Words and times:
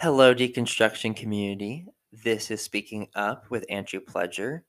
Hello, 0.00 0.32
deconstruction 0.32 1.16
community. 1.16 1.84
This 2.12 2.52
is 2.52 2.62
Speaking 2.62 3.08
Up 3.16 3.50
with 3.50 3.66
Andrew 3.68 3.98
Pledger, 3.98 4.60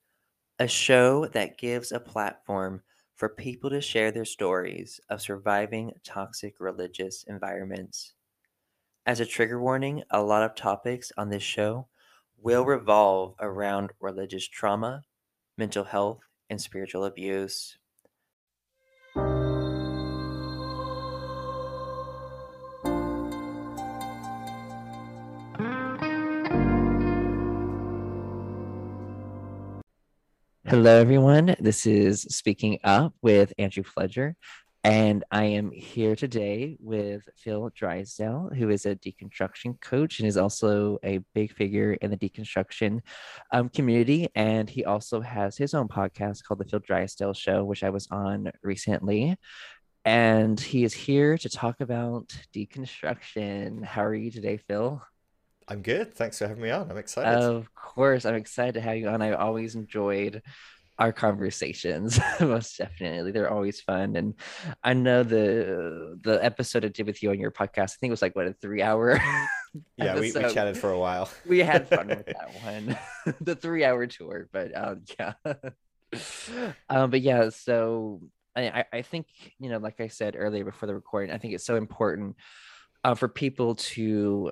a 0.58 0.66
show 0.66 1.26
that 1.26 1.56
gives 1.56 1.92
a 1.92 2.00
platform 2.00 2.82
for 3.14 3.28
people 3.28 3.70
to 3.70 3.80
share 3.80 4.10
their 4.10 4.24
stories 4.24 5.00
of 5.08 5.22
surviving 5.22 5.92
toxic 6.02 6.54
religious 6.58 7.22
environments. 7.28 8.14
As 9.06 9.20
a 9.20 9.24
trigger 9.24 9.60
warning, 9.60 10.02
a 10.10 10.20
lot 10.20 10.42
of 10.42 10.56
topics 10.56 11.12
on 11.16 11.28
this 11.28 11.44
show 11.44 11.86
will 12.36 12.64
revolve 12.64 13.36
around 13.38 13.92
religious 14.00 14.48
trauma, 14.48 15.04
mental 15.56 15.84
health, 15.84 16.22
and 16.50 16.60
spiritual 16.60 17.04
abuse. 17.04 17.78
Hello, 30.70 31.00
everyone. 31.00 31.56
This 31.58 31.84
is 31.84 32.22
Speaking 32.22 32.78
Up 32.84 33.12
with 33.22 33.52
Andrew 33.58 33.82
Pledger, 33.82 34.34
and 34.84 35.24
I 35.32 35.46
am 35.46 35.72
here 35.72 36.14
today 36.14 36.76
with 36.78 37.28
Phil 37.36 37.72
Drysdale, 37.74 38.52
who 38.54 38.70
is 38.70 38.86
a 38.86 38.94
deconstruction 38.94 39.80
coach 39.80 40.20
and 40.20 40.28
is 40.28 40.36
also 40.36 41.00
a 41.02 41.18
big 41.34 41.52
figure 41.54 41.94
in 41.94 42.12
the 42.12 42.16
deconstruction 42.16 43.00
um, 43.50 43.68
community. 43.70 44.28
And 44.36 44.70
he 44.70 44.84
also 44.84 45.20
has 45.20 45.56
his 45.56 45.74
own 45.74 45.88
podcast 45.88 46.44
called 46.44 46.60
The 46.60 46.66
Phil 46.66 46.78
Drysdale 46.78 47.34
Show, 47.34 47.64
which 47.64 47.82
I 47.82 47.90
was 47.90 48.06
on 48.12 48.52
recently. 48.62 49.36
And 50.04 50.60
he 50.60 50.84
is 50.84 50.94
here 50.94 51.36
to 51.36 51.48
talk 51.48 51.80
about 51.80 52.28
deconstruction. 52.54 53.84
How 53.84 54.04
are 54.04 54.14
you 54.14 54.30
today, 54.30 54.58
Phil? 54.68 55.02
I'm 55.68 55.82
good. 55.82 56.14
Thanks 56.14 56.38
for 56.38 56.48
having 56.48 56.62
me 56.62 56.70
on. 56.70 56.90
I'm 56.90 56.98
excited. 56.98 57.38
Of 57.38 57.72
course, 57.74 58.24
I'm 58.24 58.34
excited 58.34 58.74
to 58.74 58.80
have 58.80 58.96
you 58.96 59.08
on. 59.08 59.22
I 59.22 59.32
always 59.32 59.74
enjoyed 59.74 60.42
our 61.00 61.12
conversations 61.12 62.20
most 62.40 62.76
definitely 62.76 63.32
they're 63.32 63.50
always 63.50 63.80
fun 63.80 64.14
and 64.16 64.34
i 64.84 64.92
know 64.92 65.22
the 65.22 66.18
the 66.22 66.44
episode 66.44 66.84
i 66.84 66.88
did 66.88 67.06
with 67.06 67.22
you 67.22 67.30
on 67.30 67.40
your 67.40 67.50
podcast 67.50 67.92
i 67.92 67.96
think 67.98 68.10
it 68.10 68.12
was 68.12 68.22
like 68.22 68.36
what 68.36 68.46
a 68.46 68.52
three 68.52 68.82
hour 68.82 69.18
yeah 69.96 70.14
we, 70.14 70.30
we 70.30 70.32
chatted 70.32 70.76
for 70.76 70.90
a 70.90 70.98
while 70.98 71.30
we 71.46 71.60
had 71.60 71.88
fun 71.88 72.08
with 72.08 72.26
that 72.26 72.52
one 72.62 72.98
the 73.40 73.56
three 73.56 73.82
hour 73.82 74.06
tour 74.06 74.46
but 74.52 74.76
um 74.76 75.02
yeah 75.18 75.32
um 76.90 77.10
but 77.10 77.22
yeah 77.22 77.48
so 77.48 78.20
I, 78.54 78.84
I 78.92 79.02
think 79.02 79.26
you 79.58 79.70
know 79.70 79.78
like 79.78 80.00
i 80.00 80.08
said 80.08 80.34
earlier 80.36 80.64
before 80.64 80.86
the 80.86 80.94
recording 80.94 81.30
i 81.34 81.38
think 81.38 81.54
it's 81.54 81.64
so 81.64 81.76
important 81.76 82.36
uh, 83.04 83.14
for 83.14 83.28
people 83.28 83.76
to 83.76 84.50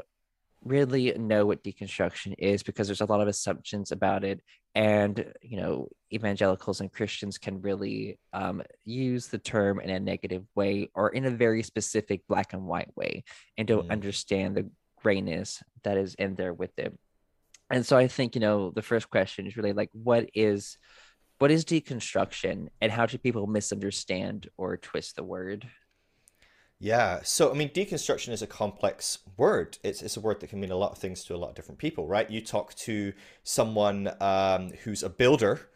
really 0.68 1.12
know 1.18 1.46
what 1.46 1.64
deconstruction 1.64 2.34
is 2.38 2.62
because 2.62 2.86
there's 2.86 3.00
a 3.00 3.06
lot 3.06 3.20
of 3.20 3.28
assumptions 3.28 3.92
about 3.92 4.24
it. 4.24 4.40
And 4.74 5.32
you 5.42 5.60
know 5.60 5.88
evangelicals 6.12 6.80
and 6.80 6.92
christians 6.92 7.36
can 7.38 7.60
really 7.60 8.18
um, 8.32 8.62
use 8.84 9.26
the 9.26 9.38
term 9.38 9.80
in 9.80 9.90
a 9.90 10.00
negative 10.00 10.44
way 10.54 10.88
or 10.94 11.10
in 11.10 11.24
a 11.24 11.30
very 11.30 11.62
specific 11.62 12.22
black 12.28 12.52
and 12.52 12.64
white 12.64 12.94
way 12.96 13.24
and 13.56 13.68
don't 13.68 13.88
mm. 13.88 13.90
understand 13.90 14.56
the 14.56 14.70
grayness 15.02 15.62
that 15.84 15.96
is 15.96 16.14
in 16.14 16.34
there 16.34 16.52
with 16.52 16.78
it. 16.78 16.96
And 17.70 17.84
so 17.84 17.96
i 17.96 18.08
think 18.08 18.34
you 18.34 18.40
know 18.40 18.70
the 18.70 18.82
first 18.82 19.10
question 19.10 19.46
is 19.46 19.56
really 19.56 19.72
like 19.72 19.90
what 19.92 20.30
is 20.34 20.78
what 21.38 21.50
is 21.50 21.64
deconstruction 21.64 22.68
and 22.80 22.90
how 22.90 23.06
do 23.06 23.18
people 23.18 23.46
misunderstand 23.46 24.48
or 24.56 24.76
twist 24.76 25.16
the 25.16 25.24
word 25.24 25.68
yeah. 26.80 27.20
So, 27.22 27.50
I 27.50 27.54
mean, 27.54 27.70
deconstruction 27.70 28.32
is 28.32 28.42
a 28.42 28.46
complex 28.46 29.18
word. 29.36 29.78
It's, 29.82 30.02
it's 30.02 30.16
a 30.16 30.20
word 30.20 30.40
that 30.40 30.50
can 30.50 30.60
mean 30.60 30.70
a 30.70 30.76
lot 30.76 30.92
of 30.92 30.98
things 30.98 31.24
to 31.24 31.34
a 31.34 31.36
lot 31.36 31.50
of 31.50 31.54
different 31.54 31.78
people, 31.78 32.06
right? 32.06 32.30
You 32.30 32.40
talk 32.40 32.74
to 32.74 33.12
someone 33.42 34.12
um, 34.20 34.70
who's 34.84 35.02
a 35.02 35.08
builder 35.08 35.68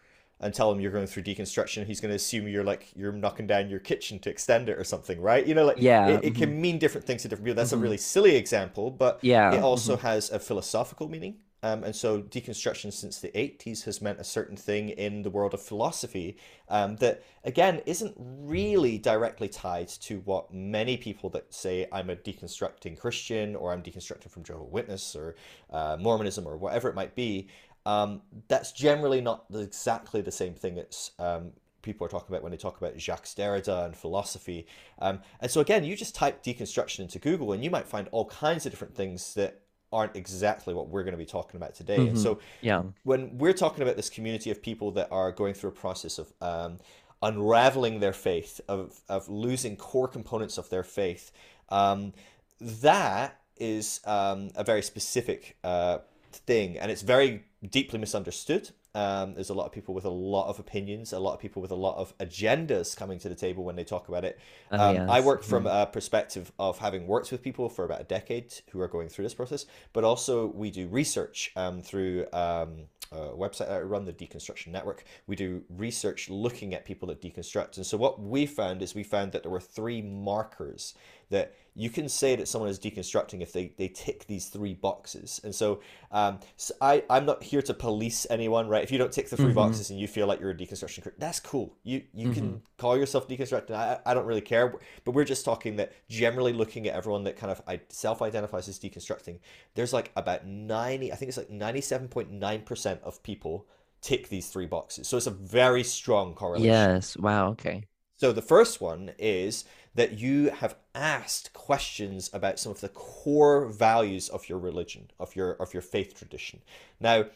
and 0.43 0.53
tell 0.53 0.71
him 0.73 0.81
you're 0.81 0.91
going 0.91 1.07
through 1.07 1.23
deconstruction, 1.23 1.87
he's 1.87 2.01
going 2.01 2.11
to 2.11 2.17
assume 2.17 2.49
you're 2.49 2.65
like, 2.65 2.91
you're 2.97 3.13
knocking 3.13 3.47
down 3.47 3.71
your 3.71 3.79
kitchen 3.79 4.19
to 4.19 4.29
extend 4.29 4.69
it 4.69 4.77
or 4.77 4.83
something, 4.83 5.21
right? 5.21 5.47
You 5.47 5.55
know, 5.55 5.65
like, 5.65 5.77
yeah, 5.79 6.09
it, 6.09 6.25
it 6.25 6.35
can 6.35 6.51
mm-hmm. 6.51 6.61
mean 6.61 6.79
different 6.79 7.07
things 7.07 7.23
to 7.23 7.29
different 7.29 7.47
people. 7.47 7.57
That's 7.57 7.71
mm-hmm. 7.71 7.81
a 7.81 7.83
really 7.83 7.97
silly 7.97 8.35
example, 8.35 8.91
but 8.91 9.21
yeah, 9.23 9.55
it 9.55 9.63
also 9.63 9.97
mm-hmm. 9.97 10.07
has 10.07 10.31
a 10.31 10.41
philosophical 10.41 11.09
meaning. 11.09 11.37
Um, 11.63 11.85
and 11.85 11.95
so 11.95 12.21
deconstruction 12.21 12.93
since 12.93 13.21
the 13.21 13.29
80s 13.29 13.85
has 13.85 14.03
meant 14.03 14.19
a 14.19 14.25
certain 14.25 14.57
thing 14.57 14.91
in 14.91 15.23
the 15.23 15.31
world 15.31 15.55
of 15.55 15.63
philosophy 15.63 16.37
um, 16.69 16.97
that, 16.97 17.23
again, 17.45 17.81
isn't 17.87 18.15
really 18.19 18.99
directly 18.99 19.49
tied 19.49 19.89
to 19.89 20.19
what 20.21 20.53
many 20.53 20.97
people 20.97 21.31
that 21.31 21.53
say 21.55 21.87
I'm 21.93 22.11
a 22.11 22.17
deconstructing 22.17 22.99
Christian 22.99 23.55
or 23.55 23.73
I'm 23.73 23.83
deconstructing 23.83 24.31
from 24.31 24.43
Jehovah's 24.43 24.73
Witness 24.73 25.15
or 25.15 25.37
uh, 25.71 25.97
Mormonism 26.01 26.47
or 26.47 26.57
whatever 26.57 26.89
it 26.89 26.95
might 26.95 27.15
be. 27.15 27.49
Um, 27.87 28.23
that's 28.49 28.73
generally 28.73 29.21
not 29.21 29.45
exactly 29.55 30.21
the 30.21 30.31
same 30.33 30.55
thing 30.55 30.79
as 30.79 31.11
um, 31.19 31.53
people 31.83 32.07
are 32.07 32.11
talking 32.11 32.29
about 32.29 32.43
when 32.43 32.53
they 32.53 32.59
talk 32.59 32.79
about 32.79 32.99
Jacques 32.99 33.27
Derrida 33.27 33.87
and 33.87 33.97
philosophy. 33.97 34.67
Um, 35.01 35.21
and 35.41 35.51
so 35.51 35.61
again, 35.61 35.85
you 35.85 35.97
just 35.97 36.15
type 36.15 36.43
deconstruction 36.43 37.01
into 37.01 37.19
Google 37.19 37.53
and 37.53 37.63
you 37.63 37.71
might 37.71 37.87
find 37.87 38.09
all 38.13 38.27
kinds 38.27 38.67
of 38.67 38.73
different 38.73 38.95
things 38.95 39.35
that 39.35 39.62
aren't 39.93 40.17
exactly 40.17 40.75
what 40.75 40.89
we're 40.89 41.03
going 41.03 41.13
to 41.13 41.19
be 41.19 41.27
talking 41.27 41.57
about 41.57 41.75
today. 41.75 41.99
Mm-hmm. 41.99 42.09
And 42.09 42.19
so, 42.19 42.39
yeah, 42.61 42.83
when 43.05 43.37
we're 43.39 43.53
talking 43.53 43.83
about 43.83 43.97
this 43.97 44.11
community 44.11 44.51
of 44.51 44.63
people 44.63 44.91
that 44.93 45.09
are 45.11 45.33
going 45.33 45.55
through 45.55 45.71
a 45.71 45.75
process 45.75 46.19
of 46.19 46.33
um, 46.41 46.79
unraveling 47.23 48.01
their 48.01 48.13
faith, 48.13 48.61
of 48.69 49.01
of 49.09 49.29
losing 49.29 49.77
core 49.77 50.09
components 50.09 50.59
of 50.59 50.69
their 50.71 50.83
faith, 50.83 51.33
um, 51.69 52.13
that 52.61 53.41
is 53.57 54.01
um, 54.05 54.51
a 54.57 54.65
very 54.65 54.83
specific 54.83 55.57
uh, 55.63 55.99
thing, 56.33 56.79
and 56.79 56.91
it's 56.91 57.03
very 57.03 57.45
deeply 57.69 57.99
misunderstood. 57.99 58.71
Um, 58.95 59.35
there's 59.35 59.51
a 59.51 59.55
lot 59.55 59.65
of 59.65 59.73
people 59.73 59.95
with 59.95 60.05
a 60.05 60.11
lot 60.11 60.49
of 60.49 60.59
opinions, 60.59 61.13
a 61.13 61.19
lot 61.19 61.33
of 61.33 61.41
people 61.41 61.63
with 61.63 61.71
a 61.71 61.77
lot 61.77 61.97
of 61.97 62.17
agendas 62.19 62.97
coming 62.97 63.19
to 63.21 63.29
the 63.29 63.35
table 63.35 63.65
when 63.65 63.77
they 63.77 63.85
talk 63.85 64.09
about 64.09 64.25
it. 64.25 64.39
Oh, 64.71 64.79
um, 64.79 64.97
yes. 64.97 65.09
I 65.11 65.21
work 65.21 65.43
from 65.43 65.65
mm. 65.65 65.83
a 65.83 65.87
perspective 65.87 66.53
of 66.59 66.79
having 66.79 67.07
worked 67.07 67.33
with 67.33 67.43
people 67.43 67.69
for 67.69 67.85
about 67.85 68.01
a 68.03 68.05
decade 68.05 68.53
who 68.71 68.81
are 68.81 68.89
going 68.89 69.09
through 69.09 69.25
this 69.25 69.35
process, 69.35 69.67
but 69.93 70.05
also 70.05 70.47
we 70.49 70.71
do 70.71 70.89
research 70.89 71.53
um, 71.57 71.81
through 71.81 72.27
um, 72.35 72.89
a 73.13 73.35
website 73.37 73.69
that 73.69 73.73
I 73.73 73.81
run, 73.81 74.05
the 74.05 74.13
Deconstruction 74.13 74.69
Network. 74.69 75.05
We 75.27 75.37
do 75.37 75.63
research 75.69 76.29
looking 76.29 76.75
at 76.75 76.85
people 76.85 77.09
that 77.09 77.21
deconstruct. 77.21 77.77
And 77.77 77.87
so 77.87 77.97
what 77.97 78.21
we 78.21 78.47
found 78.47 78.83
is 78.83 78.95
we 78.95 79.03
found 79.03 79.33
that 79.33 79.43
there 79.43 79.53
were 79.53 79.61
three 79.61 80.03
markers 80.03 80.95
that 81.31 81.55
you 81.75 81.89
can 81.89 82.09
say 82.09 82.37
that 82.37 82.49
someone 82.49 82.69
is 82.69 82.79
deconstructing 82.79 83.41
if 83.41 83.53
they, 83.53 83.73
they 83.79 83.89
tick 83.89 84.27
these 84.27 84.49
three 84.49 84.75
boxes. 84.75 85.41
And 85.43 85.55
so, 85.55 85.81
um, 86.11 86.41
so 86.57 86.75
I, 86.83 87.03
I'm 87.09 87.25
not 87.25 87.43
here 87.43 87.63
to 87.63 87.73
police 87.73 88.27
anyone, 88.29 88.69
right? 88.69 88.83
If 88.83 88.93
you 88.93 88.99
don't 88.99 89.11
tick 89.11 89.31
the 89.31 89.37
3 89.37 89.47
mm-hmm. 89.47 89.55
boxes 89.55 89.89
and 89.89 89.99
you 89.99 90.07
feel 90.07 90.27
like 90.27 90.39
you're 90.39 90.51
a 90.51 90.55
deconstruction, 90.55 91.11
that's 91.19 91.41
cool. 91.41 91.75
You 91.83 92.03
you 92.13 92.27
mm-hmm. 92.27 92.35
can 92.35 92.63
call 92.77 92.97
yourself 92.97 93.27
deconstructing. 93.27 93.71
I, 93.71 93.99
I 94.05 94.13
don't 94.13 94.27
really 94.27 94.43
care. 94.43 94.75
But 95.05 95.13
we're 95.13 95.25
just 95.25 95.45
talking 95.45 95.77
that 95.77 95.93
generally 96.11 96.53
looking 96.53 96.87
at 96.87 96.95
everyone 96.95 97.25
that 97.25 97.37
kind 97.37 97.51
of 97.51 97.81
self-identifies 97.89 98.69
as 98.69 98.79
deconstructing, 98.79 99.39
there's 99.75 99.95
like 99.95 100.13
about 100.15 100.47
90, 100.47 101.11
I 101.11 101.17
think 101.17 101.31
it's 101.31 101.39
like 101.39 101.51
97.9% 101.51 103.03
of 103.03 103.23
people 103.23 103.67
tick 104.03 104.29
these 104.29 104.49
three 104.49 104.67
boxes. 104.67 105.09
So 105.09 105.17
it's 105.17 105.27
a 105.27 105.31
very 105.31 105.85
strong 105.85 106.35
correlation. 106.35 106.67
Yes. 106.67 107.17
Wow. 107.17 107.51
Okay. 107.51 107.85
So 108.17 108.31
the 108.33 108.43
first 108.43 108.81
one 108.81 109.13
is 109.19 109.65
that 109.95 110.19
you 110.19 110.51
have 110.51 110.77
asked 110.95 111.53
questions 111.53 112.31
about 112.33 112.59
some 112.59 112.73
of 112.73 112.81
the 112.81 112.89
core 112.89 113.67
values 113.67 114.29
of 114.29 114.49
your 114.49 114.59
religion, 114.59 115.11
of 115.19 115.37
your 115.37 115.53
of 115.55 115.75
your 115.75 115.83
faith 115.83 116.15
tradition. 116.17 116.61
Now, 117.01 117.27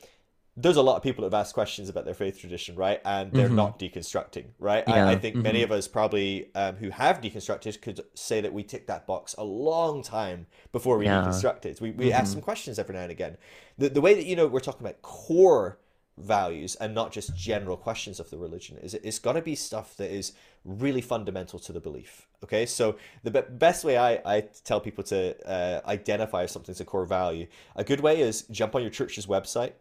there's 0.58 0.76
a 0.76 0.82
lot 0.82 0.96
of 0.96 1.02
people 1.02 1.22
that 1.22 1.34
have 1.34 1.40
asked 1.40 1.52
questions 1.52 1.90
about 1.90 2.06
their 2.06 2.14
faith 2.14 2.40
tradition, 2.40 2.76
right? 2.76 3.00
And 3.04 3.30
they're 3.30 3.46
mm-hmm. 3.46 3.56
not 3.56 3.78
deconstructing, 3.78 4.46
right? 4.58 4.84
Yeah. 4.88 5.06
I, 5.06 5.12
I, 5.12 5.16
think 5.16 5.34
mm-hmm. 5.34 5.42
many 5.42 5.62
of 5.62 5.70
us 5.70 5.86
probably 5.86 6.48
um, 6.54 6.76
who 6.76 6.88
have 6.88 7.20
deconstructed 7.20 7.82
could 7.82 8.00
say 8.14 8.40
that 8.40 8.54
we 8.54 8.62
tick 8.62 8.86
that 8.86 9.06
box 9.06 9.34
a 9.36 9.44
long 9.44 10.02
time 10.02 10.46
before 10.72 10.96
we 10.96 11.04
yeah. 11.04 11.20
deconstructed. 11.20 11.78
We, 11.82 11.90
we 11.90 12.06
mm-hmm. 12.06 12.14
ask 12.14 12.32
some 12.32 12.40
questions 12.40 12.78
every 12.78 12.94
now 12.94 13.02
and 13.02 13.10
again. 13.10 13.36
The, 13.76 13.90
the 13.90 14.00
way 14.00 14.14
that, 14.14 14.24
you 14.24 14.34
know, 14.34 14.46
we're 14.46 14.60
talking 14.60 14.80
about 14.80 15.02
core 15.02 15.78
values 16.18 16.74
and 16.76 16.94
not 16.94 17.12
just 17.12 17.36
general 17.36 17.76
questions 17.76 18.20
of 18.20 18.30
the 18.30 18.38
religion. 18.38 18.78
Is 18.78 18.94
it's 18.94 19.18
got 19.18 19.34
to 19.34 19.42
be 19.42 19.54
stuff 19.54 19.96
that 19.96 20.10
is 20.10 20.32
really 20.64 21.00
fundamental 21.02 21.58
to 21.60 21.72
the 21.72 21.80
belief 21.80 22.26
okay? 22.44 22.66
So 22.66 22.96
the 23.22 23.30
be- 23.30 23.42
best 23.50 23.84
way 23.84 23.98
I, 23.98 24.20
I 24.24 24.40
tell 24.64 24.80
people 24.80 25.04
to 25.04 25.36
uh, 25.46 25.80
identify 25.86 26.44
if 26.44 26.50
something's 26.50 26.80
a 26.80 26.84
core 26.84 27.04
value 27.04 27.46
a 27.74 27.84
good 27.84 28.00
way 28.00 28.20
is 28.20 28.42
jump 28.50 28.74
on 28.74 28.82
your 28.82 28.90
church's 28.90 29.26
website 29.26 29.72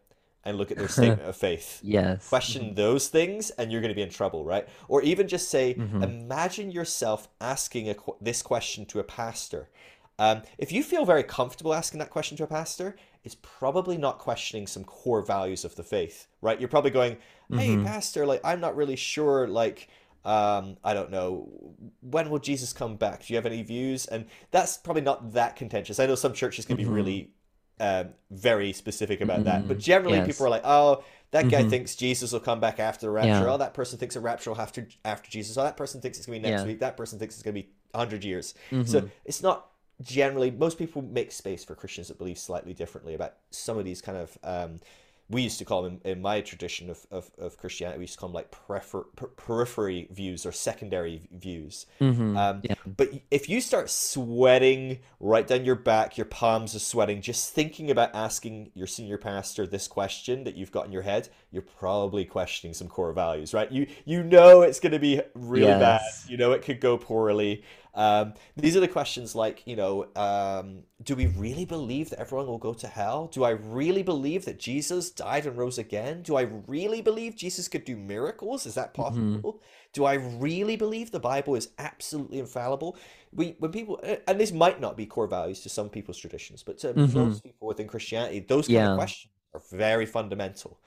and 0.43 0.57
look 0.57 0.71
at 0.71 0.77
their 0.77 0.87
statement 0.97 1.21
of 1.21 1.35
faith. 1.35 1.79
Yes. 1.83 2.27
Question 2.27 2.65
mm-hmm. 2.65 2.75
those 2.75 3.07
things 3.07 3.49
and 3.51 3.71
you're 3.71 3.81
going 3.81 3.89
to 3.89 3.95
be 3.95 4.01
in 4.01 4.09
trouble 4.09 4.43
right? 4.43 4.67
Or 4.87 5.01
even 5.01 5.27
just 5.27 5.49
say 5.49 5.75
mm-hmm. 5.75 6.03
imagine 6.03 6.71
yourself 6.71 7.27
asking 7.39 7.89
a, 7.89 7.95
this 8.21 8.41
question 8.41 8.85
to 8.87 8.99
a 8.99 9.03
pastor. 9.03 9.69
Um, 10.17 10.43
if 10.57 10.71
you 10.71 10.81
feel 10.81 11.05
very 11.05 11.23
comfortable 11.23 11.73
asking 11.73 11.99
that 11.99 12.09
question 12.09 12.37
to 12.37 12.43
a 12.43 12.47
pastor 12.47 12.95
is 13.25 13.35
probably 13.35 13.97
not 13.97 14.19
questioning 14.19 14.67
some 14.67 14.83
core 14.83 15.21
values 15.21 15.65
of 15.65 15.75
the 15.75 15.83
faith, 15.83 16.27
right? 16.41 16.59
You're 16.59 16.69
probably 16.69 16.91
going, 16.91 17.17
"Hey, 17.51 17.69
mm-hmm. 17.69 17.85
pastor, 17.85 18.25
like 18.25 18.39
I'm 18.43 18.61
not 18.61 18.75
really 18.75 18.95
sure 18.95 19.47
like 19.47 19.89
um, 20.23 20.77
I 20.83 20.95
don't 20.95 21.11
know, 21.11 21.49
when 22.01 22.31
will 22.31 22.39
Jesus 22.39 22.73
come 22.73 22.95
back? 22.95 23.25
Do 23.25 23.33
you 23.33 23.37
have 23.37 23.45
any 23.45 23.61
views?" 23.63 24.05
And 24.05 24.25
that's 24.51 24.77
probably 24.77 25.01
not 25.01 25.33
that 25.33 25.55
contentious. 25.55 25.99
I 25.99 26.05
know 26.05 26.15
some 26.15 26.33
churches 26.33 26.65
can 26.65 26.77
mm-hmm. 26.77 26.89
be 26.89 26.95
really 26.95 27.31
um, 27.79 28.09
very 28.31 28.71
specific 28.71 29.19
about 29.19 29.43
that. 29.43 29.63
Mhm. 29.63 29.67
But 29.67 29.79
generally, 29.79 30.17
Yes. 30.17 30.27
people 30.27 30.45
are 30.45 30.49
like, 30.49 30.61
"Oh, 30.63 31.03
that 31.31 31.49
guy 31.49 31.63
Mhm. 31.63 31.69
thinks 31.69 31.95
Jesus 31.97 32.31
will 32.31 32.39
come 32.39 32.61
back 32.61 32.79
after 32.79 33.05
the 33.07 33.11
rapture. 33.11 33.29
Yeah. 33.29 33.53
Oh, 33.53 33.57
that 33.57 33.73
person 33.73 33.99
thinks 33.99 34.15
a 34.15 34.21
rapture 34.21 34.51
will 34.51 34.57
have 34.57 34.71
to 34.73 34.85
after 35.03 35.29
Jesus. 35.29 35.57
Oh, 35.57 35.63
that 35.63 35.75
person 35.75 35.99
thinks 35.99 36.17
it's 36.17 36.25
gonna 36.25 36.39
be 36.39 36.47
next 36.49 36.61
Yeah. 36.61 36.67
week. 36.67 36.79
That 36.79 36.95
person 36.95 37.19
thinks 37.19 37.35
it's 37.35 37.43
gonna 37.43 37.53
be 37.53 37.71
hundred 37.93 38.23
years." 38.23 38.53
So 38.85 39.09
it's 39.25 39.43
not 39.43 39.71
generally 40.01 40.51
most 40.51 40.77
people 40.77 41.01
make 41.01 41.31
space 41.31 41.63
for 41.63 41.75
Christians 41.75 42.07
that 42.09 42.17
believe 42.17 42.37
slightly 42.37 42.73
differently 42.73 43.13
about 43.13 43.35
some 43.49 43.77
of 43.77 43.85
these 43.85 44.01
kind 44.01 44.17
of 44.17 44.37
um, 44.43 44.79
we 45.29 45.41
used 45.41 45.57
to 45.57 45.65
call 45.65 45.81
them 45.81 45.99
in, 46.03 46.11
in 46.11 46.21
my 46.21 46.39
tradition 46.41 46.89
of, 46.89 47.05
of, 47.09 47.31
of 47.39 47.57
Christianity 47.57 47.97
we 47.97 48.03
used 48.03 48.13
to 48.13 48.19
call 48.19 48.29
them 48.29 48.35
like 48.35 48.51
prefer, 48.51 49.01
per, 49.15 49.27
periphery 49.27 50.07
views 50.11 50.45
or 50.45 50.51
secondary 50.51 51.27
views. 51.31 51.87
Mhm. 51.99 52.37
Um, 52.37 52.61
yeah. 52.63 52.75
But 52.85 53.09
if 53.31 53.49
you 53.49 53.59
start 53.59 53.89
sweating 53.89 54.99
right 55.19 55.47
down 55.47 55.65
your 55.65 55.75
back, 55.75 56.17
your 56.17 56.25
palms 56.25 56.75
are 56.75 56.79
sweating, 56.79 57.21
just 57.21 57.53
thinking 57.53 57.89
about 57.89 58.13
asking 58.13 58.71
your 58.75 58.87
senior 58.87 59.17
pastor 59.17 59.65
this 59.65 59.87
question 59.87 60.43
that 60.43 60.55
you've 60.55 60.71
got 60.71 60.85
in 60.85 60.91
your 60.91 61.01
head, 61.01 61.29
you're 61.51 61.63
probably 61.63 62.25
questioning 62.25 62.75
some 62.75 62.87
core 62.87 63.13
values, 63.13 63.53
right? 63.53 63.71
You 63.71 63.87
you 64.05 64.23
know 64.23 64.61
it's 64.61 64.79
going 64.79 64.91
to 64.91 64.99
be 64.99 65.21
really 65.33 65.65
bad. 65.79 66.01
You 66.27 66.37
know 66.37 66.51
it 66.51 66.61
could 66.61 66.79
go 66.79 66.97
poorly. 66.97 67.63
Um, 67.95 68.33
these 68.57 68.75
are 68.75 68.81
the 68.81 68.87
questions 68.89 69.35
like, 69.35 69.65
you 69.65 69.75
know, 69.75 70.07
um, 70.15 70.83
do 71.03 71.15
we 71.15 71.27
really 71.27 71.65
believe 71.65 72.09
that 72.09 72.19
everyone 72.19 72.47
will 72.47 72.57
go 72.57 72.73
to 72.73 72.87
hell? 72.87 73.27
Do 73.27 73.43
I 73.43 73.51
really 73.51 74.03
believe 74.03 74.45
that 74.45 74.59
Jesus 74.59 75.11
died 75.11 75.45
and 75.45 75.57
rose 75.57 75.77
again? 75.77 76.21
Do 76.21 76.35
I 76.35 76.41
really 76.67 77.01
believe 77.01 77.35
Jesus 77.35 77.67
could 77.67 77.85
do 77.85 77.95
miracles? 77.95 78.65
Is 78.65 78.75
that 78.75 78.93
possible? 78.93 79.61
Do 79.93 80.05
I 80.05 80.15
really 80.15 80.75
believe 80.75 81.11
the 81.11 81.19
Bible 81.19 81.55
is 81.55 81.69
absolutely 81.77 82.39
infallible? 82.39 82.97
We, 83.31 83.55
when 83.59 83.71
people, 83.71 83.99
and 84.27 84.39
this 84.39 84.51
might 84.51 84.81
not 84.81 84.97
be 84.97 85.05
core 85.05 85.27
values 85.27 85.61
to 85.61 85.69
some 85.69 85.89
people's 85.89 86.17
traditions, 86.17 86.63
but 86.63 86.77
to 86.79 86.95
Mhm. 86.95 87.13
most 87.13 87.43
people 87.43 87.67
within 87.67 87.87
Christianity, 87.87 88.39
those 88.39 88.67
kind 88.67 88.85
of 88.85 88.91
questions 88.91 89.31
are 89.53 89.61
very 89.71 90.05
fundamental. 90.05 90.79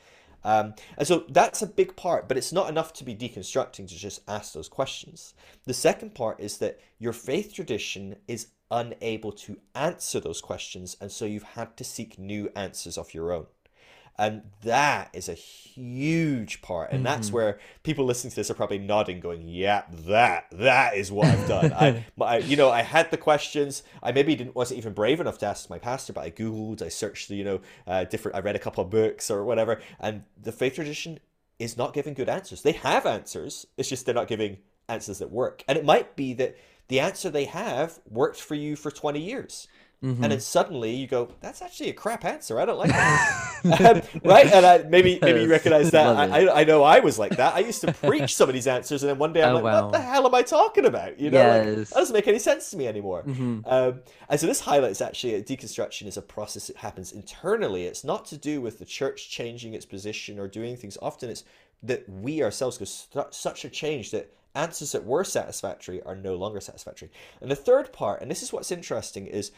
Um, 0.45 0.75
and 0.97 1.07
so 1.07 1.25
that's 1.29 1.63
a 1.63 1.67
big 1.67 1.97
part, 1.97 2.29
but 2.29 2.37
it's 2.37 2.53
not 2.53 2.69
enough 2.69 2.93
to 2.95 3.05
be 3.05 3.15
deconstructing 3.15 3.89
to 3.89 3.97
just 3.97 4.21
ask 4.29 4.53
those 4.53 4.69
questions. 4.69 5.35
The 5.65 5.75
second 5.75 6.15
part 6.15 6.41
is 6.41 6.59
that 6.59 6.81
your 6.99 7.13
faith 7.13 7.55
tradition 7.55 8.17
is 8.27 8.49
unable 8.71 9.33
to 9.33 9.59
answer 9.75 10.21
those 10.21 10.41
questions, 10.41 10.97
and 11.01 11.11
so 11.11 11.25
you've 11.25 11.43
had 11.43 11.77
to 11.77 11.85
seek 11.85 12.19
new 12.19 12.51
answers 12.55 12.99
of 12.99 13.15
your 13.15 13.33
own. 13.33 13.47
And 14.19 14.43
that 14.63 15.11
is 15.13 15.29
a 15.29 15.35
huge 15.35 16.61
part. 16.61 16.91
And 16.91 17.07
that's 17.07 17.31
Mhm. 17.31 17.35
where 17.35 17.59
people 17.85 18.05
listening 18.05 18.31
to 18.31 18.37
this 18.37 18.51
are 18.51 18.55
probably 18.55 18.79
nodding, 18.79 19.21
going, 19.21 19.47
Yeah, 19.49 19.83
that, 19.91 20.47
that 20.51 20.97
is 20.97 21.13
what 21.13 21.29
I've 21.29 21.47
done. 21.49 21.73
I, 21.73 22.05
my, 22.17 22.39
you 22.39 22.57
know, 22.57 22.69
I 22.71 22.83
had 22.83 23.11
the 23.11 23.17
questions. 23.17 23.83
I 24.03 24.11
maybe 24.13 24.35
didn't 24.35 24.57
wasn't 24.57 24.79
even 24.79 24.93
brave 24.93 25.21
enough 25.21 25.39
to 25.39 25.47
ask 25.47 25.71
my 25.71 25.79
pastor, 25.79 26.13
but 26.13 26.25
I 26.25 26.31
Googled, 26.31 26.83
I 26.83 26.89
searched 26.89 27.29
the, 27.29 27.37
you 27.37 27.45
know, 27.45 27.61
uh, 27.87 28.05
different 28.05 28.37
I 28.37 28.41
read 28.41 28.57
a 28.57 28.59
couple 28.59 28.83
of 28.83 28.91
books 28.91 29.31
or 29.31 29.45
whatever. 29.45 29.81
And 30.01 30.25
the 30.41 30.53
faith 30.53 30.75
tradition 30.75 31.21
is 31.61 31.77
not 31.77 31.95
giving 31.95 32.15
good 32.15 32.29
answers. 32.29 32.63
They 32.63 32.73
have 32.73 33.07
answers, 33.07 33.67
it's 33.77 33.89
just 33.89 34.05
they're 34.05 34.15
not 34.15 34.29
giving 34.29 34.59
answers 34.89 35.19
that 35.19 35.31
work. 35.31 35.63
And 35.69 35.79
it 35.79 35.85
might 35.85 36.17
be 36.17 36.33
that 36.35 36.57
the 36.89 36.99
answer 37.01 37.31
they 37.31 37.45
have 37.45 38.01
worked 38.09 38.41
for 38.41 38.55
you 38.55 38.75
for 38.75 38.91
20 38.91 39.21
years. 39.21 39.69
Mhm. 40.03 40.23
And 40.23 40.31
then 40.31 40.39
suddenly 40.41 40.95
you 40.95 41.09
go, 41.09 41.29
that's 41.41 41.61
actually 41.61 41.91
a 41.91 41.93
crap 41.93 42.25
answer. 42.25 42.61
I 42.61 42.65
don't 42.65 42.79
like 42.79 42.91
that. 42.91 43.61
Um, 43.65 44.03
right? 44.31 44.47
And 44.47 44.65
I, 44.65 44.79
maybe 44.89 45.19
maybe 45.23 45.41
you 45.43 45.51
recognize 45.51 45.91
that. 45.91 46.17
I, 46.17 46.47
I 46.47 46.61
I 46.61 46.65
know 46.65 46.85
I 46.85 47.01
was 47.01 47.19
like 47.19 47.37
that. 47.37 47.55
I 47.57 47.59
used 47.59 47.81
to 47.81 47.93
preach 47.93 48.37
some 48.37 48.49
of 48.49 48.55
these 48.55 48.69
answers, 48.69 49.03
and 49.03 49.11
then 49.11 49.19
one 49.19 49.33
day 49.33 49.43
I'm 49.43 49.51
Oh, 49.51 49.55
like, 49.57 49.65
wow. 49.65 49.83
what 49.87 49.93
the 49.93 49.99
hell 50.01 50.25
am 50.25 50.35
I 50.37 50.43
talking 50.43 50.87
about? 50.87 51.19
You 51.19 51.31
know, 51.33 51.39
like, 51.49 51.65
that 51.89 51.91
doesn't 51.91 52.15
make 52.15 52.29
any 52.29 52.39
sense 52.39 52.71
to 52.71 52.77
me 52.77 52.87
anymore. 52.87 53.25
Mhm. 53.27 53.63
Um, 53.67 54.01
and 54.29 54.39
so 54.41 54.47
this 54.47 54.61
highlights 54.61 55.01
actually 55.01 55.35
a 55.35 55.43
deconstruction 55.43 56.07
is 56.07 56.17
a 56.17 56.23
process 56.23 56.69
that 56.69 56.77
happens 56.77 57.11
internally. 57.11 57.87
It's 57.87 58.05
not 58.05 58.25
to 58.27 58.37
do 58.37 58.61
with 58.61 58.79
the 58.79 58.85
church 58.85 59.31
changing 59.31 59.75
its 59.75 59.85
position 59.85 60.39
or 60.39 60.47
doing 60.47 60.77
things. 60.77 60.97
Often 61.03 61.31
it's 61.31 61.43
that 61.83 62.09
we 62.09 62.41
ourselves 62.43 62.79
go 62.79 62.85
su- 62.85 63.25
such 63.31 63.65
a 63.65 63.69
change 63.69 64.13
that 64.13 64.33
answers 64.55 64.91
that 64.93 65.05
were 65.05 65.23
satisfactory 65.23 66.03
are 66.03 66.17
no 66.17 66.35
longer 66.35 66.61
satisfactory. 66.61 67.11
And 67.41 67.49
the 67.51 67.55
third 67.55 67.93
part, 67.93 68.21
and 68.23 68.29
this 68.31 68.43
is 68.43 68.53
what's 68.53 68.73
interesting, 68.73 69.27
is 69.27 69.53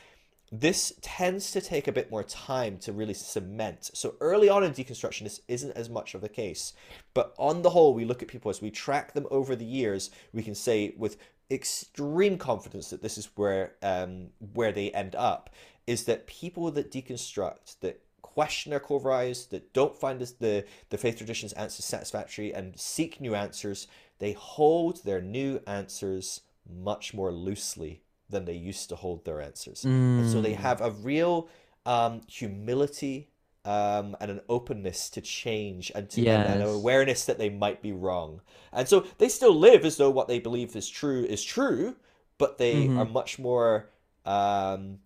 this 0.52 0.92
tends 1.00 1.52
to 1.52 1.60
take 1.60 1.86
a 1.86 1.92
bit 1.92 2.10
more 2.10 2.24
time 2.24 2.76
to 2.78 2.92
really 2.92 3.14
cement. 3.14 3.90
So 3.94 4.16
early 4.20 4.48
on 4.48 4.64
in 4.64 4.72
deconstruction, 4.72 5.22
this 5.22 5.40
isn't 5.46 5.76
as 5.76 5.88
much 5.88 6.14
of 6.14 6.20
the 6.20 6.28
case. 6.28 6.72
But 7.14 7.34
on 7.38 7.62
the 7.62 7.70
whole, 7.70 7.94
we 7.94 8.04
look 8.04 8.20
at 8.20 8.28
people 8.28 8.50
as 8.50 8.60
we 8.60 8.70
track 8.70 9.12
them 9.12 9.28
over 9.30 9.54
the 9.54 9.64
years, 9.64 10.10
we 10.32 10.42
can 10.42 10.56
say 10.56 10.92
with 10.96 11.18
extreme 11.50 12.38
confidence 12.38 12.90
that 12.90 13.02
this 13.02 13.18
is 13.18 13.28
where 13.34 13.74
um, 13.82 14.28
where 14.54 14.72
they 14.72 14.90
end 14.92 15.14
up 15.14 15.50
is 15.86 16.04
that 16.04 16.26
people 16.26 16.70
that 16.70 16.92
deconstruct 16.92 17.80
that 17.80 18.00
question 18.22 18.70
their 18.70 18.78
core 18.78 19.00
values 19.00 19.46
that 19.46 19.72
don't 19.72 19.98
find 19.98 20.20
this, 20.20 20.32
the 20.32 20.64
the 20.90 20.98
faith 20.98 21.16
tradition's 21.16 21.52
answers 21.54 21.84
satisfactory 21.84 22.54
and 22.54 22.78
seek 22.78 23.20
new 23.20 23.34
answers 23.34 23.88
they 24.20 24.32
hold 24.32 25.02
their 25.04 25.20
new 25.20 25.60
answers 25.66 26.42
much 26.72 27.12
more 27.12 27.32
loosely 27.32 28.02
than 28.30 28.44
they 28.44 28.54
used 28.54 28.88
to 28.88 28.96
hold 28.96 29.24
their 29.24 29.40
answers 29.40 29.88
and 30.16 30.26
so 30.26 30.40
they 30.40 30.52
Mm. 30.52 30.54
have 30.54 30.80
a 30.80 30.90
real 30.90 31.48
um, 31.86 32.20
humility 32.28 33.28
um, 33.64 34.16
and 34.20 34.30
an 34.30 34.40
openness 34.48 35.10
to 35.10 35.20
change 35.20 35.92
and 35.94 36.08
to 36.10 36.26
and 36.28 36.44
an 36.46 36.62
awareness 36.62 37.24
that 37.26 37.38
they 37.38 37.50
might 37.50 37.82
be 37.82 37.92
wrong 37.92 38.40
and 38.72 38.88
so 38.88 39.04
they 39.18 39.28
still 39.28 39.54
live 39.54 39.84
as 39.84 39.96
though 39.96 40.10
what 40.10 40.28
they 40.28 40.38
believe 40.38 40.74
is 40.76 40.88
true 40.88 41.24
is 41.24 41.42
true 41.42 41.96
but 42.38 42.58
they 42.58 42.90
Mhm. 42.90 42.96
are 42.96 43.04
much 43.04 43.38
more 43.38 43.90
um, 44.24 44.98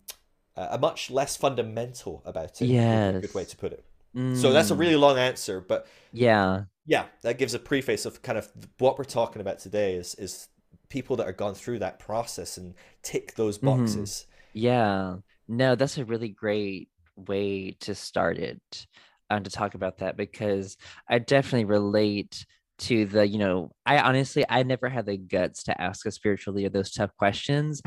uh, 0.55 0.77
much 0.79 1.11
less 1.11 1.35
fundamental 1.37 2.21
about 2.25 2.61
it 2.61 2.75
Yeah, 2.75 3.21
good 3.21 3.33
way 3.33 3.45
to 3.45 3.57
put 3.57 3.73
it 3.73 3.85
so 4.31 4.51
that's 4.53 4.71
a 4.71 4.75
Mm. 4.75 4.75
really 4.75 4.95
long 4.95 5.17
answer 5.17 5.61
but 5.61 5.87
yeah. 6.11 6.65
yeah 6.85 7.05
that 7.21 7.37
gives 7.37 7.53
a 7.53 7.59
preface 7.59 8.05
of 8.05 8.21
kind 8.21 8.37
of 8.37 8.51
what 8.79 8.97
we're 8.97 9.03
talking 9.03 9.41
about 9.41 9.59
today 9.59 9.95
is 9.95 10.15
is 10.15 10.47
people 10.89 11.15
that 11.17 11.27
are 11.27 11.33
gone 11.33 11.55
through 11.55 11.79
that 11.79 11.99
process 11.99 12.57
and 12.57 12.75
tick 13.03 13.35
those 13.35 13.57
Mhm. 13.61 13.65
boxes 13.65 14.25
Yeah. 14.53 15.17
No, 15.47 15.75
that's 15.75 15.97
a 15.97 16.05
really 16.05 16.29
great 16.29 16.89
way 17.15 17.71
to 17.81 17.93
start 17.95 18.37
it, 18.37 18.87
um, 19.29 19.43
to 19.43 19.49
talk 19.49 19.75
about 19.75 19.97
that 19.97 20.17
because 20.17 20.77
I 21.09 21.19
definitely 21.19 21.65
relate 21.65 22.45
to 22.77 23.05
the, 23.05 23.27
you 23.27 23.37
know, 23.37 23.71
I 23.85 23.99
honestly 23.99 24.45
I 24.49 24.63
never 24.63 24.89
had 24.89 25.05
the 25.05 25.17
guts 25.17 25.63
to 25.65 25.81
ask 25.81 26.05
a 26.05 26.11
spiritual 26.11 26.53
leader 26.53 26.69
those 26.69 26.91
tough 26.91 27.15
questions. 27.17 27.81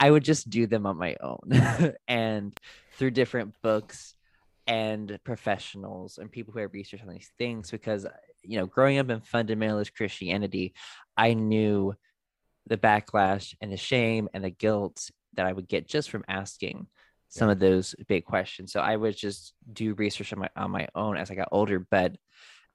I 0.00 0.10
would 0.10 0.24
just 0.24 0.48
do 0.50 0.66
them 0.66 0.86
on 0.86 0.96
my 0.98 1.16
own 1.20 1.94
and 2.08 2.56
through 2.98 3.12
different 3.12 3.54
books 3.62 4.14
and 4.66 5.18
professionals 5.24 6.18
and 6.18 6.30
people 6.30 6.52
who 6.52 6.60
have 6.60 6.72
researched 6.72 7.04
on 7.04 7.12
these 7.12 7.32
things 7.38 7.70
because 7.70 8.06
you 8.44 8.58
know, 8.58 8.66
growing 8.66 8.98
up 8.98 9.08
in 9.10 9.20
fundamentalist 9.20 9.94
Christianity, 9.94 10.74
I 11.16 11.34
knew 11.34 11.94
the 12.66 12.76
backlash 12.76 13.54
and 13.60 13.72
the 13.72 13.76
shame 13.76 14.28
and 14.34 14.44
the 14.44 14.50
guilt 14.50 15.10
that 15.34 15.46
I 15.46 15.52
would 15.52 15.68
get 15.68 15.88
just 15.88 16.10
from 16.10 16.24
asking 16.28 16.86
some 17.28 17.48
Yeah. 17.48 17.52
of 17.52 17.58
those 17.60 17.94
big 18.08 18.24
questions. 18.24 18.72
So 18.72 18.80
I 18.80 18.96
would 18.96 19.16
just 19.16 19.54
do 19.72 19.94
research 19.94 20.32
on 20.32 20.40
my 20.40 20.50
on 20.56 20.70
my 20.70 20.88
own 20.94 21.16
as 21.16 21.30
I 21.30 21.34
got 21.34 21.48
older. 21.52 21.80
But 21.80 22.16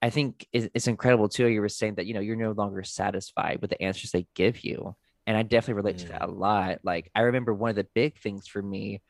I 0.02 0.10
think 0.10 0.48
it's, 0.54 0.68
it's 0.74 0.88
incredible 0.88 1.30
too. 1.30 1.48
You 1.48 1.62
were 1.62 1.70
saying 1.70 1.96
that 1.96 2.06
you 2.06 2.14
know 2.14 2.20
you're 2.20 2.36
no 2.36 2.52
longer 2.52 2.84
satisfied 2.84 3.60
with 3.62 3.70
the 3.72 3.82
answers 3.82 4.12
they 4.12 4.28
give 4.36 4.64
you, 4.64 4.96
and 5.26 5.38
I 5.38 5.44
definitely 5.44 5.76
relate 5.76 6.00
to 6.00 6.08
that 6.10 6.24
a 6.24 6.32
lot. 6.32 6.80
Like 6.84 7.10
I 7.16 7.22
remember 7.22 7.54
one 7.54 7.70
of 7.72 7.76
the 7.76 7.88
big 7.94 8.18
things 8.20 8.48
for 8.48 8.62
me 8.62 9.02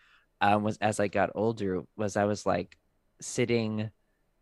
um, 0.41 0.63
was 0.63 0.77
as 0.77 0.99
I 0.99 1.07
got 1.07 1.31
older 1.35 1.83
was 1.95 2.17
I 2.17 2.25
was 2.25 2.45
like 2.45 2.77
sitting. 3.21 3.89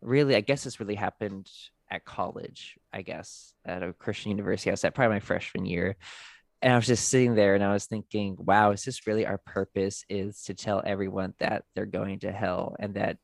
Really, 0.02 0.36
I 0.36 0.40
guess 0.40 0.62
this 0.64 0.78
really 0.78 0.94
happened 0.94 1.50
at 1.90 2.04
college. 2.04 2.78
I 2.92 3.02
guess 3.02 3.54
at 3.64 3.82
a 3.82 3.92
Christian 3.92 4.30
university. 4.30 4.70
I 4.70 4.72
was 4.72 4.84
at 4.84 4.94
probably 4.94 5.16
my 5.16 5.20
freshman 5.20 5.66
year, 5.66 5.96
and 6.62 6.72
I 6.72 6.76
was 6.76 6.86
just 6.86 7.08
sitting 7.08 7.34
there 7.34 7.54
and 7.54 7.62
I 7.62 7.72
was 7.72 7.86
thinking, 7.86 8.36
wow, 8.38 8.72
is 8.72 8.84
this 8.84 9.06
really 9.06 9.26
our 9.26 9.38
purpose? 9.38 10.04
Is 10.08 10.42
to 10.44 10.54
tell 10.54 10.82
everyone 10.84 11.34
that 11.38 11.64
they're 11.74 11.86
going 11.86 12.20
to 12.20 12.32
hell 12.32 12.76
and 12.78 12.94
that 12.94 13.18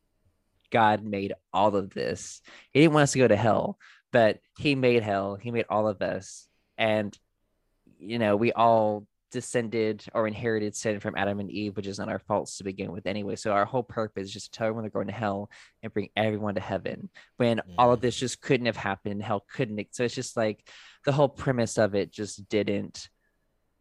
God 0.71 1.05
made 1.05 1.35
all 1.53 1.77
of 1.77 1.91
this. 1.91 2.41
He 2.73 2.81
didn't 2.81 2.95
want 2.95 3.05
us 3.05 3.13
to 3.13 3.19
go 3.19 3.29
to 3.29 3.37
hell, 3.37 3.79
but 4.11 4.39
He 4.59 4.75
made 4.75 5.03
hell. 5.03 5.37
He 5.37 5.51
made 5.51 5.67
all 5.69 5.89
of 5.89 6.03
us. 6.03 6.49
And, 6.77 7.17
you 7.99 8.19
know, 8.19 8.37
we 8.37 8.53
all 8.53 9.07
descended 9.33 10.05
or 10.15 10.29
inherited 10.29 10.77
sin 10.77 11.01
from 11.01 11.15
Adam 11.17 11.41
and 11.41 11.51
Eve, 11.51 11.77
which 11.77 11.87
is 11.87 11.99
not 11.99 12.09
our 12.09 12.21
faults 12.21 12.59
to 12.59 12.65
begin 12.65 12.93
with 12.93 13.07
anyway. 13.07 13.35
So 13.35 13.51
our 13.51 13.65
whole 13.65 13.83
purpose 13.83 14.27
is 14.27 14.33
just 14.33 14.53
to 14.53 14.59
tell 14.59 14.67
everyone 14.69 14.85
they're 14.85 14.91
going 14.91 15.09
to 15.09 15.13
hell 15.13 15.51
and 15.83 15.93
bring 15.93 16.11
everyone 16.17 16.55
to 16.55 16.61
heaven 16.61 17.09
when 17.39 17.61
all 17.77 17.93
of 17.93 18.01
this 18.01 18.17
mm. 18.17 18.21
just 18.21 18.41
couldn't 18.41 18.67
have 18.67 18.77
happened. 18.77 19.23
Hell 19.23 19.45
couldn't. 19.53 19.79
It. 19.79 19.89
So 19.91 20.05
it's 20.05 20.15
just 20.15 20.37
like 20.37 20.69
the 21.05 21.13
whole 21.13 21.29
premise 21.29 21.79
of 21.79 21.95
it 21.95 22.13
just 22.13 22.49
didn't 22.49 23.09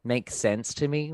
make 0.04 0.32
sense 0.32 0.74
to 0.74 0.88
me 0.88 1.14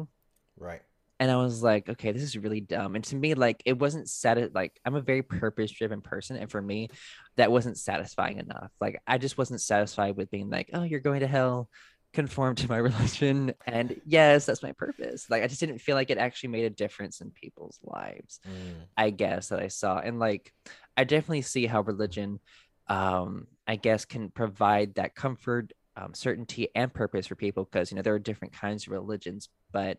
right 0.58 0.82
and 1.20 1.32
I 1.32 1.38
was 1.38 1.64
like, 1.64 1.90
okay, 1.90 2.12
this 2.12 2.22
is 2.22 2.38
really 2.38 2.62
dumb. 2.62 2.96
And 2.96 3.04
to 3.06 3.16
me, 3.16 3.34
like, 3.34 3.62
it 3.66 3.78
wasn't 3.78 4.08
sati- 4.08 4.50
like 4.54 4.80
I'm 4.86 4.96
a 4.96 5.02
very 5.02 5.24
purpose 5.24 5.72
driven 5.72 6.02
person, 6.02 6.38
and 6.38 6.50
for 6.50 6.62
me, 6.62 6.90
that 7.38 7.52
wasn't 7.52 7.78
satisfying 7.78 8.38
enough. 8.38 8.72
Like, 8.80 9.02
I 9.08 9.18
just 9.18 9.38
wasn't 9.38 9.62
satisfied 9.62 10.16
with 10.16 10.30
being 10.30 10.50
like, 10.50 10.70
oh, 10.74 10.84
you're 10.84 11.00
going 11.00 11.22
to 11.22 11.28
hell. 11.28 11.70
Conform 12.14 12.56
to 12.56 12.68
my 12.68 12.78
religion 12.90 13.54
and 13.66 14.00
yes 14.06 14.46
that's 14.46 14.64
my 14.64 14.72
purpose 14.72 15.30
like 15.30 15.44
i 15.44 15.48
just 15.48 15.60
didn't 15.60 15.80
feel 15.80 15.96
like 15.96 16.10
it 16.10 16.18
actually 16.18 16.50
made 16.50 16.66
a 16.66 16.70
difference 16.70 17.22
in 17.22 17.30
people's 17.32 17.80
lives 17.84 18.40
mm. 18.48 18.76
i 18.96 19.10
guess 19.10 19.50
that 19.50 19.60
i 19.60 19.68
saw 19.68 20.00
and 20.00 20.20
like 20.20 20.52
i 20.96 21.04
definitely 21.04 21.42
see 21.42 21.66
how 21.66 21.82
religion 21.82 22.40
um 22.88 23.48
i 23.68 23.76
guess 23.76 24.06
can 24.06 24.30
provide 24.30 24.96
that 24.96 25.16
comfort 25.16 25.74
um, 25.96 26.14
certainty 26.14 26.70
and 26.76 26.94
purpose 26.94 27.26
for 27.26 27.36
people 27.36 27.66
because 27.66 27.92
you 27.92 27.96
know 27.96 28.04
there 28.04 28.14
are 28.14 28.20
different 28.20 28.54
kinds 28.54 28.86
of 28.86 28.94
religions 28.94 29.50
but 29.72 29.98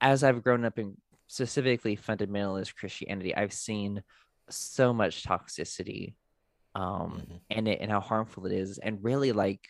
as 0.00 0.24
i've 0.24 0.42
grown 0.42 0.64
up 0.64 0.78
in 0.78 0.96
specifically 1.26 1.96
fundamentalist 1.96 2.74
christianity 2.74 3.34
i've 3.34 3.52
seen 3.52 4.02
so 4.48 4.92
much 4.94 5.24
toxicity 5.24 6.14
um 6.74 7.20
mm-hmm. 7.20 7.34
in 7.50 7.66
it 7.66 7.80
and 7.80 7.90
how 7.90 8.00
harmful 8.00 8.46
it 8.46 8.52
is 8.52 8.78
and 8.78 9.04
really 9.04 9.32
like 9.32 9.68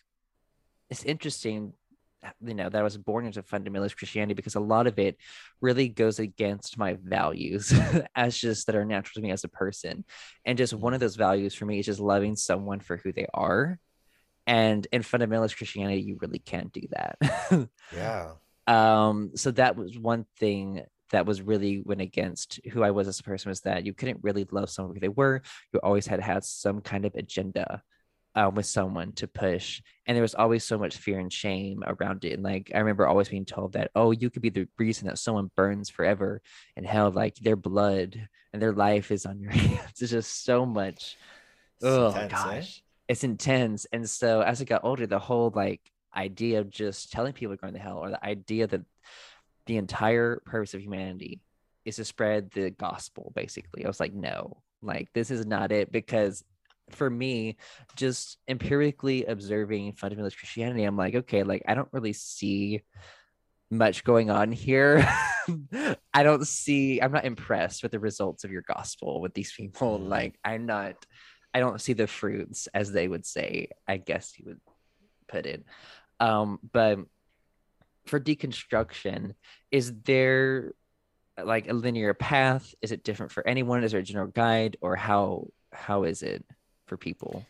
it's 0.89 1.03
interesting 1.03 1.73
you 2.41 2.53
know 2.53 2.69
that 2.69 2.79
I 2.79 2.83
was 2.83 2.97
born 2.97 3.25
into 3.25 3.41
fundamentalist 3.43 3.97
Christianity 3.97 4.33
because 4.33 4.55
a 4.55 4.59
lot 4.59 4.87
of 4.87 4.99
it 4.99 5.17
really 5.61 5.87
goes 5.87 6.19
against 6.19 6.77
my 6.77 6.97
values 7.01 7.73
as 8.15 8.37
just 8.37 8.67
that 8.67 8.75
are 8.75 8.85
natural 8.85 9.21
to 9.21 9.21
me 9.21 9.31
as 9.31 9.43
a 9.43 9.49
person. 9.49 10.03
And 10.45 10.57
just 10.57 10.73
one 10.73 10.93
of 10.93 10.99
those 10.99 11.15
values 11.15 11.53
for 11.53 11.65
me 11.65 11.79
is 11.79 11.85
just 11.85 11.99
loving 11.99 12.35
someone 12.35 12.79
for 12.79 12.97
who 12.97 13.11
they 13.11 13.27
are. 13.33 13.79
And 14.45 14.85
in 14.91 15.03
fundamentalist 15.03 15.57
Christianity, 15.57 16.01
you 16.01 16.17
really 16.19 16.39
can't 16.39 16.73
do 16.73 16.81
that. 16.91 17.69
yeah. 17.95 18.31
Um, 18.67 19.31
so 19.35 19.51
that 19.51 19.75
was 19.75 19.97
one 19.97 20.25
thing 20.37 20.83
that 21.11 21.25
was 21.25 21.41
really 21.41 21.81
went 21.83 22.01
against 22.01 22.59
who 22.71 22.83
I 22.83 22.91
was 22.91 23.07
as 23.07 23.19
a 23.19 23.23
person 23.23 23.49
was 23.49 23.61
that 23.61 23.85
you 23.85 23.93
couldn't 23.93 24.19
really 24.21 24.47
love 24.51 24.69
someone 24.69 24.95
who 24.95 24.99
they 24.99 25.07
were. 25.07 25.41
You 25.73 25.79
always 25.81 26.05
had 26.05 26.19
had 26.19 26.43
some 26.43 26.81
kind 26.81 27.05
of 27.05 27.15
agenda 27.15 27.81
um, 28.35 28.55
with 28.55 28.65
someone 28.65 29.11
to 29.13 29.27
push 29.27 29.81
and 30.05 30.15
there 30.15 30.21
was 30.21 30.35
always 30.35 30.63
so 30.63 30.77
much 30.77 30.97
fear 30.97 31.19
and 31.19 31.33
shame 31.33 31.83
around 31.85 32.23
it 32.25 32.33
and 32.33 32.43
like 32.43 32.71
i 32.73 32.77
remember 32.77 33.07
always 33.07 33.29
being 33.29 33.45
told 33.45 33.73
that 33.73 33.91
oh 33.95 34.11
you 34.11 34.29
could 34.29 34.41
be 34.41 34.49
the 34.49 34.67
reason 34.77 35.07
that 35.07 35.17
someone 35.17 35.49
burns 35.55 35.89
forever 35.89 36.41
in 36.75 36.83
hell 36.83 37.11
like 37.11 37.35
their 37.37 37.55
blood 37.55 38.27
and 38.53 38.61
their 38.61 38.73
life 38.73 39.11
is 39.11 39.25
on 39.25 39.39
your 39.39 39.51
hands 39.51 39.99
it's 39.99 40.11
just 40.11 40.45
so 40.45 40.65
much 40.65 41.17
it's 41.77 41.85
oh 41.85 42.07
intense, 42.07 42.31
gosh 42.31 42.77
eh? 42.77 42.81
it's 43.07 43.23
intense 43.23 43.85
and 43.91 44.07
so 44.09 44.41
as 44.41 44.61
i 44.61 44.63
got 44.63 44.83
older 44.83 45.07
the 45.07 45.19
whole 45.19 45.51
like 45.55 45.81
idea 46.15 46.59
of 46.59 46.69
just 46.69 47.11
telling 47.11 47.33
people 47.33 47.55
going 47.55 47.73
to 47.73 47.79
hell 47.79 47.97
or 47.97 48.09
the 48.09 48.25
idea 48.25 48.67
that 48.67 48.81
the 49.65 49.77
entire 49.77 50.41
purpose 50.45 50.73
of 50.73 50.81
humanity 50.81 51.39
is 51.85 51.95
to 51.95 52.05
spread 52.05 52.51
the 52.51 52.69
gospel 52.71 53.31
basically 53.35 53.85
i 53.85 53.87
was 53.87 53.99
like 53.99 54.13
no 54.13 54.61
like 54.81 55.07
this 55.13 55.31
is 55.31 55.45
not 55.45 55.71
it 55.71 55.91
because 55.91 56.43
for 56.93 57.09
me, 57.09 57.57
just 57.95 58.37
empirically 58.47 59.25
observing 59.25 59.93
fundamentalist 59.93 60.37
Christianity, 60.37 60.83
I'm 60.83 60.97
like, 60.97 61.15
okay, 61.15 61.43
like 61.43 61.63
I 61.67 61.75
don't 61.75 61.89
really 61.91 62.13
see 62.13 62.83
much 63.71 64.03
going 64.03 64.29
on 64.29 64.51
here. 64.51 65.07
I 66.13 66.23
don't 66.23 66.47
see, 66.47 67.01
I'm 67.01 67.11
not 67.11 67.25
impressed 67.25 67.83
with 67.83 67.91
the 67.91 67.99
results 67.99 68.43
of 68.43 68.51
your 68.51 68.63
gospel 68.63 69.21
with 69.21 69.33
these 69.33 69.51
people. 69.51 69.99
Mm. 69.99 70.09
Like, 70.09 70.39
I'm 70.43 70.65
not, 70.65 70.95
I 71.53 71.59
don't 71.59 71.81
see 71.81 71.93
the 71.93 72.07
fruits 72.07 72.67
as 72.73 72.91
they 72.91 73.07
would 73.07 73.25
say, 73.25 73.69
I 73.87 73.97
guess 73.97 74.33
you 74.37 74.45
would 74.47 74.61
put 75.27 75.45
it. 75.45 75.63
Um, 76.19 76.59
but 76.71 76.99
for 78.05 78.19
deconstruction, 78.19 79.33
is 79.71 79.93
there 80.03 80.73
like 81.43 81.69
a 81.69 81.73
linear 81.73 82.13
path? 82.13 82.73
Is 82.81 82.91
it 82.91 83.03
different 83.03 83.31
for 83.31 83.47
anyone? 83.47 83.83
Is 83.83 83.91
there 83.91 84.01
a 84.01 84.03
general 84.03 84.27
guide 84.27 84.77
or 84.81 84.95
how 84.95 85.47
how 85.71 86.03
is 86.03 86.23
it? 86.23 86.43
For 86.89 86.97
people. 86.97 87.45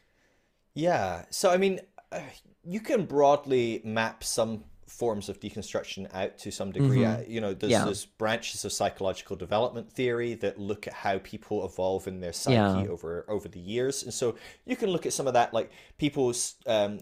Yeah. 0.75 1.25
So, 1.31 1.49
I 1.49 1.57
mean, 1.57 1.79
uh, 2.11 2.19
you 2.63 2.79
can 2.81 3.05
broadly 3.05 3.81
map 3.83 4.23
some 4.23 4.65
forms 4.89 5.29
of 5.29 5.39
deconstruction 5.39 6.13
out 6.13 6.37
to 6.39 6.51
some 6.51 6.71
degree. 6.71 6.99
Mm-hmm. 6.99 7.21
Uh, 7.21 7.23
you 7.27 7.39
know, 7.39 7.53
there's, 7.53 7.71
yeah. 7.71 7.85
there's, 7.85 8.05
branches 8.05 8.65
of 8.65 8.71
psychological 8.71 9.35
development 9.35 9.91
theory 9.91 10.33
that 10.33 10.59
look 10.59 10.87
at 10.87 10.93
how 10.93 11.19
people 11.19 11.63
evolve 11.63 12.07
in 12.07 12.19
their 12.19 12.33
psyche 12.33 12.55
yeah. 12.55 12.87
over 12.89 13.23
over 13.27 13.47
the 13.47 13.59
years, 13.59 14.03
and 14.03 14.13
so 14.13 14.35
you 14.65 14.75
can 14.75 14.89
look 14.89 15.05
at 15.05 15.13
some 15.13 15.27
of 15.27 15.33
that, 15.33 15.53
like 15.53 15.71
people 15.97 16.33
um, 16.65 16.99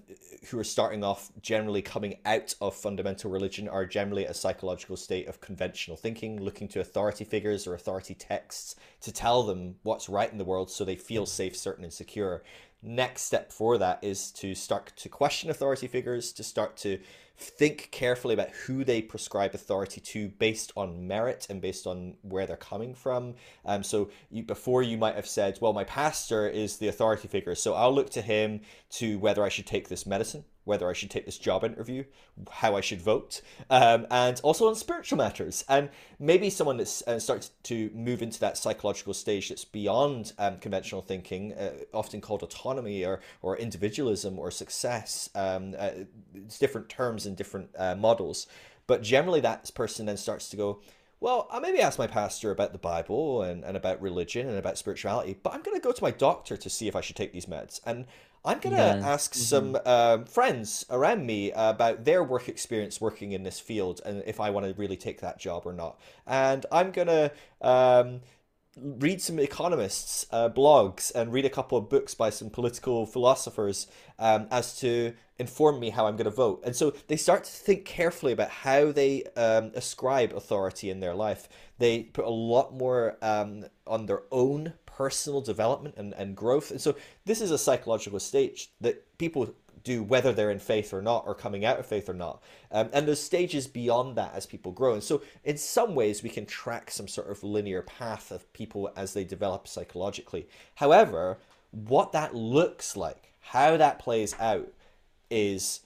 who 0.50 0.60
are 0.60 0.64
starting 0.64 1.04
off 1.04 1.32
generally 1.42 1.82
coming 1.82 2.18
out 2.26 2.54
of 2.62 2.76
fundamental 2.76 3.32
religion 3.32 3.68
are 3.68 3.86
generally 3.86 4.26
a 4.26 4.34
psychological 4.34 4.98
state 4.98 5.28
of 5.28 5.40
conventional 5.40 5.98
thinking, 5.98 6.42
looking 6.42 6.68
to 6.68 6.80
authority 6.80 7.24
figures 7.24 7.66
or 7.66 7.74
authority 7.74 8.14
texts 8.14 8.76
to 9.02 9.12
tell 9.12 9.44
them 9.44 9.76
what's 9.84 10.10
right 10.10 10.32
in 10.32 10.38
the 10.38 10.46
world, 10.46 10.70
so 10.70 10.84
they 10.84 10.96
feel 10.96 11.26
safe, 11.26 11.56
certain, 11.56 11.84
and 11.84 11.94
secure. 11.94 12.44
Next 12.84 13.24
step 13.24 13.52
for 13.52 13.78
that 13.80 14.04
is 14.04 14.32
to 14.34 14.54
start 14.54 14.94
to 14.98 15.10
question 15.10 15.50
authority 15.50 15.88
figures, 15.88 16.32
to 16.34 16.44
start 16.44 16.78
to 16.78 17.00
think 17.38 17.90
carefully 17.92 18.34
about 18.34 18.50
who 18.50 18.84
they 18.84 19.02
prescribe 19.02 19.54
authority 19.54 20.02
to 20.02 20.30
based 20.30 20.72
on 20.76 21.08
merit 21.08 21.46
and 21.50 21.62
based 21.62 21.86
on 21.86 22.16
where 22.24 22.48
they're 22.48 22.58
coming 22.58 22.96
from. 22.96 23.36
Um, 23.66 23.84
so 23.84 24.10
you, 24.32 24.44
before 24.44 24.82
you 24.82 24.98
might 24.98 25.16
have 25.16 25.28
said, 25.28 25.60
well, 25.62 25.74
my 25.74 25.84
pastor 25.84 26.48
is 26.48 26.78
the 26.78 26.88
authority 26.88 27.28
figure, 27.28 27.56
so 27.56 27.76
I'll 27.76 27.94
look 27.94 28.10
to 28.12 28.22
him 28.22 28.62
to 28.92 29.20
whether 29.20 29.44
I 29.44 29.50
should 29.50 29.68
take 29.68 29.88
this 29.88 30.06
medicine 30.06 30.46
whether 30.68 30.90
I 30.90 30.94
should 30.94 31.10
take 31.10 31.26
this 31.26 31.38
job 31.38 31.64
interview, 31.64 32.04
how 32.52 32.76
I 32.76 32.82
should 32.82 33.02
vote, 33.02 33.42
um, 33.70 34.06
and 34.12 34.40
also 34.44 34.68
on 34.68 34.76
spiritual 34.76 35.18
matters. 35.18 35.64
And 35.70 35.90
maybe 36.20 36.50
someone 36.50 36.76
that's 36.76 37.02
uh, 37.08 37.20
starts 37.20 37.52
to 37.64 37.90
move 37.96 38.22
into 38.22 38.40
that 38.42 38.58
psychological 38.58 39.14
stage 39.14 39.48
that's 39.48 39.64
beyond 39.64 40.34
um, 40.38 40.58
conventional 40.58 41.02
thinking, 41.02 41.54
uh, 41.54 41.72
often 41.94 42.20
called 42.20 42.44
autonomy 42.44 43.06
or, 43.06 43.22
or 43.42 43.58
individualism 43.58 44.38
or 44.38 44.52
success. 44.52 45.30
Um, 45.34 45.74
uh, 45.80 45.92
it's 46.36 46.60
different 46.60 46.90
terms 46.90 47.26
and 47.28 47.36
different 47.36 47.70
uh, 47.78 47.96
models. 47.96 48.48
But 48.88 49.04
generally, 49.04 49.42
that 49.42 49.70
person 49.76 50.06
then 50.06 50.18
starts 50.18 50.50
to 50.50 50.58
go, 50.58 50.80
well, 51.20 51.48
I 51.52 51.60
maybe 51.60 51.80
ask 51.80 52.00
my 52.00 52.08
pastor 52.08 52.52
about 52.52 52.72
the 52.72 52.78
Bible 52.78 53.42
and, 53.42 53.64
and 53.64 53.76
about 53.76 54.02
religion 54.02 54.48
and 54.48 54.58
about 54.58 54.78
spirituality, 54.78 55.38
but 55.42 55.54
I'm 55.54 55.62
going 55.62 55.76
to 55.76 55.84
go 55.84 55.92
to 55.92 56.04
my 56.04 56.12
doctor 56.12 56.56
to 56.58 56.70
see 56.70 56.88
if 56.88 56.96
I 56.96 57.02
should 57.02 57.16
take 57.16 57.34
these 57.34 57.48
meds. 57.48 57.82
And 57.86 58.06
I'm 58.48 58.60
gonna 58.60 58.78
yeah. 58.78 59.08
ask 59.08 59.34
mm-hmm. 59.34 59.42
some 59.42 59.78
uh, 59.86 60.20
friends 60.20 60.86
around 60.90 61.26
me 61.26 61.52
about 61.52 62.06
their 62.06 62.24
work 62.24 62.48
experience 62.48 63.02
working 63.02 63.34
in 63.34 63.44
this 63.44 63.60
field 63.60 64.00
and 64.06 64.24
if 64.26 64.40
I 64.40 64.52
want 64.52 64.66
to 64.66 64.74
really 64.80 64.96
take 64.96 65.20
that 65.20 65.38
job 65.38 65.64
or 65.66 65.74
not. 65.74 66.00
And 66.26 66.66
I'm 66.72 66.92
gonna 66.92 67.32
um, 67.62 68.22
read 68.82 69.22
some 69.22 69.40
economists' 69.40 70.26
uh, 70.32 70.50
blogs 70.50 71.14
and 71.14 71.34
read 71.34 71.46
a 71.46 71.50
couple 71.50 71.78
of 71.78 71.90
books 71.90 72.14
by 72.14 72.30
some 72.30 72.50
political 72.50 73.06
philosophers 73.06 73.88
um, 74.20 74.48
as 74.52 74.78
to 74.80 75.14
inform 75.40 75.80
me 75.80 75.90
how 75.90 76.08
I'm 76.08 76.16
going 76.16 76.26
to 76.26 76.32
vote. 76.32 76.62
And 76.66 76.76
so 76.76 76.94
they 77.08 77.18
start 77.18 77.44
to 77.44 77.52
think 77.52 77.86
carefully 77.86 78.34
about 78.34 78.50
how 78.50 78.92
they 78.92 79.24
um, 79.36 79.72
ascribe 79.76 80.34
authority 80.34 80.90
in 80.90 81.00
their 81.00 81.14
life. 81.14 81.48
They 81.78 82.04
put 82.04 82.26
a 82.26 82.30
lot 82.30 82.74
more 82.74 83.18
um, 83.22 83.66
on 83.86 84.06
their 84.06 84.24
own 84.32 84.74
personal 84.86 85.42
development 85.42 85.96
and, 85.98 86.14
and 86.16 86.36
growth. 86.36 86.72
And 86.72 86.82
so 86.82 86.96
this 87.26 87.42
is 87.42 87.52
a 87.52 87.58
psychological 87.58 88.20
stage 88.20 88.72
that 88.82 89.18
people 89.18 89.54
do 89.88 90.04
whether 90.04 90.32
they're 90.34 90.52
in 90.52 90.60
faith 90.60 90.94
or 90.94 91.02
not 91.02 91.24
or 91.26 91.34
coming 91.34 91.66
out 91.66 91.80
of 91.80 91.86
faith 91.86 92.10
or 92.10 92.14
not. 92.14 92.42
Um, 92.72 92.90
and 92.94 93.08
there's 93.08 93.22
stages 93.22 93.68
beyond 93.68 94.16
that 94.18 94.34
as 94.36 94.46
people 94.46 94.72
grow. 94.72 94.94
And 94.94 95.04
so 95.04 95.22
in 95.44 95.58
some 95.58 95.96
ways 95.96 96.24
we 96.24 96.30
can 96.30 96.46
track 96.46 96.92
some 96.92 97.08
sort 97.08 97.30
of 97.30 97.44
linear 97.44 97.82
path 97.82 98.32
of 98.32 98.52
people 98.54 98.92
as 98.96 99.14
they 99.14 99.24
develop 99.24 99.68
psychologically. 99.68 100.48
However 100.76 101.38
what 101.72 102.12
that 102.14 102.34
looks 102.34 102.96
like 102.96 103.34
how 103.40 103.78
that 103.78 104.00
plays 104.00 104.36
out 104.40 104.68
is 105.30 105.82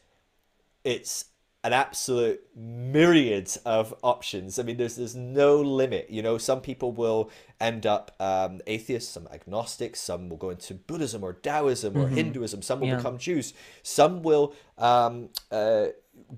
it's 0.84 1.26
an 1.64 1.74
absolute 1.74 2.42
myriad 2.56 3.52
of 3.66 3.94
options. 4.02 4.58
I 4.58 4.64
mean, 4.64 4.78
there's 4.78 4.96
there's 4.96 5.16
no 5.16 5.62
limit. 5.62 6.10
You 6.10 6.24
know, 6.24 6.38
some 6.38 6.62
people 6.62 6.92
will 6.92 7.30
end 7.60 7.86
up 7.86 8.16
um, 8.20 8.62
atheists, 8.66 9.12
some 9.12 9.28
agnostics, 9.32 10.00
some 10.00 10.30
will 10.30 10.38
go 10.38 10.50
into 10.50 10.74
Buddhism 10.74 11.24
or 11.24 11.34
Taoism 11.34 11.96
or 11.96 12.06
mm-hmm. 12.06 12.16
Hinduism. 12.16 12.62
Some 12.64 12.80
will 12.80 12.88
yeah. 12.88 12.96
become 12.98 13.18
Jews. 13.18 13.54
Some 13.84 14.24
will 14.24 14.56
um, 14.80 15.30
uh, 15.52 15.88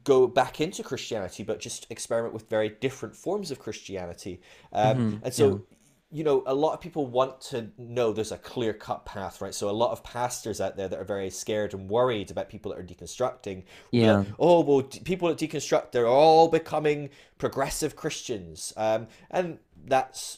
go 0.04 0.28
back 0.28 0.60
into 0.60 0.84
Christianity, 0.84 1.44
but 1.44 1.60
just 1.60 1.88
experiment 1.90 2.34
with 2.34 2.50
very 2.50 2.70
different 2.70 3.16
forms 3.16 3.50
of 3.50 3.60
Christianity. 3.60 4.42
Um, 4.74 4.98
mm-hmm. 4.98 5.26
And 5.26 5.34
so 5.34 5.50
yeah 5.50 5.78
you 6.14 6.24
know, 6.24 6.44
a 6.46 6.54
lot 6.54 6.74
of 6.74 6.80
people 6.80 7.08
want 7.08 7.42
to 7.42 7.72
know 7.78 8.14
there's 8.14 8.32
a 8.32 8.38
clear 8.38 8.72
cut 8.72 9.04
path, 9.04 9.42
right? 9.42 9.54
So 9.54 9.68
a 9.68 9.72
lot 9.72 9.92
of 9.92 10.04
pastors 10.04 10.62
out 10.62 10.78
there 10.78 10.88
that 10.88 11.00
are 11.00 11.04
very 11.04 11.32
scared 11.32 11.74
and 11.74 11.90
worried 11.90 12.30
about 12.30 12.50
people 12.50 12.72
that 12.72 12.80
are 12.80 12.84
deconstructing. 12.84 13.64
Yeah. 13.90 14.18
Like, 14.18 14.28
oh 14.38 14.62
well, 14.62 14.84
people 14.84 15.28
that 15.30 15.40
deconstruct, 15.40 15.92
they're 15.92 16.08
all 16.08 16.50
becoming 16.50 17.10
progressive 17.40 17.96
Christians, 17.96 18.74
um, 18.78 19.08
and 19.32 19.58
that's 19.86 20.38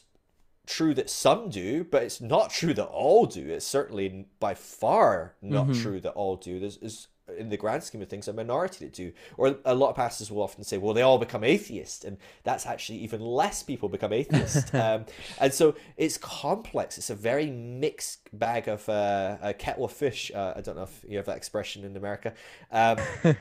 true 0.65 0.94
that 0.94 1.10
some 1.10 1.50
do, 1.50 1.84
but 1.84 2.03
it's 2.03 2.22
not 2.22 2.51
true 2.51 2.74
that 2.74 2.86
all 2.86 3.25
do. 3.25 3.50
It's 3.50 3.67
certainly 3.67 4.27
by 4.39 4.53
far 4.53 5.36
not 5.41 5.67
mm-hmm. 5.67 5.82
true 5.82 6.00
that 6.00 6.13
all 6.13 6.38
do. 6.38 6.60
There's, 6.60 6.77
there's 6.77 7.08
in 7.38 7.50
the 7.50 7.58
grand 7.58 7.84
scheme 7.84 8.01
of 8.01 8.10
things, 8.10 8.27
a 8.27 8.34
minority 8.34 8.86
that 8.86 8.94
do. 8.94 9.12
Or 9.38 9.58
a 9.65 9.75
lot 9.75 9.89
of 9.89 9.96
pastors 9.96 10.32
will 10.32 10.44
often 10.44 10.63
say, 10.63 10.77
well, 10.77 10.94
they 10.94 11.01
all 11.01 11.17
become 11.17 11.44
atheists. 11.44 12.03
And 12.03 12.17
that's 12.44 12.65
actually 12.65 13.00
even 13.00 13.22
less 13.22 13.63
people 13.63 13.89
become 13.89 14.13
atheists. 14.13 14.74
um, 14.74 15.05
and 15.39 15.53
so 15.53 15.75
it's 15.98 16.17
complex. 16.17 16.98
It's 16.98 17.10
a 17.10 17.15
very 17.15 17.50
mixed 17.50 18.29
bag 18.38 18.67
of 18.67 18.88
uh, 18.89 19.38
a 19.41 19.53
kettle 19.53 19.86
of 19.86 19.91
fish. 19.91 20.32
Uh, 20.34 20.53
I 20.55 20.62
don't 20.62 20.75
know 20.75 20.84
if 20.84 21.05
you 21.08 21.17
have 21.17 21.25
that 21.25 21.38
expression 21.38 21.84
in 21.84 21.96
America. 21.96 22.34
Um, 22.72 22.98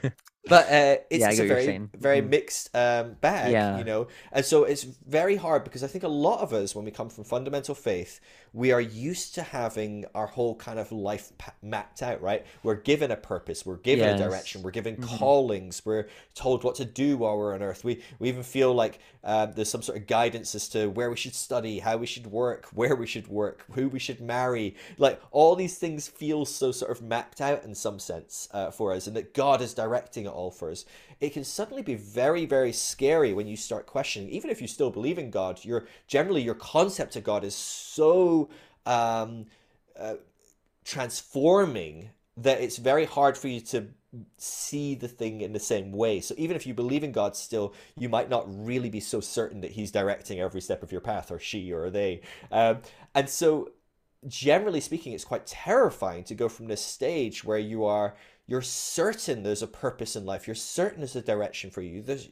but 0.49 0.65
uh, 0.67 0.97
it's, 1.11 1.21
Yeah, 1.21 1.31
it's 1.31 1.41
a 1.41 1.47
very 1.47 1.89
very 1.95 2.21
Mhm. 2.21 2.29
mixed 2.29 2.71
um, 2.77 3.17
bag, 3.21 3.53
Yeah. 3.53 3.79
you 3.79 3.85
know, 3.85 4.09
and 4.33 4.45
so 4.45 4.65
it's 4.65 4.83
very 4.85 5.37
hard 5.37 5.65
because 5.65 5.83
I 5.83 5.87
think 5.87 6.05
a 6.05 6.09
lot 6.09 6.41
of 6.41 6.53
us, 6.53 6.75
when 6.75 6.85
we 6.85 6.91
come 6.91 7.09
from 7.09 7.25
fundamental 7.25 7.75
faith, 7.75 8.21
we 8.53 8.71
are 8.71 8.81
used 8.81 9.35
to 9.35 9.43
having 9.43 10.05
our 10.15 10.29
whole 10.29 10.55
kind 10.55 10.79
of 10.79 10.93
life 10.93 11.33
mapped 11.63 12.03
out, 12.03 12.21
right? 12.23 12.45
We're 12.63 12.77
given 12.77 13.11
a 13.11 13.17
purpose, 13.17 13.67
we're 13.67 13.79
given 13.79 14.09
a 14.09 14.17
direction, 14.19 14.63
we're 14.63 14.71
given 14.71 14.97
Mhm. 14.97 15.19
callings, 15.19 15.85
we're 15.85 16.07
told 16.35 16.63
what 16.63 16.77
to 16.77 16.85
do 16.85 17.17
while 17.17 17.37
we're 17.37 17.55
on 17.55 17.63
earth. 17.63 17.83
We 17.85 18.03
we 18.21 18.29
even 18.29 18.43
feel 18.43 18.73
like 18.73 18.99
um, 19.27 19.53
there's 19.55 19.71
some 19.71 19.81
sort 19.83 19.97
of 19.99 20.07
guidance 20.07 20.55
as 20.55 20.69
to 20.69 20.89
where 20.89 21.09
we 21.09 21.17
should 21.17 21.35
study, 21.35 21.79
how 21.79 21.97
we 21.97 22.07
should 22.07 22.27
work, 22.27 22.67
where 22.75 22.95
we 22.95 23.07
should 23.07 23.27
work, 23.29 23.65
who 23.73 23.89
we 23.89 23.99
should 23.99 24.21
marry. 24.21 24.75
Like 24.99 25.19
all 25.31 25.57
these 25.57 25.79
things 25.79 26.07
feel 26.09 26.45
so 26.45 26.73
sort 26.73 26.91
of 26.91 27.01
mapped 27.01 27.41
out 27.41 27.65
in 27.65 27.75
some 27.75 27.99
sense 27.99 28.49
uh, 28.53 28.71
for 28.71 28.93
us, 28.93 29.07
and 29.07 29.17
that 29.17 29.33
God 29.33 29.63
is 29.63 29.73
directing 29.73 30.27
it 30.27 30.34
us. 30.35 30.85
It 31.21 31.33
can 31.33 31.45
suddenly 31.45 31.83
be 31.83 31.95
very, 31.95 32.47
very 32.47 32.73
scary 32.73 33.33
when 33.33 33.47
you 33.47 33.57
start 33.57 33.87
questioning. 33.87 34.29
Even 34.31 34.50
if 34.50 34.61
you 34.61 34.69
still 34.69 34.91
believe 34.91 35.19
in 35.19 35.31
God, 35.31 35.64
your 35.64 35.87
generally 36.07 36.43
your 36.43 36.55
concept 36.55 37.17
of 37.17 37.25
God 37.25 37.45
is 37.45 37.55
so 37.55 38.49
um, 38.87 39.47
uh, 39.99 40.14
transforming 40.85 42.11
that 42.37 42.61
it's 42.61 42.79
very 42.79 43.05
hard 43.05 43.38
for 43.38 43.49
you 43.49 43.61
to 43.61 43.88
see 44.37 44.95
the 44.95 45.09
thing 45.09 45.41
in 45.41 45.53
the 45.53 45.61
same 45.61 45.93
way. 45.93 46.21
So 46.21 46.35
even 46.38 46.57
if 46.57 46.67
you 46.67 46.75
believe 46.75 47.05
in 47.05 47.12
God 47.12 47.37
still, 47.37 47.75
you 47.97 48.09
might 48.09 48.29
not 48.29 48.45
really 48.47 48.91
be 48.91 49.00
so 49.00 49.21
certain 49.21 49.61
that 49.62 49.73
He's 49.73 49.91
directing 49.91 50.41
every 50.41 50.61
step 50.61 50.83
of 50.83 50.93
your 50.93 51.00
path, 51.00 51.31
or 51.31 51.38
she, 51.38 51.73
or 51.73 51.91
they. 51.91 52.21
Um, 52.50 52.79
and 53.14 53.29
so, 53.29 53.71
generally 54.26 54.81
speaking, 54.81 55.12
it's 55.12 55.25
quite 55.25 55.47
terrifying 55.47 56.25
to 56.25 56.35
go 56.35 56.49
from 56.49 56.67
this 56.67 56.83
stage 56.83 57.45
where 57.45 57.59
you 57.59 57.85
are 57.85 58.14
you're 58.47 58.63
certain 58.63 59.43
there's 59.43 59.63
a 59.63 59.67
purpose 59.67 60.17
in 60.17 60.27
life. 60.27 60.47
You're 60.47 60.55
certain 60.55 61.01
there's 61.01 61.17
a 61.17 61.23
direction 61.23 61.71
for 61.71 61.81
you. 61.81 62.03
There's 62.03 62.29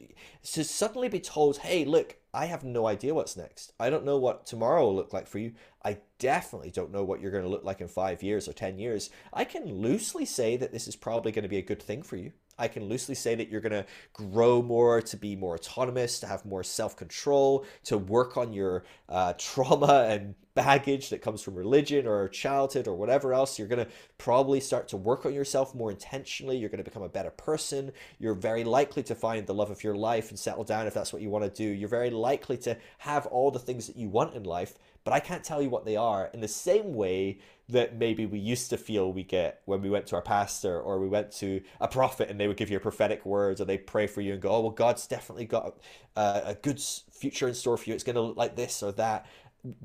to 0.53 0.63
suddenly 0.63 1.09
be 1.09 1.19
told, 1.19 1.57
"Hey, 1.57 1.85
look, 1.85 2.17
I 2.33 2.47
have 2.47 2.63
no 2.63 2.87
idea 2.87 3.13
what's 3.13 3.37
next. 3.37 3.73
I 3.79 3.91
don't 3.91 4.05
know 4.05 4.17
what 4.17 4.47
tomorrow 4.47 4.85
will 4.85 4.95
look 4.95 5.13
like 5.13 5.27
for 5.27 5.37
you. 5.37 5.53
I 5.85 5.99
definitely 6.17 6.71
don't 6.71 6.91
know 6.91 7.03
what 7.03 7.21
you're 7.21 7.31
going 7.31 7.43
to 7.43 7.49
look 7.49 7.63
like 7.63 7.79
in 7.79 7.87
five 7.87 8.23
years 8.23 8.47
or 8.47 8.53
10 8.53 8.79
years. 8.79 9.11
I 9.31 9.43
can 9.43 9.81
loosely 9.81 10.25
say 10.25 10.57
that 10.57 10.71
this 10.71 10.87
is 10.87 10.95
probably 10.95 11.31
going 11.31 11.43
to 11.43 11.49
be 11.49 11.59
a 11.59 11.61
good 11.61 11.81
thing 11.81 12.01
for 12.01 12.15
you. 12.15 12.31
I 12.57 12.67
can 12.67 12.85
loosely 12.85 13.15
say 13.15 13.35
that 13.35 13.49
you're 13.49 13.61
going 13.61 13.71
to 13.71 13.85
grow 14.13 14.61
more, 14.61 15.01
to 15.01 15.17
be 15.17 15.35
more 15.35 15.55
autonomous, 15.55 16.19
to 16.19 16.27
have 16.27 16.45
more 16.45 16.63
self 16.63 16.95
control, 16.95 17.65
to 17.85 17.97
work 17.97 18.37
on 18.37 18.53
your 18.53 18.83
uh, 19.09 19.33
trauma 19.37 20.07
and 20.09 20.35
baggage 20.55 21.09
that 21.09 21.21
comes 21.21 21.41
from 21.41 21.55
religion 21.55 22.05
or 22.05 22.27
childhood 22.27 22.87
or 22.87 22.95
whatever 22.95 23.33
else. 23.33 23.57
You're 23.57 23.67
going 23.67 23.83
to 23.83 23.91
probably 24.17 24.59
start 24.59 24.87
to 24.89 24.97
work 24.97 25.25
on 25.25 25.33
yourself 25.33 25.73
more 25.73 25.89
intentionally. 25.89 26.57
You're 26.57 26.69
going 26.69 26.83
to 26.83 26.89
become 26.89 27.03
a 27.03 27.09
better 27.09 27.31
person. 27.31 27.91
You're 28.19 28.35
very 28.35 28.63
likely 28.63 29.03
to 29.03 29.15
find 29.15 29.47
the 29.47 29.53
love 29.53 29.71
of 29.71 29.83
your 29.83 29.95
life 29.95 30.29
and 30.29 30.37
settle 30.37 30.63
down 30.63 30.85
if 30.85 30.93
that's 30.93 31.11
what 31.11 31.21
you 31.21 31.29
want 31.29 31.43
to 31.43 31.49
do. 31.49 31.69
You're 31.69 31.89
very 31.89 32.11
likely 32.11 32.57
to 32.57 32.77
have 32.99 33.25
all 33.27 33.49
the 33.49 33.59
things 33.59 33.87
that 33.87 33.97
you 33.97 34.09
want 34.09 34.35
in 34.35 34.43
life 34.43 34.77
but 35.03 35.13
I 35.13 35.19
can't 35.19 35.43
tell 35.43 35.61
you 35.61 35.69
what 35.69 35.85
they 35.85 35.95
are 35.95 36.29
in 36.33 36.41
the 36.41 36.47
same 36.47 36.93
way 36.93 37.39
that 37.69 37.95
maybe 37.95 38.25
we 38.25 38.39
used 38.39 38.69
to 38.69 38.77
feel 38.77 39.11
we 39.11 39.23
get 39.23 39.61
when 39.65 39.81
we 39.81 39.89
went 39.89 40.05
to 40.07 40.15
our 40.15 40.21
pastor 40.21 40.79
or 40.79 40.99
we 40.99 41.07
went 41.07 41.31
to 41.31 41.61
a 41.79 41.87
prophet 41.87 42.29
and 42.29 42.39
they 42.39 42.47
would 42.47 42.57
give 42.57 42.69
you 42.69 42.77
a 42.77 42.79
prophetic 42.79 43.25
words 43.25 43.61
or 43.61 43.65
they 43.65 43.77
pray 43.77 44.05
for 44.05 44.21
you 44.21 44.33
and 44.33 44.41
go, 44.41 44.49
oh, 44.49 44.61
well, 44.61 44.71
God's 44.71 45.07
definitely 45.07 45.45
got 45.45 45.77
a, 46.15 46.41
a 46.45 46.55
good 46.61 46.79
future 46.79 47.47
in 47.47 47.53
store 47.53 47.77
for 47.77 47.89
you. 47.89 47.95
It's 47.95 48.03
going 48.03 48.15
to 48.15 48.21
look 48.21 48.37
like 48.37 48.55
this 48.55 48.83
or 48.83 48.91
that. 48.93 49.25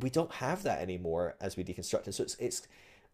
We 0.00 0.10
don't 0.10 0.32
have 0.32 0.64
that 0.64 0.80
anymore 0.80 1.36
as 1.40 1.56
we 1.56 1.62
deconstruct. 1.62 2.04
And 2.06 2.14
so 2.14 2.24
it's, 2.24 2.36
it's, 2.36 2.66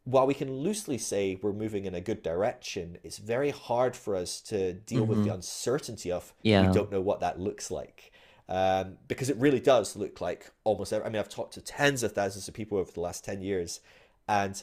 while 0.04 0.26
we 0.26 0.34
can 0.34 0.50
loosely 0.50 0.98
say 0.98 1.38
we're 1.40 1.52
moving 1.52 1.84
in 1.84 1.94
a 1.94 2.00
good 2.00 2.22
direction, 2.22 2.98
it's 3.02 3.18
very 3.18 3.50
hard 3.50 3.94
for 3.96 4.16
us 4.16 4.40
to 4.42 4.74
deal 4.74 5.04
with 5.04 5.18
the 5.18 5.24
mm-hmm. 5.24 5.34
uncertainty 5.34 6.10
of 6.10 6.32
Yeah. 6.42 6.66
we 6.66 6.74
don't 6.74 6.90
know 6.90 7.00
what 7.00 7.20
that 7.20 7.38
looks 7.38 7.70
like 7.70 8.12
um, 8.48 8.98
because 9.08 9.30
it 9.30 9.36
really 9.38 9.60
does 9.60 9.96
look 9.96 10.20
like 10.20 10.50
almost 10.64 10.92
every, 10.92 11.06
I 11.06 11.10
mean 11.10 11.20
I've 11.20 11.28
talked 11.28 11.54
to 11.54 11.60
tens 11.60 12.02
of 12.02 12.12
thousands 12.12 12.48
of 12.48 12.54
people 12.54 12.78
over 12.78 12.92
the 12.92 13.00
last 13.00 13.24
10 13.24 13.40
years 13.40 13.80
and 14.28 14.62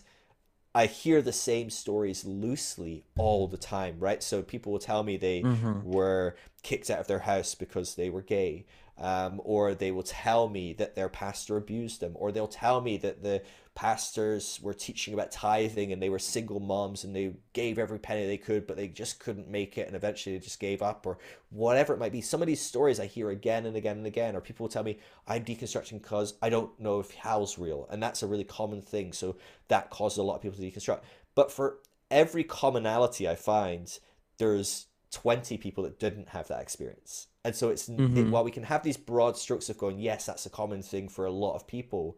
I 0.73 0.85
hear 0.85 1.21
the 1.21 1.33
same 1.33 1.69
stories 1.69 2.23
loosely 2.23 3.03
all 3.17 3.47
the 3.47 3.57
time 3.57 3.97
right 3.99 4.21
so 4.23 4.41
people 4.41 4.71
will 4.71 4.79
tell 4.79 5.03
me 5.03 5.17
they 5.17 5.41
Mhm. 5.41 5.83
were 5.83 6.35
kicked 6.63 6.89
out 6.89 6.99
of 6.99 7.07
their 7.07 7.19
house 7.19 7.55
because 7.55 7.95
they 7.95 8.09
were 8.09 8.21
gay 8.21 8.65
um, 8.97 9.41
or 9.43 9.73
they 9.73 9.91
will 9.91 10.03
tell 10.03 10.47
me 10.47 10.73
that 10.73 10.95
their 10.95 11.09
pastor 11.09 11.57
abused 11.57 12.01
them 12.01 12.11
or 12.15 12.31
they'll 12.31 12.47
tell 12.47 12.81
me 12.81 12.97
that 12.97 13.23
the 13.23 13.41
pastors 13.73 14.59
were 14.61 14.73
teaching 14.73 15.13
about 15.13 15.31
tithing 15.31 15.91
and 15.93 16.01
they 16.01 16.09
were 16.09 16.19
single 16.19 16.59
moms 16.59 17.03
and 17.03 17.15
they 17.15 17.33
gave 17.53 17.79
every 17.79 17.97
penny 17.99 18.27
they 18.27 18.37
could 18.37 18.67
but 18.67 18.75
they 18.77 18.87
just 18.87 19.19
couldn't 19.19 19.49
make 19.49 19.77
it 19.77 19.87
and 19.87 19.95
eventually 19.95 20.35
they 20.35 20.43
just 20.43 20.59
gave 20.59 20.81
up 20.81 21.05
or 21.07 21.17
whatever 21.49 21.93
it 21.93 21.99
might 21.99 22.11
be. 22.11 22.21
Some 22.21 22.41
of 22.41 22.47
these 22.47 22.61
stories 22.61 22.99
i 22.99 23.05
hear 23.05 23.29
again 23.29 23.65
and 23.65 23.75
again 23.77 23.97
and 23.97 24.05
again 24.05 24.35
or 24.35 24.41
people 24.41 24.65
will 24.65 24.69
tell 24.71 24.83
me 24.83 24.99
i'm 25.27 25.43
deconstructing 25.45 26.01
because 26.01 26.33
i 26.41 26.49
don't 26.49 26.77
know 26.79 26.99
if 26.99 27.11
hell's 27.11 27.57
real. 27.57 27.87
And 27.89 28.03
that's 28.03 28.23
a 28.23 28.27
really 28.27 28.43
common 28.43 28.81
thing 28.81 29.13
so 29.13 29.37
that 29.69 29.89
causes 29.89 30.17
a 30.17 30.23
lot 30.23 30.35
of 30.35 30.41
people 30.41 30.57
to 30.57 30.63
deconstruct. 30.63 31.01
But 31.33 31.51
for 31.51 31.77
every 32.11 32.43
commonality 32.43 33.27
i 33.27 33.35
find 33.35 33.97
there's 34.37 34.87
20 35.11 35.57
people 35.57 35.83
that 35.83 35.99
didn't 35.99 36.29
have 36.29 36.47
that 36.49 36.61
experience. 36.61 37.27
And 37.43 37.55
so 37.55 37.69
it's 37.69 37.89
it, 37.89 37.97
Mhm. 37.97 38.29
while 38.31 38.43
we 38.43 38.51
can 38.51 38.63
have 38.63 38.83
these 38.83 38.97
broad 38.97 39.37
strokes 39.37 39.69
of 39.69 39.77
going 39.77 39.97
yes 39.99 40.25
that's 40.25 40.45
a 40.45 40.49
common 40.49 40.81
thing 40.81 41.07
for 41.09 41.25
a 41.25 41.31
lot 41.31 41.55
of 41.55 41.67
people 41.67 42.17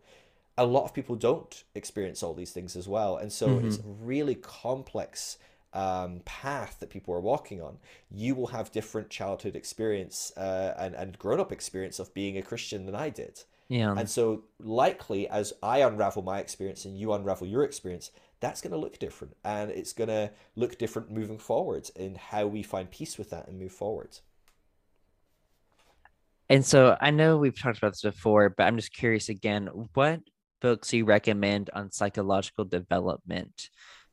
a 0.58 0.66
lot 0.66 0.84
of 0.84 0.94
people 0.94 1.16
don't 1.16 1.63
experience 1.76 2.22
all 2.22 2.34
these 2.34 2.52
things 2.52 2.76
as 2.76 2.88
well. 2.88 3.18
And 3.18 3.32
so 3.32 3.60
it's 3.60 3.78
a 3.78 3.84
really 3.84 4.36
complex 4.36 5.38
um, 5.74 6.22
path 6.26 6.78
that 6.80 6.92
people 6.92 7.13
are 7.16 7.20
walking 7.20 7.62
on. 7.62 7.78
You 8.12 8.36
will 8.36 8.48
have 8.48 8.72
different 8.72 9.10
childhood 9.10 9.56
experience 9.56 10.32
uh, 10.38 10.76
and, 10.78 10.94
and 10.94 11.18
grown-up 11.18 11.52
experience 11.52 11.98
of 11.98 12.13
being 12.13 12.38
a 12.38 12.44
christian 12.44 12.86
than 12.86 12.94
i 12.94 13.10
did. 13.10 13.42
Yeah. 13.70 13.96
and 13.98 14.08
so 14.08 14.44
likely 14.60 15.28
as 15.28 15.54
i 15.63 15.80
unravel 15.80 16.22
my 16.22 16.39
experience 16.39 16.86
and 16.86 17.00
you 17.00 17.13
unravel 17.13 17.48
your 17.48 17.63
experience 17.63 18.12
that's 18.44 18.60
going 18.60 18.72
to 18.72 18.78
look 18.78 19.00
different. 19.00 19.38
And 19.46 19.72
it's 19.72 19.94
going 19.94 20.10
to 20.10 20.30
look 20.58 20.78
different 20.78 21.10
moving 21.10 21.38
forward 21.38 21.89
in 21.96 22.16
how 22.16 22.46
we 22.46 22.62
find 22.62 22.92
peace 22.92 23.18
with 23.18 23.30
that 23.30 23.48
and 23.48 23.58
move 23.58 23.72
forward. 23.72 24.20
And 26.50 26.66
so 26.66 26.98
I 27.00 27.10
know 27.10 27.38
we've 27.38 27.58
talked 27.58 27.78
about 27.78 27.94
this 27.94 28.02
before, 28.02 28.50
but 28.50 28.63
I'm 28.63 28.76
just 28.76 28.94
curious 28.94 29.30
again, 29.30 29.68
what 29.94 30.20
books 30.63 30.93
you 30.93 31.04
recommend 31.06 31.69
on 31.73 31.91
psychological 31.91 32.65
development 32.65 33.69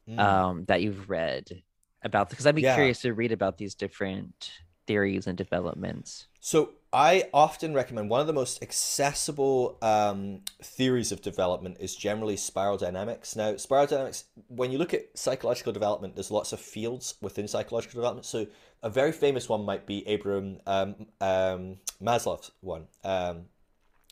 Mm. 0.09 0.19
um, 0.19 0.65
that 0.67 0.83
you've 0.83 1.09
read 1.09 1.63
about? 2.03 2.29
Because 2.29 2.47
I'd 2.47 2.57
be 2.57 2.63
Yeah. 2.63 2.75
curious 2.75 3.01
to 3.03 3.15
read 3.15 3.33
about 3.33 3.57
these 3.57 3.75
different 3.77 4.51
theories 4.87 5.29
and 5.29 5.39
developments. 5.39 6.27
So 6.41 6.71
I 6.93 7.29
often 7.33 7.73
recommend 7.75 8.11
one 8.11 8.21
of 8.21 8.27
the 8.27 8.33
most 8.33 8.61
accessible 8.61 9.79
um, 9.83 10.43
theories 10.61 11.13
of 11.13 11.23
development 11.23 11.77
is 11.79 11.95
generally 11.95 12.37
spiral 12.37 12.77
dynamics. 12.77 13.37
Now, 13.37 13.57
spiral 13.57 13.87
dynamics, 13.87 14.25
when 14.49 14.73
you 14.73 14.79
look 14.79 14.93
at 14.93 15.17
psychological 15.17 15.73
development, 15.73 16.17
there's 16.17 16.33
lots 16.33 16.53
of 16.53 16.59
fields 16.61 17.15
within 17.21 17.47
psychological 17.47 18.01
development. 18.01 18.27
So 18.27 18.49
a 18.83 18.91
very 18.91 19.13
famous 19.13 19.49
one 19.49 19.63
might 19.65 19.87
be 19.87 19.99
Abraham 20.09 20.61
um, 20.67 21.07
um, 21.21 21.77
Maslow's 22.03 22.51
one, 22.61 22.89
um, 23.05 23.45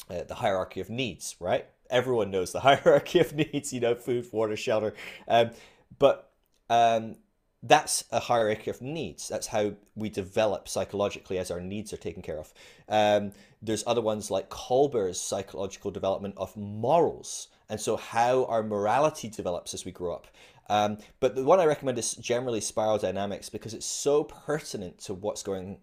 uh, 0.09 0.23
the 0.23 0.37
hierarchy 0.37 0.81
of 0.81 0.89
needs, 0.89 1.35
right? 1.41 1.67
Everyone 1.91 2.31
knows 2.31 2.53
the 2.53 2.61
hierarchy 2.69 3.21
of 3.21 3.35
needs, 3.35 3.73
you 3.73 3.81
know, 3.81 3.95
food, 3.95 4.27
water, 4.33 4.57
shelter. 4.57 4.95
Um, 5.27 5.51
but 5.99 6.31
um, 6.71 7.17
that's 7.63 8.05
a 8.13 8.21
hierarchy 8.21 8.71
of 8.71 8.81
needs. 8.81 9.29
That's 9.29 9.49
how 9.49 9.73
we 9.97 10.09
develop 10.09 10.69
psychologically 10.69 11.39
as 11.39 11.51
our 11.51 11.61
needs 11.61 11.93
are 11.93 11.99
taken 11.99 12.23
care 12.23 12.39
of. 12.39 12.53
Um, 12.89 13.33
there's 13.61 13.85
other 13.87 14.01
ones 14.01 14.31
like 14.31 14.49
Kohlberg's 14.49 15.21
psychological 15.21 15.91
development 15.91 16.35
of 16.37 16.57
morals, 16.57 17.49
and 17.69 17.81
so 17.81 17.97
how 17.97 18.45
our 18.45 18.63
morality 18.63 19.29
develops 19.29 19.75
as 19.75 19.85
we 19.85 19.91
grow 19.91 20.15
up. 20.15 20.29
Um, 20.71 20.99
but 21.19 21.35
the 21.35 21.45
one 21.45 21.61
I 21.61 21.65
recommend 21.65 21.99
is 21.99 22.15
generally 22.15 22.61
spiral 22.61 22.99
dynamics 22.99 23.49
because 23.49 23.75
it's 23.75 23.87
so 23.87 24.25
pertinent 24.25 24.99
to 25.01 25.15
what's 25.15 25.43
going 25.43 25.79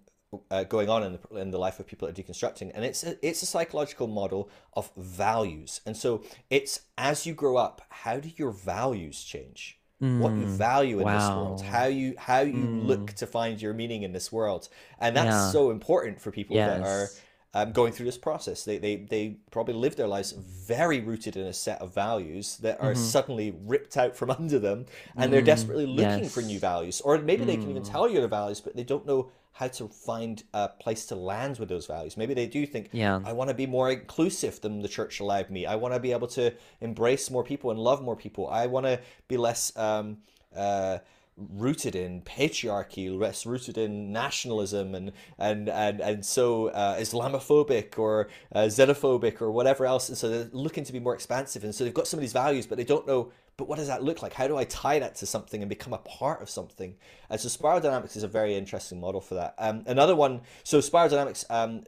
uh, 0.51 0.63
going 0.63 0.89
on 0.89 1.03
in 1.03 1.13
the, 1.19 1.37
in 1.37 1.51
the 1.51 1.57
life 1.57 1.79
of 1.79 1.87
people 1.87 2.07
that 2.07 2.17
are 2.17 2.23
deconstructing. 2.23 2.71
And 2.73 2.83
it's 2.85 3.03
a, 3.03 3.17
it's 3.27 3.41
a 3.41 3.45
psychological 3.45 4.07
model 4.07 4.49
of 4.73 4.91
values. 4.97 5.81
And 5.85 5.95
so 5.97 6.23
it's 6.49 6.81
as 6.97 7.25
you 7.25 7.33
grow 7.33 7.57
up 7.57 7.81
how 7.89 8.19
do 8.19 8.29
your 8.35 8.51
values 8.51 9.23
change? 9.23 9.79
What 10.17 10.37
you 10.37 10.45
Mm, 10.45 10.47
value 10.47 10.99
in 10.99 11.09
this 11.09 11.35
world. 11.35 11.61
How 11.61 11.85
you 11.85 12.15
how 12.17 12.39
you 12.41 12.71
Mm. 12.71 12.77
look 12.77 13.07
to 13.13 13.27
find 13.27 13.61
your 13.61 13.73
meaning 13.73 14.03
in 14.03 14.13
this 14.13 14.31
world. 14.31 14.69
And 14.99 15.15
that's 15.15 15.35
Yeah. 15.35 15.41
so 15.51 15.71
important 15.71 16.21
for 16.21 16.31
people 16.31 16.61
that 16.61 16.81
are 16.81 17.13
um, 17.53 17.71
going 17.71 17.93
through 17.93 18.05
this 18.05 18.17
process. 18.17 18.63
They, 18.65 18.77
they 18.77 18.95
they 18.97 19.37
probably 19.51 19.73
live 19.75 19.95
their 19.95 20.07
lives 20.07 20.31
very 20.33 20.99
rooted 21.01 21.37
in 21.37 21.45
a 21.47 21.53
set 21.53 21.81
of 21.81 21.93
values 21.93 22.57
that 22.57 22.79
are 22.81 22.95
suddenly 22.95 23.55
ripped 23.65 23.97
out 23.97 24.15
from 24.15 24.29
under 24.39 24.59
them. 24.59 24.85
And 25.17 25.31
they're 25.31 25.41
Mm, 25.41 25.41
desperately 25.41 25.85
looking 25.85 26.29
for 26.29 26.41
new 26.41 26.59
values. 26.59 27.01
Or 27.01 27.17
maybe 27.17 27.45
they 27.45 27.57
can 27.57 27.71
even 27.71 27.83
Mm. 27.83 27.89
tell 27.91 28.09
you 28.09 28.21
the 28.21 28.27
values 28.27 28.61
but 28.61 28.75
they 28.75 28.83
don't 28.83 29.05
know 29.05 29.31
how 29.55 29.67
to 29.67 29.87
find 29.87 30.43
a 30.53 30.67
place 30.67 31.05
to 31.05 31.15
land 31.15 31.57
with 31.59 31.69
those 31.69 31.87
values 31.87 32.17
maybe 32.17 32.33
they 32.33 32.47
do 32.47 32.65
think 32.65 32.89
Yeah. 32.91 33.19
I 33.25 33.33
want 33.33 33.49
to 33.49 33.53
be 33.53 33.67
more 33.67 33.91
inclusive 33.91 34.61
than 34.61 34.81
the 34.81 34.87
church 34.87 35.19
allowed 35.19 35.49
me. 35.49 35.65
I 35.65 35.75
want 35.75 35.93
to 35.93 35.99
be 35.99 36.11
able 36.11 36.27
to 36.39 36.53
embrace 36.81 37.29
more 37.31 37.43
people 37.43 37.71
and 37.71 37.79
love 37.79 38.01
more 38.01 38.15
people. 38.15 38.47
I 38.47 38.67
want 38.67 38.85
to 38.85 38.99
be 39.27 39.37
less 39.37 39.75
um, 39.77 40.17
uh, 40.55 40.99
rooted 41.37 41.95
in 41.95 42.21
patriarchy, 42.21 43.15
less 43.17 43.45
rooted 43.45 43.77
in 43.77 44.11
nationalism, 44.11 44.95
and 44.95 45.11
and 45.37 45.69
and 45.69 45.99
and 45.99 46.25
so 46.25 46.67
uh, 46.69 46.97
Islamophobic 46.97 47.97
or 47.97 48.29
uh, 48.53 48.61
xenophobic 48.61 49.41
or 49.41 49.51
whatever 49.51 49.85
else. 49.85 50.09
And 50.09 50.17
so 50.17 50.29
they're 50.29 50.49
looking 50.51 50.83
to 50.85 50.93
be 50.93 50.99
more 50.99 51.13
expansive, 51.13 51.63
and 51.63 51.73
so 51.75 51.83
they've 51.83 51.93
got 51.93 52.07
some 52.07 52.17
of 52.17 52.21
these 52.21 52.33
values, 52.33 52.65
but 52.65 52.77
they 52.77 52.83
don't 52.83 53.07
know. 53.07 53.31
But 53.57 53.69
what 53.69 53.77
does 53.77 53.87
that 53.87 54.03
look 54.03 54.21
like? 54.21 54.33
How 54.33 54.47
do 54.47 54.57
I 54.57 54.65
tie 54.65 54.99
that 54.99 55.15
to 55.15 55.25
something 55.25 55.61
and 55.61 55.69
become 55.69 55.93
a 55.93 55.97
part 55.99 56.41
of 56.41 56.49
something? 56.49 56.95
And 57.29 57.39
so 57.39 57.47
Spiral 57.47 57.79
Dynamics 57.79 58.17
is 58.17 58.23
a 58.23 58.27
very 58.27 58.55
interesting 58.55 58.99
model 58.99 59.21
for 59.21 59.35
that. 59.35 59.55
Um, 59.57 59.83
another 59.87 60.15
one. 60.15 60.41
So 60.63 60.81
Spiral 60.81 61.09
Dynamics. 61.09 61.45
Um, 61.49 61.83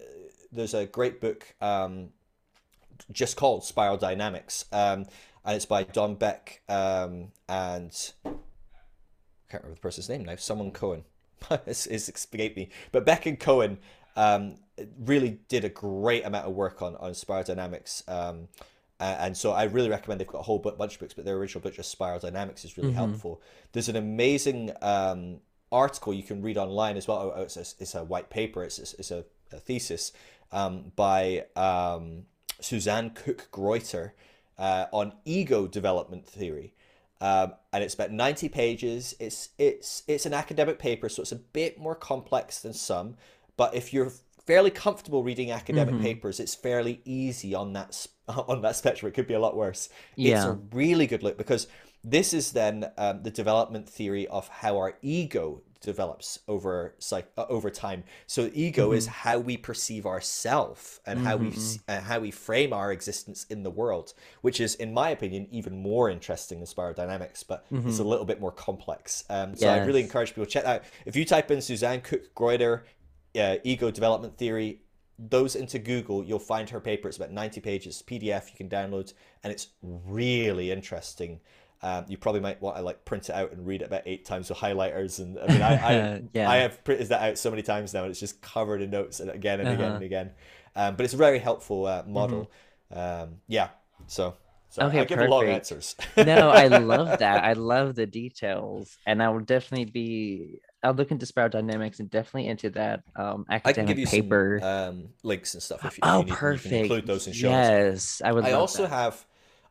there's 0.51 0.73
a 0.73 0.85
great 0.85 1.19
book 1.19 1.55
um, 1.59 2.09
just 3.11 3.35
called 3.35 3.65
Spiral 3.65 3.97
Dynamics, 3.97 4.65
um, 4.71 5.05
and 5.43 5.55
it's 5.55 5.65
by 5.65 5.83
Don 5.83 6.15
Beck 6.15 6.61
um, 6.69 7.31
and 7.49 8.13
can't 9.49 9.63
remember 9.63 9.75
the 9.75 9.81
person's 9.81 10.09
name 10.09 10.25
now. 10.25 10.35
Someone 10.35 10.71
Cowan. 10.71 11.03
it's, 11.65 11.85
it's 11.85 12.09
escaped 12.09 12.57
me. 12.57 12.69
But 12.91 13.05
Beck 13.05 13.25
and 13.25 13.39
Cowan 13.39 13.77
um, 14.15 14.55
really 14.99 15.39
did 15.47 15.63
a 15.65 15.69
great 15.69 16.25
amount 16.25 16.47
of 16.47 16.53
work 16.53 16.81
on 16.81 16.95
on 16.97 17.13
spiral 17.13 17.43
dynamics. 17.43 18.03
Um, 18.07 18.47
and 18.99 19.37
so 19.37 19.51
I 19.51 19.65
really 19.65 19.89
recommend 19.89 20.19
they've 20.19 20.27
got 20.27 20.39
a 20.39 20.43
whole 20.43 20.59
bunch 20.59 20.95
of 20.95 20.99
books, 20.99 21.13
but 21.13 21.23
their 21.23 21.35
original 21.35 21.61
book, 21.61 21.75
just 21.75 21.91
Spiral 21.91 22.19
Dynamics, 22.19 22.65
is 22.65 22.77
really 22.77 22.89
mm-hmm. 22.89 22.97
helpful. 22.97 23.41
There's 23.71 23.89
an 23.89 23.95
amazing 23.95 24.71
um, 24.81 25.39
article 25.71 26.13
you 26.13 26.23
can 26.23 26.41
read 26.41 26.57
online 26.57 26.97
as 26.97 27.07
well. 27.07 27.19
Oh, 27.19 27.33
oh, 27.35 27.41
it's 27.43 27.57
a, 27.57 27.61
it's 27.61 27.93
a 27.93 28.03
white 28.03 28.29
paper, 28.29 28.63
it's, 28.63 28.79
it's 28.79 29.11
a, 29.11 29.23
a 29.51 29.59
thesis 29.59 30.13
um, 30.51 30.91
by 30.95 31.45
um, 31.55 32.23
Susanne 32.59 33.11
Cook 33.11 33.49
Greuter 33.51 34.13
uh, 34.57 34.85
on 34.91 35.13
ego 35.25 35.67
development 35.67 36.25
theory. 36.25 36.73
Um, 37.19 37.53
and 37.73 37.83
it's 37.83 37.93
about 37.93 38.11
90 38.11 38.49
pages. 38.49 39.15
It's 39.19 39.49
it's 39.57 40.03
it's 40.07 40.25
an 40.25 40.33
academic 40.33 40.79
paper, 40.79 41.09
so 41.09 41.21
it's 41.21 41.31
a 41.31 41.37
bit 41.37 41.79
more 41.79 41.95
complex 41.95 42.59
than 42.59 42.73
some. 42.73 43.15
But 43.55 43.73
if 43.73 43.93
you're 43.93 44.11
fairly 44.45 44.71
comfortable 44.71 45.23
reading 45.23 45.51
academic 45.51 45.95
mm-hmm. 45.95 46.03
papers, 46.03 46.39
it's 46.39 46.55
fairly 46.55 47.01
easy 47.05 47.53
on 47.53 47.73
that 47.73 48.07
on 48.27 48.61
that 48.61 48.75
spectrum. 48.75 49.09
It 49.09 49.15
could 49.15 49.27
be 49.27 49.33
a 49.33 49.39
lot 49.39 49.55
worse. 49.55 49.89
Yeah. 50.15 50.37
It's 50.37 50.45
a 50.45 50.59
really 50.71 51.07
good 51.07 51.23
look 51.23 51.37
because 51.37 51.67
this 52.03 52.33
is 52.33 52.51
then 52.51 52.91
um, 52.97 53.23
the 53.23 53.31
development 53.31 53.89
theory 53.89 54.27
of 54.27 54.47
how 54.47 54.77
our 54.77 54.97
ego 55.01 55.61
develops 55.81 56.39
over 56.47 56.95
like 57.11 57.31
uh, 57.37 57.45
over 57.49 57.69
time. 57.69 58.03
So 58.25 58.49
ego 58.53 58.87
mm-hmm. 58.87 58.97
is 58.97 59.07
how 59.07 59.39
we 59.39 59.57
perceive 59.57 60.05
ourself 60.05 60.99
and 61.05 61.19
mm-hmm. 61.19 61.27
how 61.27 61.37
we 61.37 61.47
mm-hmm. 61.47 61.91
uh, 61.91 62.01
how 62.01 62.19
we 62.19 62.31
frame 62.31 62.73
our 62.73 62.91
existence 62.91 63.45
in 63.49 63.63
the 63.63 63.71
world, 63.71 64.13
which 64.41 64.59
is, 64.59 64.75
in 64.75 64.93
my 64.93 65.09
opinion, 65.09 65.47
even 65.51 65.81
more 65.81 66.09
interesting 66.09 66.59
than 66.59 66.67
spiral 66.67 66.93
dynamics, 66.93 67.43
but 67.43 67.65
mm-hmm. 67.71 67.87
it's 67.87 67.99
a 67.99 68.03
little 68.03 68.25
bit 68.25 68.39
more 68.39 68.51
complex. 68.51 69.23
Um, 69.29 69.55
so 69.55 69.65
yes. 69.65 69.81
I 69.81 69.85
really 69.85 70.01
encourage 70.01 70.29
people 70.29 70.45
to 70.45 70.51
check 70.51 70.65
out. 70.65 70.83
If 71.05 71.15
you 71.15 71.25
type 71.25 71.51
in 71.51 71.61
Susanne 71.61 72.01
Cook 72.01 72.33
Greuter 72.35 72.83
uh, 73.37 73.57
ego 73.63 73.91
development 73.91 74.37
theory. 74.37 74.81
Those 75.19 75.55
into 75.55 75.79
Google, 75.79 76.23
you'll 76.23 76.37
find 76.37 76.69
her 76.69 76.79
paper. 76.79 77.07
It's 77.07 77.17
about 77.17 77.31
90 77.31 77.59
pages, 77.61 78.03
PDF 78.05 78.51
you 78.51 78.55
can 78.55 78.69
download, 78.69 79.13
and 79.43 79.51
it's 79.51 79.69
really 79.81 80.71
interesting. 80.71 81.39
Um, 81.81 82.05
you 82.07 82.17
probably 82.17 82.41
might 82.41 82.61
want 82.61 82.77
to 82.77 82.81
like 82.81 83.05
print 83.05 83.29
it 83.29 83.35
out 83.35 83.51
and 83.51 83.67
read 83.67 83.81
it 83.81 83.85
about 83.85 84.01
eight 84.05 84.25
times 84.25 84.49
with 84.49 84.57
highlighters. 84.57 85.19
And 85.19 85.37
I 85.37 85.47
mean, 85.47 85.61
I 85.61 85.73
I, 85.73 86.21
yeah. 86.33 86.49
I 86.49 86.57
have 86.57 86.83
printed 86.83 87.09
that 87.09 87.21
out 87.21 87.37
so 87.37 87.51
many 87.51 87.61
times 87.61 87.93
now, 87.93 88.01
and 88.03 88.09
it's 88.09 88.19
just 88.19 88.41
covered 88.41 88.81
in 88.81 88.89
notes 88.89 89.19
and 89.19 89.29
again 89.29 89.59
and 89.59 89.69
uh-huh. 89.69 89.77
again 89.77 89.91
and 89.93 90.03
again. 90.03 90.31
Um, 90.75 90.95
but 90.95 91.05
it's 91.05 91.13
a 91.13 91.17
very 91.17 91.39
helpful 91.39 91.85
uh, 91.85 92.03
model. 92.07 92.49
Mm-hmm. 92.93 93.23
Um, 93.23 93.35
yeah. 93.47 93.69
So. 94.07 94.35
So 94.69 94.83
okay, 94.87 94.99
I 94.99 95.05
give 95.05 95.15
perfect. 95.15 95.31
long 95.31 95.47
answers. 95.47 95.95
no, 96.17 96.49
I 96.49 96.67
love 96.67 97.19
that. 97.19 97.43
I 97.43 97.53
love 97.53 97.95
the 97.95 98.05
details, 98.05 98.97
and 99.05 99.23
I 99.23 99.29
will 99.29 99.39
definitely 99.39 99.85
be. 99.85 100.59
I'll 100.83 100.93
look 100.93 101.09
into 101.09 101.25
Spiral 101.25 101.49
Dynamics 101.49 102.01
and 102.01 102.09
definitely 102.11 102.49
into 102.49 102.69
that 102.71 103.01
um, 103.15 103.45
academic 103.49 104.05
paper 104.07 104.59
some, 104.61 104.69
um, 104.69 105.09
links 105.23 105.53
and 105.53 105.63
stuff. 105.63 105.85
If 105.85 105.97
you, 105.97 106.01
oh, 106.03 106.19
if 106.19 106.27
you 106.27 106.31
need, 106.31 106.37
perfect. 106.37 106.71
You 106.73 106.79
include 106.81 107.07
those 107.07 107.27
in 107.27 107.33
shows. 107.33 107.49
Yes, 107.49 108.21
I 108.23 108.33
would. 108.33 108.43
I 108.43 108.51
also 108.51 108.83
that. 108.83 108.89
have 108.89 109.25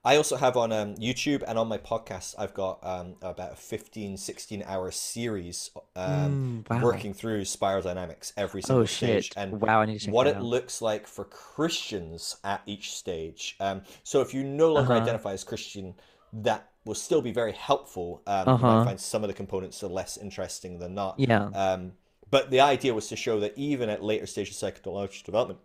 I 0.07 0.19
also 0.19 0.37
have 0.37 0.57
on 0.57 0.71
um, 0.71 0.95
YouTube 0.95 1.43
and 1.49 1.59
on 1.59 1.67
my 1.67 1.79
podcast, 1.79 2.37
I've 2.39 2.55
got 2.55 2.79
um, 2.85 3.17
about 3.23 3.55
a 3.55 3.57
15, 3.57 4.17
16 4.17 4.63
hour 4.65 4.93
series 4.93 5.73
um, 5.97 6.65
mm, 6.65 6.71
wow. 6.71 6.81
working 6.81 7.13
through 7.13 7.45
spiral 7.45 7.83
dynamics 7.83 8.33
every 8.37 8.63
single 8.63 8.85
oh, 8.85 8.87
stage. 8.87 9.33
And 9.37 9.61
wow, 9.61 9.81
I 9.81 9.87
need 9.87 9.99
to 10.03 10.13
what 10.13 10.29
it 10.29 10.37
out. 10.37 10.45
looks 10.45 10.81
like 10.81 11.09
for 11.09 11.25
Christians 11.25 12.37
at 12.45 12.63
each 12.67 12.95
stage. 12.95 13.57
Um, 13.59 13.83
so 14.05 14.21
if 14.21 14.33
you 14.33 14.45
no 14.45 14.75
longer 14.75 14.93
uh-huh. 14.93 15.03
identify 15.03 15.33
as 15.33 15.43
Christian, 15.43 15.95
that 16.33 16.71
will 16.85 16.95
still 16.95 17.21
be 17.21 17.33
very 17.33 17.53
helpful. 17.53 18.23
Um, 18.29 18.49
uh-huh. 18.49 18.67
You 18.67 18.75
might 18.75 18.85
find 18.85 19.01
some 19.01 19.25
of 19.25 19.29
the 19.29 19.35
components 19.35 19.83
are 19.83 19.89
less 19.89 20.17
interesting 20.17 20.79
than 20.79 20.95
not. 20.95 21.19
Yeah. 21.19 21.47
Um, 21.47 21.95
but 22.31 22.53
the 22.53 22.61
idea 22.61 22.95
was 22.95 23.09
to 23.09 23.17
show 23.17 23.41
that 23.41 23.55
even 23.57 23.89
at 23.89 24.05
later 24.05 24.27
stages 24.27 24.55
of 24.55 24.59
psychological 24.61 25.27
development, 25.27 25.59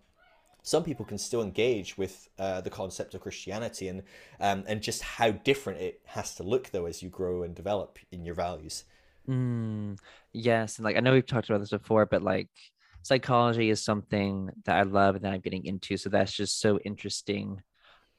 some 0.63 0.83
people 0.83 1.05
can 1.05 1.17
still 1.17 1.41
engage 1.41 1.97
with 1.97 2.29
uh, 2.37 2.61
the 2.61 2.69
concept 2.69 3.13
of 3.13 3.21
Christianity 3.21 3.87
and 3.87 4.03
um, 4.39 4.63
and 4.67 4.81
just 4.81 5.01
how 5.01 5.31
different 5.31 5.81
it 5.81 6.01
has 6.05 6.35
to 6.35 6.43
look 6.43 6.69
though 6.69 6.85
as 6.85 7.01
you 7.01 7.09
grow 7.09 7.43
and 7.43 7.55
develop 7.55 7.99
in 8.11 8.25
your 8.25 8.35
values. 8.35 8.83
Mm, 9.29 9.97
yes, 10.33 10.77
and 10.77 10.85
like 10.85 10.97
I 10.97 10.99
know 10.99 11.13
we've 11.13 11.25
talked 11.25 11.49
about 11.49 11.59
this 11.59 11.69
before, 11.69 12.05
but 12.05 12.21
like 12.21 12.49
psychology 13.03 13.69
is 13.69 13.83
something 13.83 14.49
that 14.65 14.77
I 14.77 14.83
love 14.83 15.15
and 15.15 15.23
that 15.25 15.33
I'm 15.33 15.41
getting 15.41 15.65
into, 15.65 15.97
so 15.97 16.09
that's 16.09 16.33
just 16.33 16.59
so 16.59 16.79
interesting 16.79 17.61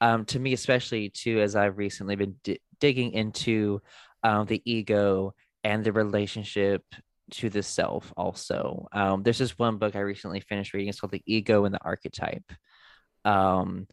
um, 0.03 0.25
to 0.25 0.39
me, 0.39 0.51
especially 0.51 1.09
too, 1.09 1.39
as 1.39 1.55
I've 1.55 1.77
recently 1.77 2.17
been 2.17 2.35
d- 2.43 2.59
digging 2.81 3.13
into 3.13 3.81
um, 4.21 4.45
the 4.45 4.61
ego 4.65 5.33
and 5.63 5.81
the 5.81 5.93
relationship 5.93 6.83
to 7.31 7.49
the 7.49 7.63
self 7.63 8.13
also. 8.17 8.87
Um 8.91 9.23
there's 9.23 9.37
this 9.37 9.57
one 9.57 9.77
book 9.77 9.95
i 9.95 9.99
recently 9.99 10.41
finished 10.41 10.73
reading 10.73 10.89
it's 10.89 10.99
called 10.99 11.11
the 11.11 11.23
ego 11.25 11.65
and 11.65 11.73
the 11.73 11.83
archetype. 11.83 12.51
Um 13.25 13.87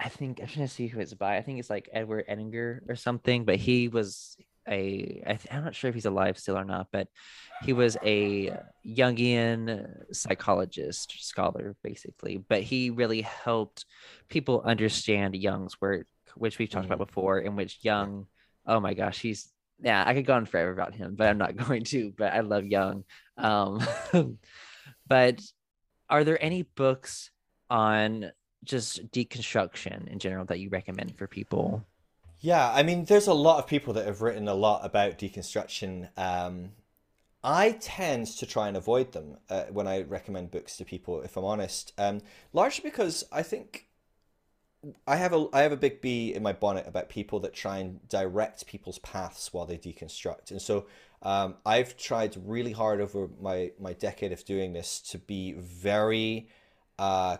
i 0.00 0.08
think 0.08 0.40
i'm 0.40 0.48
trying 0.48 0.66
to 0.66 0.72
see 0.72 0.88
who 0.88 0.98
it's 0.98 1.14
by 1.14 1.36
i 1.36 1.42
think 1.42 1.60
it's 1.60 1.70
like 1.70 1.88
edward 1.92 2.24
edinger 2.28 2.80
or 2.88 2.96
something 2.96 3.44
but 3.44 3.54
he 3.56 3.86
was 3.86 4.36
a 4.68 5.22
I 5.26 5.38
i'm 5.50 5.64
not 5.64 5.74
sure 5.74 5.88
if 5.88 5.94
he's 5.94 6.06
alive 6.06 6.38
still 6.38 6.58
or 6.58 6.64
not 6.64 6.88
but 6.92 7.08
he 7.64 7.72
was 7.72 7.96
a 8.02 8.52
jungian 8.86 10.14
psychologist 10.14 11.14
scholar 11.24 11.76
basically. 11.82 12.38
But 12.38 12.62
he 12.62 12.90
really 12.90 13.22
helped 13.22 13.84
people 14.28 14.62
understand 14.64 15.36
jung's 15.36 15.80
work 15.80 16.06
which 16.34 16.58
we've 16.58 16.70
talked 16.70 16.84
mm-hmm. 16.84 16.94
about 16.94 17.06
before 17.06 17.38
in 17.38 17.56
which 17.56 17.78
jung 17.82 18.26
oh 18.66 18.80
my 18.80 18.94
gosh 18.94 19.20
he's 19.20 19.52
yeah, 19.80 20.02
I 20.06 20.14
could 20.14 20.26
go 20.26 20.34
on 20.34 20.46
forever 20.46 20.70
about 20.70 20.94
him, 20.94 21.14
but 21.16 21.28
I'm 21.28 21.38
not 21.38 21.56
going 21.68 21.84
to. 21.84 22.12
But 22.16 22.32
I 22.32 22.40
love 22.40 22.64
Jung. 22.64 23.04
Um, 23.36 23.86
but 25.06 25.40
are 26.08 26.24
there 26.24 26.42
any 26.42 26.62
books 26.62 27.30
on 27.70 28.32
just 28.64 29.10
deconstruction 29.10 30.08
in 30.08 30.18
general 30.18 30.44
that 30.46 30.60
you 30.60 30.68
recommend 30.68 31.16
for 31.16 31.26
people? 31.26 31.84
Yeah, 32.40 32.72
I 32.72 32.82
mean, 32.82 33.04
there's 33.04 33.28
a 33.28 33.34
lot 33.34 33.58
of 33.58 33.66
people 33.68 33.94
that 33.94 34.06
have 34.06 34.20
written 34.20 34.48
a 34.48 34.54
lot 34.54 34.84
about 34.84 35.18
deconstruction. 35.18 36.08
Um, 36.16 36.72
I 37.44 37.72
tend 37.72 38.26
to 38.38 38.46
try 38.46 38.68
and 38.68 38.76
avoid 38.76 39.12
them 39.12 39.38
uh, 39.48 39.64
when 39.70 39.86
I 39.86 40.02
recommend 40.02 40.50
books 40.50 40.76
to 40.76 40.84
people, 40.84 41.22
if 41.22 41.36
I'm 41.36 41.44
honest, 41.44 41.92
um, 41.98 42.20
largely 42.52 42.88
because 42.88 43.24
I 43.32 43.42
think 43.42 43.86
I 45.06 45.16
have 45.16 45.32
a 45.32 45.46
I 45.52 45.62
have 45.62 45.72
a 45.72 45.76
big 45.76 46.00
bee 46.00 46.34
in 46.34 46.42
my 46.42 46.52
bonnet 46.52 46.86
about 46.88 47.08
people 47.08 47.38
that 47.40 47.54
try 47.54 47.78
and 47.78 48.06
direct 48.08 48.66
people's 48.66 48.98
paths 48.98 49.52
while 49.52 49.66
they 49.66 49.78
deconstruct, 49.78 50.50
and 50.50 50.60
so 50.60 50.86
um, 51.22 51.54
I've 51.64 51.96
tried 51.96 52.36
really 52.44 52.72
hard 52.72 53.00
over 53.00 53.28
my 53.40 53.72
my 53.78 53.92
decade 53.92 54.32
of 54.32 54.44
doing 54.44 54.72
this 54.72 55.00
to 55.10 55.18
be 55.18 55.52
very 55.52 56.48
uh, 56.98 57.36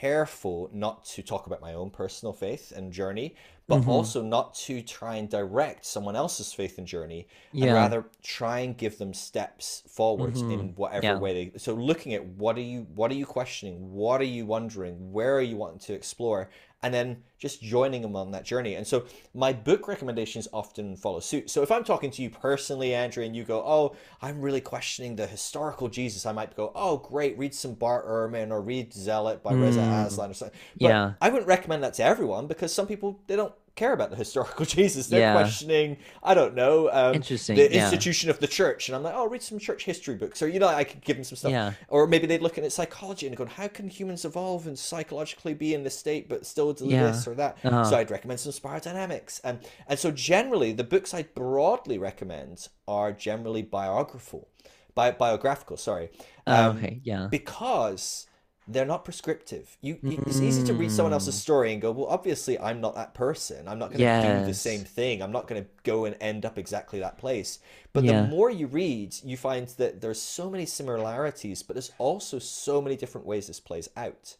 careful 0.00 0.70
not 0.72 1.04
to 1.04 1.22
talk 1.22 1.46
about 1.46 1.60
my 1.60 1.74
own 1.74 1.90
personal 1.90 2.32
faith 2.32 2.72
and 2.74 2.92
journey, 2.92 3.36
but 3.68 3.80
mm-hmm. 3.80 3.90
also 3.90 4.22
not 4.22 4.54
to 4.54 4.82
try 4.82 5.16
and 5.16 5.28
direct 5.28 5.84
someone 5.84 6.14
else's 6.14 6.52
faith 6.52 6.78
and 6.78 6.86
journey, 6.86 7.26
yeah. 7.52 7.66
and 7.66 7.74
rather 7.74 8.04
try 8.22 8.60
and 8.60 8.76
give 8.76 8.98
them 8.98 9.14
steps 9.14 9.82
forwards 9.88 10.42
mm-hmm. 10.42 10.52
in 10.52 10.74
whatever 10.76 11.06
yeah. 11.06 11.18
way 11.18 11.32
they. 11.32 11.58
So 11.58 11.74
looking 11.74 12.12
at 12.14 12.24
what 12.24 12.56
are 12.58 12.62
you 12.62 12.86
what 12.94 13.10
are 13.10 13.14
you 13.14 13.26
questioning, 13.26 13.92
what 13.92 14.20
are 14.20 14.24
you 14.24 14.44
wondering, 14.44 15.12
where 15.12 15.36
are 15.36 15.42
you 15.42 15.56
wanting 15.56 15.80
to 15.80 15.94
explore, 15.94 16.50
and 16.82 16.92
then 16.92 17.22
just 17.38 17.62
joining 17.62 18.02
them 18.02 18.14
on 18.16 18.30
that 18.32 18.44
journey. 18.44 18.74
And 18.74 18.86
so 18.86 19.04
my 19.34 19.52
book 19.52 19.88
recommendations 19.88 20.48
often 20.52 20.96
follow 20.96 21.20
suit. 21.20 21.50
So 21.50 21.62
if 21.62 21.70
I'm 21.70 21.84
talking 21.84 22.10
to 22.12 22.22
you 22.22 22.30
personally, 22.30 22.94
Andrew, 22.94 23.24
and 23.24 23.34
you 23.34 23.44
go, 23.44 23.62
"Oh, 23.64 23.96
I'm 24.20 24.40
really 24.40 24.60
questioning 24.60 25.16
the 25.16 25.26
historical 25.26 25.88
Jesus," 25.88 26.26
I 26.26 26.32
might 26.32 26.56
go, 26.56 26.72
"Oh, 26.74 26.98
great, 26.98 27.38
read 27.38 27.54
some 27.54 27.74
Bart 27.74 28.06
Ehrman 28.06 28.50
or 28.50 28.60
read 28.60 28.92
Zealot 28.92 29.42
by 29.42 29.52
mm. 29.52 29.62
Reza 29.62 29.80
Aslan 29.80 30.30
or 30.30 30.34
something." 30.34 30.58
But 30.80 30.88
yeah. 30.88 31.12
I 31.20 31.28
wouldn't 31.28 31.48
recommend 31.48 31.82
that 31.84 31.94
to 31.94 32.04
everyone 32.04 32.46
because 32.46 32.72
some 32.72 32.86
people 32.86 33.20
they 33.26 33.36
don't 33.36 33.54
care 33.74 33.92
about 33.92 34.10
the 34.10 34.16
historical 34.16 34.64
Jesus. 34.76 35.06
They're 35.06 35.20
yeah. 35.20 35.32
questioning, 35.32 35.98
I 36.22 36.34
don't 36.34 36.54
know, 36.54 36.90
um, 36.92 37.14
Interesting. 37.14 37.56
the 37.56 37.72
yeah. 37.72 37.84
institution 37.84 38.30
of 38.30 38.38
the 38.38 38.46
church. 38.46 38.88
And 38.88 38.96
I'm 38.96 39.02
like, 39.02 39.14
oh, 39.16 39.26
read 39.28 39.42
some 39.42 39.58
church 39.58 39.84
history 39.84 40.14
books. 40.14 40.42
Or, 40.42 40.48
you 40.48 40.60
know, 40.60 40.68
I 40.68 40.84
could 40.84 41.02
give 41.02 41.16
them 41.16 41.24
some 41.24 41.36
stuff. 41.36 41.50
Yeah. 41.52 41.72
Or 41.88 42.06
maybe 42.06 42.26
they'd 42.26 42.42
look 42.42 42.58
at 42.58 42.72
psychology 42.72 43.26
and 43.26 43.36
go, 43.36 43.46
how 43.46 43.68
can 43.68 43.88
humans 43.88 44.24
evolve 44.24 44.66
and 44.66 44.78
psychologically 44.78 45.54
be 45.54 45.74
in 45.74 45.82
this 45.84 45.96
state 45.98 46.28
but 46.28 46.44
still 46.46 46.72
do 46.72 46.88
this? 46.88 47.26
Or 47.26 47.34
that. 47.34 47.58
Uh-huh. 47.64 47.84
So 47.84 47.96
I'd 47.96 48.10
recommend 48.10 48.40
some 48.40 48.52
spiral 48.52 48.80
dynamics. 48.80 49.40
And 49.44 49.58
and 49.86 49.98
so 49.98 50.10
generally 50.10 50.72
the 50.72 50.84
books 50.84 51.14
I 51.14 51.22
broadly 51.22 51.98
recommend 51.98 52.68
are 52.86 53.12
generally 53.12 53.62
biographical. 53.62 54.48
Bi- 54.94 55.12
biographical, 55.12 55.76
sorry. 55.78 56.10
Oh, 56.46 56.70
Um, 56.70 56.76
okay, 56.76 57.00
yeah. 57.02 57.28
because 57.30 58.26
they're 58.68 58.86
not 58.86 59.04
prescriptive. 59.04 59.76
You, 59.80 59.98
you- 60.06 60.22
it's 60.26 60.40
easy 60.40 60.62
to 60.64 60.74
read 60.74 60.90
someone 60.92 61.12
else's 61.12 61.36
story 61.36 61.72
and 61.72 61.82
go, 61.82 61.90
well, 61.90 62.06
obviously 62.06 62.58
I'm 62.58 62.80
not 62.80 62.94
that 62.94 63.12
person. 63.14 63.66
I'm 63.68 63.78
not 63.78 63.92
going 63.92 64.06
to 64.06 64.12
do 64.18 64.40
the 64.40 64.54
same 64.54 64.84
thing. 64.84 65.22
I'm 65.22 65.32
not 65.32 65.48
going 65.48 65.62
to 65.64 65.68
go 65.82 66.04
and 66.04 66.16
end 66.20 66.44
up 66.46 66.58
exactly 66.58 67.00
that 67.00 67.18
place. 67.18 67.58
But 67.92 68.04
Yeah. 68.04 68.06
the 68.06 68.14
more 68.14 68.50
you 68.50 68.66
read, 68.68 69.16
you 69.24 69.36
find 69.36 69.66
that 69.78 70.00
there's 70.00 70.20
so 70.22 70.48
many 70.50 70.66
similarities, 70.66 71.62
but 71.62 71.74
there's 71.74 71.92
also 71.98 72.38
so 72.38 72.80
many 72.80 72.96
different 72.96 73.26
ways 73.26 73.48
this 73.48 73.60
plays 73.60 73.88
out. 73.96 74.36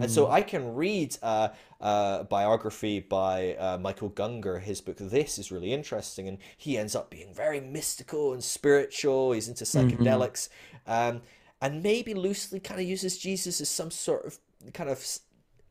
And 0.00 0.08
Mm. 0.08 0.10
so 0.10 0.28
I 0.30 0.42
can 0.42 0.74
read 0.74 1.16
uh, 1.22 1.48
a 1.80 2.26
biography 2.28 3.00
by 3.00 3.54
uh, 3.56 3.78
Michael 3.78 4.10
Gungor, 4.10 4.60
his 4.60 4.80
book 4.80 4.96
This 4.98 5.38
is 5.38 5.52
really 5.52 5.72
interesting, 5.72 6.28
and 6.28 6.38
he 6.56 6.78
ends 6.78 6.94
up 6.96 7.10
being 7.10 7.34
very 7.34 7.60
mystical 7.60 8.32
and 8.32 8.42
spiritual. 8.42 9.32
He's 9.32 9.48
into 9.48 9.64
Mm-hmm. 9.74 10.06
psychedelics, 10.06 10.48
um, 10.86 11.20
and 11.60 11.82
maybe 11.82 12.14
loosely 12.14 12.60
kind 12.60 12.80
of 12.80 12.86
uses 12.86 13.18
Jesus 13.18 13.60
as 13.60 13.68
some 13.68 13.90
sort 13.90 14.24
of 14.24 14.38
kind 14.72 14.90
of 14.90 15.04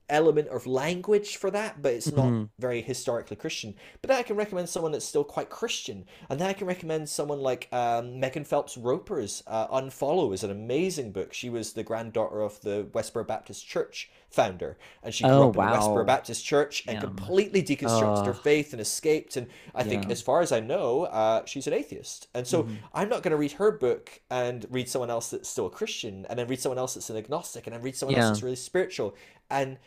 element 0.10 0.48
of 0.50 0.66
language 0.68 1.38
for 1.38 1.52
that, 1.52 1.82
but 1.82 1.94
it's 1.94 2.16
not 2.16 2.38
very 2.60 2.82
historically 2.82 3.36
Christian. 3.36 3.76
But 4.02 4.08
then 4.10 4.18
I 4.18 4.24
can 4.24 4.36
recommend 4.36 4.70
someone 4.70 4.92
that's 4.92 5.06
still 5.06 5.24
quite 5.24 5.50
Christian, 5.50 6.06
and 6.30 6.40
then 6.40 6.50
I 6.50 6.54
can 6.54 6.68
recommend 6.68 7.10
someone 7.10 7.40
like 7.40 7.68
um, 7.72 8.20
Megan 8.20 8.44
Phelps 8.46 8.78
Roper's 8.78 9.44
uh, 9.48 9.68
Unfollow 9.68 10.34
is 10.34 10.44
an 10.44 10.52
amazing 10.52 11.12
book. 11.12 11.34
She 11.34 11.50
was 11.50 11.74
the 11.74 11.84
granddaughter 11.84 12.42
of 12.42 12.60
the 12.62 12.88
Westboro 12.94 13.28
Baptist 13.28 13.68
Church 13.68 14.10
founder, 14.30 14.78
and 15.04 15.14
she 15.14 15.26
grew 15.26 15.42
Oh, 15.42 15.46
up 15.46 15.56
in 15.56 15.68
wow. 15.68 15.70
Westboro 15.70 16.06
Baptist 16.06 16.44
Church 16.46 16.84
and 16.88 17.00
Yeah. 17.00 17.00
completely 17.00 17.62
deconstructed 17.64 18.26
her 18.26 18.34
Oh. 18.34 18.34
faith 18.34 18.74
and 18.74 18.82
escaped. 18.82 19.38
And 19.38 19.48
I 19.76 19.84
think, 19.84 20.06
as 20.10 20.22
far 20.22 20.42
as 20.42 20.52
I 20.52 20.60
know, 20.60 21.04
uh, 21.04 21.46
she's 21.46 21.68
an 21.68 21.74
atheist. 21.74 22.28
And 22.34 22.48
so 22.48 22.68
Mm-hmm. 22.68 22.88
I'm 22.94 23.10
not 23.10 23.24
going 23.24 23.32
to 23.32 23.38
read 23.38 23.54
her 23.54 23.72
book 23.72 24.22
and 24.30 24.66
read 24.70 24.90
someone 24.90 25.10
else 25.10 25.30
that's 25.30 25.50
still 25.50 25.68
a 25.68 25.70
Christian, 25.72 26.26
and 26.30 26.38
then 26.40 26.48
read 26.48 26.60
someone 26.60 26.78
else 26.78 26.94
that's 26.96 27.10
an 27.10 27.18
agnostic, 27.18 27.68
and 27.68 27.74
then 27.76 27.82
read 27.82 27.96
someone 27.96 28.16
Yeah. 28.16 28.16
else 28.16 28.30
that's 28.30 28.44
really 28.44 28.56
spiritual, 28.56 29.16
and 29.50 29.78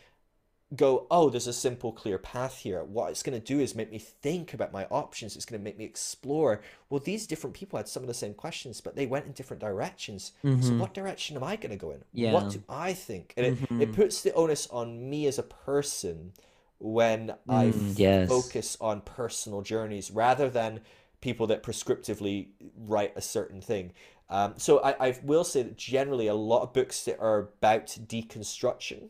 go, 0.76 1.06
oh, 1.10 1.30
there's 1.30 1.48
a 1.48 1.52
simple, 1.52 1.90
clear 1.92 2.16
path 2.16 2.58
here. 2.58 2.84
What 2.84 3.10
it's 3.10 3.22
going 3.24 3.38
to 3.40 3.44
do 3.44 3.58
is 3.58 3.74
make 3.74 3.90
me 3.90 3.98
think 3.98 4.54
about 4.54 4.72
my 4.72 4.84
options. 4.86 5.34
It's 5.34 5.44
going 5.44 5.60
to 5.60 5.64
make 5.64 5.76
me 5.76 5.84
explore. 5.84 6.60
Well, 6.88 7.00
these 7.00 7.26
different 7.26 7.54
people 7.56 7.76
had 7.76 7.88
some 7.88 8.02
of 8.04 8.06
the 8.06 8.14
same 8.14 8.34
questions, 8.34 8.80
but 8.80 8.94
they 8.94 9.06
went 9.06 9.26
in 9.26 9.32
different 9.32 9.60
directions. 9.60 10.32
So, 10.42 10.74
what 10.76 10.94
direction 10.94 11.36
am 11.36 11.42
I 11.42 11.56
going 11.56 11.70
to 11.70 11.76
go 11.76 11.90
in? 11.90 11.98
Mm-hmm. 11.98 12.18
Yeah. 12.18 12.32
What 12.32 12.50
do 12.50 12.62
I 12.68 12.92
think? 12.92 13.34
And 13.36 13.46
it, 13.46 13.58
it 13.80 13.92
puts 13.92 14.22
the 14.22 14.32
onus 14.34 14.68
on 14.68 15.10
me 15.10 15.26
as 15.26 15.38
a 15.38 15.42
person 15.42 16.32
when 16.78 17.34
I 17.48 17.66
Mm, 17.66 17.98
yes. 17.98 18.28
focus 18.28 18.76
on 18.80 19.00
personal 19.02 19.62
journeys 19.62 20.10
rather 20.10 20.48
than 20.48 20.80
people 21.20 21.46
that 21.48 21.62
prescriptively 21.62 22.48
write 22.76 23.12
a 23.16 23.20
certain 23.20 23.60
thing. 23.60 23.92
Um, 24.30 24.54
so 24.56 24.78
I, 24.82 25.08
I 25.08 25.18
will 25.24 25.44
say 25.44 25.62
that 25.62 25.76
generally 25.76 26.28
a 26.28 26.34
lot 26.34 26.62
of 26.62 26.72
books 26.72 27.04
that 27.04 27.18
are 27.20 27.38
about 27.40 27.86
deconstruction 28.06 29.08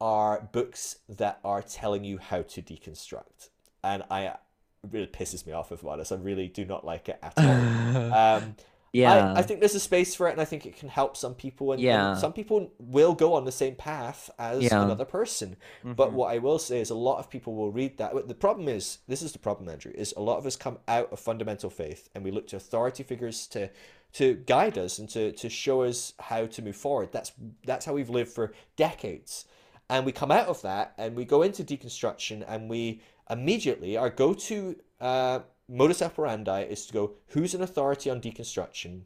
are 0.00 0.48
books 0.52 0.98
that 1.08 1.40
are 1.44 1.62
telling 1.62 2.04
you 2.04 2.18
how 2.18 2.42
to 2.42 2.62
deconstruct. 2.62 3.50
And 3.82 4.02
I 4.10 4.22
it 4.82 4.88
really 4.90 5.06
pisses 5.06 5.46
me 5.46 5.52
off 5.52 5.72
if 5.72 5.82
I'm 5.82 5.88
honest. 5.90 6.12
I 6.12 6.16
really 6.16 6.48
do 6.48 6.64
not 6.64 6.84
like 6.84 7.08
it 7.08 7.18
at 7.22 7.34
all. 7.38 7.44
um, 8.14 8.56
yeah. 8.92 9.32
I, 9.34 9.38
I 9.38 9.42
think 9.42 9.60
there's 9.60 9.74
a 9.74 9.80
space 9.80 10.14
for 10.14 10.26
it, 10.28 10.32
and 10.32 10.40
I 10.40 10.44
think 10.44 10.66
it 10.66 10.76
can 10.76 10.88
help 10.88 11.16
some 11.16 11.34
people. 11.34 11.72
And, 11.72 11.78
and 11.80 11.84
Yeah. 11.84 12.14
some 12.14 12.32
people 12.32 12.72
will 12.78 13.14
go 13.14 13.34
on 13.34 13.44
the 13.44 13.52
same 13.52 13.76
path 13.76 14.30
as 14.38 14.64
Yeah. 14.64 14.82
another 14.82 15.04
person. 15.04 15.56
But 15.84 16.12
what 16.12 16.32
I 16.34 16.38
will 16.38 16.58
say 16.58 16.80
is, 16.80 16.90
a 16.90 16.94
lot 16.94 17.18
of 17.18 17.30
people 17.30 17.54
will 17.54 17.70
read 17.70 17.98
that. 17.98 18.14
But 18.14 18.26
The 18.26 18.34
problem 18.34 18.68
is, 18.68 18.98
this 19.06 19.22
is 19.22 19.32
the 19.32 19.38
problem, 19.38 19.68
Andrew, 19.68 19.92
is 19.94 20.12
a 20.16 20.20
lot 20.22 20.38
of 20.38 20.46
us 20.46 20.56
come 20.56 20.78
out 20.88 21.12
of 21.12 21.20
fundamental 21.20 21.70
faith, 21.70 22.08
and 22.14 22.24
we 22.24 22.30
look 22.30 22.48
to 22.48 22.56
authority 22.56 23.02
figures 23.02 23.46
to 23.48 23.70
to 24.12 24.34
guide 24.34 24.76
us 24.76 24.98
and 24.98 25.08
to, 25.08 25.30
to 25.30 25.48
show 25.48 25.82
us 25.82 26.14
how 26.18 26.44
to 26.44 26.62
move 26.62 26.74
forward. 26.74 27.12
That's 27.12 27.30
that's 27.64 27.84
how 27.86 27.92
we've 27.92 28.10
lived 28.10 28.32
for 28.32 28.52
decades. 28.74 29.44
And 29.90 30.06
we 30.06 30.12
come 30.12 30.30
out 30.30 30.46
of 30.46 30.62
that 30.62 30.94
and 30.96 31.16
we 31.16 31.24
go 31.24 31.42
into 31.42 31.64
deconstruction 31.64 32.44
and 32.48 32.70
we 32.70 33.02
immediately, 33.28 33.96
our 33.96 34.08
go 34.08 34.32
to 34.34 34.76
uh, 35.00 35.40
modus 35.68 36.00
operandi 36.00 36.62
is 36.62 36.86
to 36.86 36.92
go, 36.92 37.12
who's 37.28 37.54
an 37.54 37.62
authority 37.62 38.08
on 38.08 38.20
deconstruction 38.20 39.02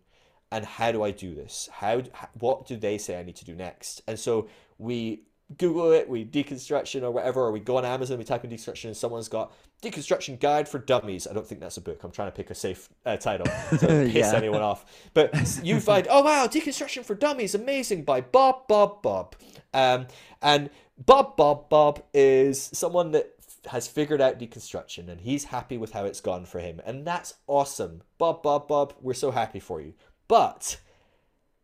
and 0.52 0.64
how 0.64 0.92
do 0.92 1.02
I 1.02 1.10
do 1.10 1.34
this? 1.34 1.68
How, 1.72 2.02
what 2.38 2.66
do 2.66 2.76
they 2.76 2.98
say 2.98 3.18
I 3.18 3.22
need 3.24 3.36
to 3.36 3.44
do 3.44 3.54
next? 3.54 4.02
And 4.06 4.18
so 4.18 4.48
we 4.78 5.22
Google 5.58 5.92
it, 5.92 6.08
we 6.08 6.24
deconstruction 6.24 7.02
or 7.02 7.10
whatever, 7.10 7.42
or 7.42 7.52
we 7.52 7.60
go 7.60 7.76
on 7.76 7.84
Amazon, 7.84 8.16
we 8.18 8.24
type 8.24 8.44
in 8.44 8.50
deconstruction, 8.50 8.86
and 8.86 8.96
someone's 8.96 9.28
got 9.28 9.52
deconstruction 9.82 10.40
guide 10.40 10.66
for 10.68 10.78
dummies. 10.78 11.26
I 11.26 11.34
don't 11.34 11.46
think 11.46 11.60
that's 11.60 11.76
a 11.76 11.82
book. 11.82 12.02
I'm 12.02 12.10
trying 12.10 12.28
to 12.28 12.32
pick 12.36 12.50
a 12.50 12.54
safe 12.54 12.88
uh, 13.04 13.16
title 13.18 13.46
to 13.70 13.78
piss 13.86 14.14
Yeah. 14.14 14.32
anyone 14.34 14.62
off. 14.62 14.86
But 15.12 15.34
you 15.62 15.80
find, 15.80 16.06
oh 16.10 16.22
wow, 16.22 16.46
deconstruction 16.46 17.04
for 17.04 17.14
dummies, 17.14 17.54
amazing 17.54 18.04
by 18.04 18.20
Bob 18.22 18.66
Bob 18.68 19.02
Bob, 19.02 19.36
um, 19.74 20.06
and 20.40 20.70
Bob 20.98 21.36
Bob 21.36 21.68
Bob 21.68 22.02
is 22.14 22.70
someone 22.72 23.10
that 23.12 23.30
has 23.66 23.88
figured 23.88 24.20
out 24.20 24.38
deconstruction 24.38 25.08
and 25.08 25.22
he's 25.22 25.44
happy 25.44 25.78
with 25.78 25.92
how 25.92 26.04
it's 26.04 26.20
gone 26.20 26.46
for 26.46 26.60
him, 26.60 26.80
and 26.86 27.06
that's 27.06 27.34
awesome. 27.46 28.02
Bob 28.18 28.42
Bob 28.42 28.68
Bob, 28.68 28.94
we're 29.00 29.14
so 29.14 29.30
happy 29.30 29.60
for 29.60 29.80
you, 29.80 29.94
but 30.28 30.78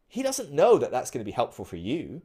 he 0.09 0.23
doesn't 0.23 0.53
know 0.53 0.77
that 0.77 0.91
that's 0.91 1.11
going 1.11 1.21
to 1.21 1.29
be 1.29 1.31
helpful 1.31 1.65
for 1.65 1.77
you 1.77 2.23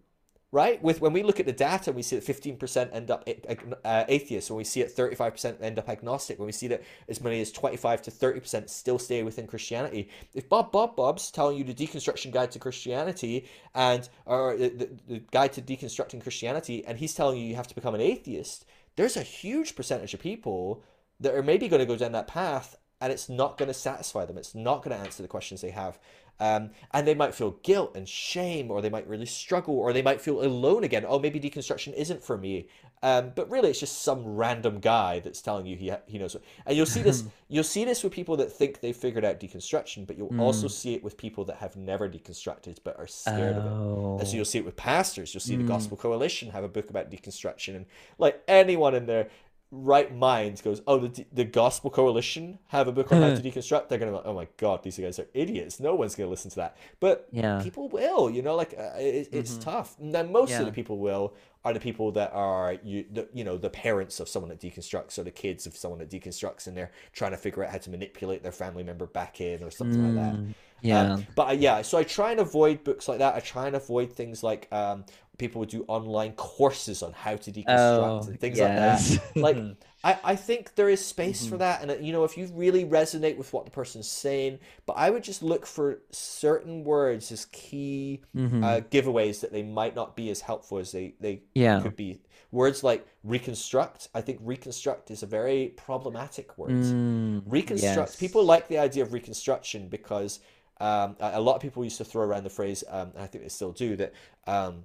right 0.55 0.81
with 0.81 1.01
when 1.01 1.11
we 1.11 1.21
look 1.21 1.37
at 1.37 1.45
the 1.45 1.51
data 1.51 1.91
we 1.91 2.01
see 2.01 2.17
that 2.17 2.25
15% 2.25 2.95
end 2.95 3.11
up 3.11 3.25
ag- 3.27 3.75
uh, 3.83 4.05
when 4.07 4.57
we 4.57 4.63
see 4.63 4.79
it 4.79 4.95
35% 4.95 5.61
end 5.61 5.77
up 5.77 5.89
agnostic 5.89 6.39
when 6.39 6.45
we 6.45 6.53
see 6.53 6.69
that 6.69 6.81
as 7.09 7.19
many 7.19 7.41
as 7.41 7.51
25 7.51 8.01
to 8.03 8.09
30% 8.09 8.69
still 8.69 8.97
stay 8.97 9.21
within 9.21 9.47
christianity 9.47 10.07
if 10.33 10.47
bob 10.47 10.71
bob 10.71 10.95
bob's 10.95 11.29
telling 11.29 11.57
you 11.57 11.65
the 11.65 11.73
deconstruction 11.73 12.31
guide 12.31 12.51
to 12.51 12.57
christianity 12.57 13.45
and 13.75 14.07
or 14.25 14.55
the, 14.55 14.69
the, 14.69 14.89
the 15.09 15.19
guide 15.31 15.51
to 15.51 15.61
deconstructing 15.61 16.23
christianity 16.23 16.85
and 16.85 16.99
he's 16.99 17.13
telling 17.13 17.37
you 17.37 17.45
you 17.45 17.55
have 17.55 17.67
to 17.67 17.75
become 17.75 17.93
an 17.93 17.99
atheist 17.99 18.65
there's 18.95 19.17
a 19.17 19.23
huge 19.23 19.75
percentage 19.75 20.13
of 20.13 20.21
people 20.21 20.81
that 21.19 21.35
are 21.35 21.43
maybe 21.43 21.67
going 21.67 21.81
to 21.81 21.85
go 21.85 21.97
down 21.97 22.13
that 22.13 22.27
path 22.27 22.77
and 23.01 23.11
it's 23.11 23.29
not 23.29 23.57
going 23.57 23.67
to 23.67 23.73
satisfy 23.73 24.25
them. 24.25 24.37
It's 24.37 24.55
not 24.55 24.83
going 24.83 24.97
to 24.97 25.03
answer 25.03 25.21
the 25.21 25.27
questions 25.27 25.61
they 25.61 25.71
have. 25.71 25.99
Um, 26.39 26.71
and 26.91 27.07
they 27.07 27.15
might 27.15 27.33
feel 27.33 27.51
guilt 27.63 27.95
and 27.95 28.07
shame, 28.07 28.69
or 28.69 28.81
they 28.81 28.89
might 28.89 29.07
really 29.07 29.25
struggle, 29.25 29.75
or 29.75 29.93
they 29.93 30.01
might 30.01 30.21
feel 30.21 30.43
alone 30.43 30.83
again. 30.83 31.05
Oh, 31.07 31.19
maybe 31.19 31.39
deconstruction 31.39 31.93
isn't 31.93 32.23
for 32.23 32.37
me. 32.37 32.67
Um, 33.03 33.33
but 33.35 33.49
really, 33.49 33.69
it's 33.69 33.79
just 33.79 34.01
some 34.01 34.25
random 34.25 34.79
guy 34.79 35.19
that's 35.19 35.41
telling 35.41 35.65
you 35.65 35.77
he 35.77 35.91
he 36.07 36.17
knows. 36.17 36.33
What, 36.33 36.43
and 36.65 36.75
you'll 36.75 36.85
see 36.85 37.01
this. 37.01 37.23
you'll 37.49 37.63
see 37.63 37.85
this 37.85 38.03
with 38.03 38.11
people 38.11 38.35
that 38.37 38.51
think 38.51 38.81
they've 38.81 38.95
figured 38.95 39.23
out 39.23 39.39
deconstruction, 39.39 40.07
but 40.07 40.17
you'll 40.17 40.39
also 40.41 40.67
see 40.67 40.93
it 40.95 41.03
with 41.03 41.15
people 41.15 41.45
that 41.45 41.57
have 41.57 41.75
never 41.75 42.09
deconstructed 42.09 42.77
but 42.83 42.97
are 42.97 43.07
scared 43.07 43.57
of 43.57 43.65
it. 43.65 43.69
Oh. 43.69 44.17
And 44.19 44.27
so 44.27 44.35
you'll 44.35 44.45
see 44.45 44.57
it 44.57 44.65
with 44.65 44.75
pastors. 44.75 45.33
You'll 45.33 45.41
see 45.41 45.55
the 45.55 45.63
Gospel 45.63 45.97
Coalition 45.97 46.49
have 46.51 46.63
a 46.63 46.67
book 46.67 46.89
about 46.89 47.11
deconstruction, 47.11 47.75
and 47.75 47.85
like 48.17 48.41
anyone 48.47 48.95
in 48.95 49.05
their 49.05 49.29
right 49.71 50.13
mind 50.15 50.61
goes, 50.63 50.81
"Oh, 50.87 50.99
the 50.99 51.25
the 51.33 51.43
Gospel 51.43 51.89
Coalition 51.89 52.59
have 52.67 52.87
a 52.87 52.91
book 52.91 53.11
on 53.11 53.17
how 53.17 53.29
to 53.31 53.41
deconstruct." 53.43 53.89
They're 53.89 53.99
gonna 53.99 54.11
be 54.11 54.17
like, 54.17 54.25
"Oh 54.25 54.33
my 54.33 54.47
god, 54.57 54.83
these 54.83 54.97
guys 54.97 55.19
are 55.19 55.27
idiots. 55.33 55.79
No 55.79 55.95
one's 55.95 56.15
gonna 56.15 56.29
listen 56.29 56.49
to 56.51 56.57
that." 56.57 56.77
But 56.99 57.29
Yeah. 57.31 57.57
people 57.57 57.89
will. 57.89 58.29
You 58.29 58.41
know, 58.41 58.55
like 58.55 58.73
uh, 58.77 58.97
it, 58.97 59.29
it's 59.31 59.57
tough. 59.57 59.95
Now, 59.99 60.23
most 60.23 60.59
of 60.59 60.65
the 60.65 60.71
people 60.71 60.99
will 60.99 61.33
are 61.63 61.73
the 61.73 61.79
people 61.79 62.11
that 62.11 62.31
are 62.33 62.77
you 62.83 63.05
the, 63.11 63.27
you 63.33 63.43
know 63.43 63.57
the 63.57 63.69
parents 63.69 64.19
of 64.19 64.29
someone 64.29 64.49
that 64.49 64.59
deconstructs 64.59 65.17
or 65.17 65.23
the 65.23 65.31
kids 65.31 65.65
of 65.65 65.75
someone 65.75 65.99
that 65.99 66.09
deconstructs, 66.09 66.67
and 66.67 66.77
they're 66.77 66.91
trying 67.13 67.31
to 67.31 67.37
figure 67.37 67.63
out 67.63 67.71
how 67.71 67.77
to 67.77 67.89
manipulate 67.89 68.43
their 68.43 68.51
family 68.51 68.83
member 68.83 69.05
back 69.07 69.41
in 69.41 69.63
or 69.63 69.71
something 69.71 70.01
like 70.03 70.13
that. 70.15 70.41
yeah. 70.81 71.15
Um, 71.15 71.27
but 71.35 71.49
uh, 71.49 71.53
yeah, 71.53 71.81
so 71.81 71.97
I 71.97 72.03
try 72.03 72.31
and 72.31 72.39
avoid 72.39 72.83
books 72.83 73.07
like 73.07 73.19
that. 73.19 73.35
I 73.35 73.39
try 73.39 73.67
and 73.67 73.75
avoid 73.75 74.13
things 74.13 74.43
like 74.43 74.71
um, 74.71 75.05
people 75.37 75.59
would 75.59 75.69
do 75.69 75.83
online 75.87 76.33
courses 76.33 77.03
on 77.03 77.13
how 77.13 77.35
to 77.35 77.51
deconstruct 77.51 78.27
Oh, 78.27 78.27
and 78.27 78.39
things 78.39 78.59
yes. 78.59 78.61
like 78.61 78.75
that. 78.75 79.09
Like, 79.41 79.67
I, 80.03 80.17
I 80.23 80.35
think 80.35 80.75
there 80.75 80.89
is 80.89 81.03
space 81.05 81.45
for 81.45 81.57
that. 81.57 81.81
And, 81.81 81.91
uh, 81.91 81.95
you 81.95 82.11
know, 82.13 82.23
if 82.23 82.37
you 82.37 82.47
really 82.53 82.85
resonate 82.85 83.37
with 83.37 83.51
what 83.53 83.65
the 83.65 83.71
person's 83.71 84.07
saying, 84.07 84.59
but 84.85 84.93
I 84.93 85.09
would 85.09 85.23
just 85.23 85.43
look 85.43 85.65
for 85.65 85.99
certain 86.11 86.83
words 86.83 87.31
as 87.31 87.45
key 87.45 88.21
uh, 88.61 88.81
giveaways 88.89 89.41
that 89.41 89.51
they 89.51 89.63
might 89.63 89.95
not 89.95 90.15
be 90.15 90.29
as 90.29 90.41
helpful 90.41 90.77
as 90.77 90.91
they, 90.91 91.15
they 91.19 91.41
Yeah. 91.55 91.79
could 91.79 91.95
be. 91.95 92.21
Words 92.51 92.83
like 92.83 93.05
reconstruct, 93.23 94.09
I 94.13 94.21
think 94.21 94.39
reconstruct 94.41 95.11
is 95.11 95.23
a 95.23 95.27
very 95.27 95.69
problematic 95.75 96.57
word 96.57 96.77
Mm, 96.77 97.41
reconstruct 97.45 98.17
yes. 98.17 98.17
people 98.17 98.43
like 98.43 98.67
the 98.67 98.77
idea 98.77 99.03
of 99.03 99.13
reconstruction 99.13 99.87
because 99.87 100.39
um, 100.79 101.15
a 101.19 101.33
a 101.35 101.41
lot 101.41 101.55
of 101.55 101.61
people 101.61 101.83
used 101.83 101.97
to 101.97 102.05
throw 102.05 102.23
around 102.23 102.43
the 102.43 102.49
phrase 102.49 102.83
um, 102.89 103.11
i 103.17 103.27
think 103.27 103.43
they 103.43 103.49
still 103.49 103.71
do 103.71 103.95
that 103.95 104.13
um, 104.47 104.83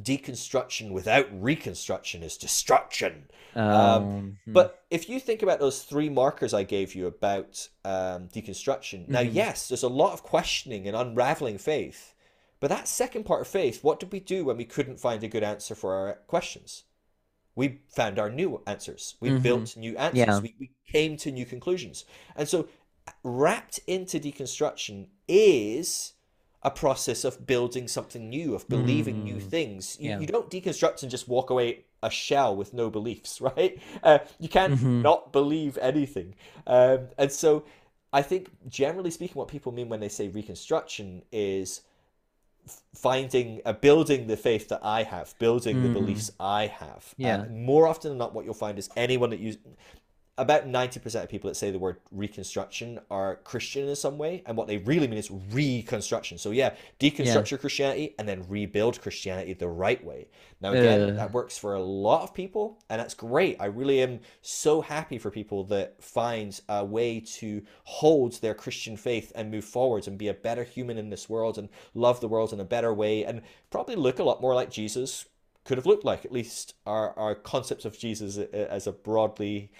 deconstruction 0.00 0.90
without 0.90 1.26
reconstruction 1.32 2.22
is 2.22 2.36
destruction 2.36 3.28
Um, 3.54 4.38
but 4.46 4.82
if 4.90 5.08
you 5.10 5.20
think 5.20 5.42
about 5.42 5.60
those 5.60 5.82
three 5.82 6.08
markers 6.08 6.54
I 6.54 6.62
gave 6.62 6.94
you 6.94 7.06
about 7.06 7.68
um, 7.84 8.28
deconstruction, 8.28 9.08
now, 9.08 9.20
yes, 9.20 9.68
there's 9.68 9.82
a 9.82 9.88
lot 9.88 10.14
of 10.14 10.22
questioning 10.22 10.86
and 10.88 10.96
unraveling 10.96 11.58
faith. 11.58 12.14
But 12.60 12.68
that 12.70 12.88
second 12.88 13.24
part 13.24 13.42
of 13.42 13.48
faith, 13.48 13.84
what 13.84 14.00
did 14.00 14.12
we 14.12 14.20
do 14.20 14.44
when 14.46 14.56
we 14.56 14.64
couldn't 14.64 15.00
find 15.00 15.22
a 15.22 15.28
good 15.28 15.42
answer 15.42 15.74
for 15.74 15.94
our 15.94 16.14
questions? 16.26 16.84
we 17.54 17.80
found 17.94 18.18
our 18.18 18.30
new 18.30 18.62
answers. 18.66 19.16
We 19.20 19.28
Mhm. 19.28 19.42
built 19.42 19.76
new 19.76 19.94
answers. 19.98 20.18
Yeah. 20.18 20.40
We, 20.40 20.54
we 20.58 20.70
came 20.90 21.18
to 21.18 21.30
new 21.30 21.44
conclusions. 21.44 22.06
And 22.34 22.48
so, 22.48 22.66
wrapped 23.22 23.80
into 23.86 24.18
deconstruction 24.18 25.08
is 25.28 26.14
a 26.64 26.70
process 26.70 27.24
of 27.24 27.46
building 27.46 27.88
something 27.88 28.28
new, 28.30 28.54
of 28.54 28.68
believing 28.68 29.24
new 29.24 29.36
Mm. 29.36 29.42
things. 29.42 29.96
You, 30.00 30.10
Yeah. 30.10 30.20
you 30.20 30.26
don't 30.26 30.48
deconstruct 30.50 31.02
and 31.02 31.10
just 31.10 31.26
walk 31.28 31.50
away 31.50 31.84
a 32.02 32.10
shell 32.10 32.54
with 32.54 32.72
no 32.72 32.88
beliefs, 32.90 33.40
right? 33.50 33.78
Uh, 34.02 34.18
you 34.38 34.48
can't 34.48 34.74
Mhm. 34.74 35.02
not 35.02 35.32
believe 35.32 35.76
anything. 35.78 36.34
Um, 36.66 37.08
and 37.18 37.32
so, 37.32 37.64
I 38.12 38.22
think 38.22 38.50
generally 38.68 39.10
speaking, 39.10 39.36
what 39.36 39.48
people 39.48 39.72
mean 39.72 39.88
when 39.88 40.00
they 40.00 40.08
say 40.08 40.28
reconstruction 40.28 41.22
is 41.32 41.80
finding 42.94 43.60
uh, 43.64 43.72
building 43.72 44.26
the 44.28 44.36
faith 44.36 44.68
that 44.68 44.80
I 44.84 45.02
have, 45.02 45.34
building 45.38 45.82
the 45.82 45.88
Mm. 45.88 45.94
beliefs 45.94 46.30
I 46.38 46.66
have. 46.68 47.14
Yeah. 47.16 47.40
Uh, 47.42 47.44
more 47.46 47.88
often 47.88 48.10
than 48.10 48.18
not, 48.18 48.34
what 48.34 48.44
you'll 48.44 48.54
find 48.54 48.78
is 48.78 48.88
anyone 48.96 49.30
that 49.30 49.40
use 49.40 49.56
about 50.42 50.66
90% 50.66 51.22
of 51.22 51.28
people 51.28 51.48
that 51.48 51.54
say 51.54 51.70
the 51.70 51.78
word 51.78 51.98
reconstruction 52.10 52.98
are 53.10 53.36
Christian 53.36 53.88
in 53.88 53.94
some 53.94 54.18
way, 54.18 54.42
and 54.44 54.56
what 54.56 54.66
they 54.66 54.78
really 54.78 55.06
mean 55.06 55.18
is 55.18 55.30
reconstruction. 55.30 56.36
So, 56.36 56.50
yeah, 56.50 56.74
deconstruct 56.98 57.50
your 57.50 57.58
Christianity 57.58 58.14
and 58.18 58.28
then 58.28 58.44
rebuild 58.48 59.00
Christianity 59.00 59.52
the 59.52 59.68
right 59.68 60.02
way. 60.04 60.28
Now, 60.60 60.72
again, 60.72 61.10
Ugh. 61.10 61.16
that 61.16 61.32
works 61.32 61.56
for 61.56 61.74
a 61.74 61.82
lot 61.82 62.22
of 62.22 62.34
people, 62.34 62.78
and 62.90 63.00
that's 63.00 63.14
great. 63.14 63.56
I 63.60 63.66
really 63.66 64.02
am 64.02 64.20
so 64.40 64.80
happy 64.80 65.16
for 65.16 65.30
people 65.30 65.64
that 65.64 66.02
find 66.02 66.60
a 66.68 66.84
way 66.84 67.20
to 67.20 67.62
hold 67.84 68.40
their 68.40 68.54
Christian 68.54 68.96
faith 68.96 69.32
and 69.34 69.50
move 69.50 69.64
forwards 69.64 70.08
and 70.08 70.18
be 70.18 70.28
a 70.28 70.34
better 70.34 70.64
human 70.64 70.98
in 70.98 71.10
this 71.10 71.28
world 71.28 71.56
and 71.56 71.68
love 71.94 72.20
the 72.20 72.28
world 72.28 72.52
in 72.52 72.60
a 72.60 72.64
better 72.64 72.92
way 72.92 73.24
and 73.24 73.42
probably 73.70 73.96
look 73.96 74.18
a 74.18 74.24
lot 74.24 74.40
more 74.40 74.54
like 74.54 74.70
Jesus 74.70 75.26
could 75.64 75.78
have 75.78 75.86
looked 75.86 76.04
like. 76.04 76.24
At 76.24 76.32
least 76.32 76.74
our, 76.86 77.16
our 77.18 77.34
concepts 77.34 77.84
of 77.84 77.98
Jesus 77.98 78.38
uh, 78.38 78.46
as 78.52 78.86
a 78.86 78.92
broadly 78.92 79.70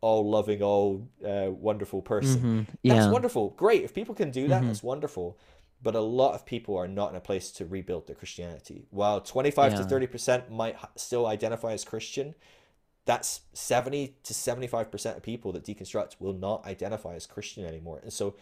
all 0.00 0.28
loving, 0.28 0.62
all 0.62 1.08
uh, 1.24 1.50
wonderful 1.50 2.02
person. 2.02 2.42
Mhm. 2.42 2.66
That's 2.84 3.06
wonderful. 3.12 3.50
Great. 3.50 3.82
If 3.82 3.94
people 3.94 4.14
can 4.14 4.30
do 4.30 4.48
that, 4.48 4.62
Mhm. 4.62 4.66
that's 4.66 4.82
wonderful. 4.82 5.38
But 5.82 5.94
a 5.96 6.00
lot 6.00 6.34
of 6.34 6.44
people 6.46 6.76
are 6.76 6.86
not 6.86 7.10
in 7.10 7.16
a 7.16 7.20
place 7.20 7.50
to 7.52 7.66
rebuild 7.66 8.06
their 8.06 8.14
Christianity. 8.16 8.86
While 8.90 9.20
25 9.20 9.74
to 9.76 9.82
30% 9.84 10.50
might 10.50 10.76
still 10.96 11.26
identify 11.26 11.72
as 11.72 11.84
Christian, 11.84 12.34
that's 13.04 13.40
70 13.52 14.14
to 14.22 14.32
75% 14.32 15.16
of 15.16 15.22
people 15.24 15.50
that 15.52 15.64
deconstruct 15.64 16.20
will 16.20 16.34
not 16.34 16.64
identify 16.66 17.14
as 17.14 17.26
Christian 17.26 17.64
anymore. 17.64 17.98
And 18.02 18.12
so 18.12 18.36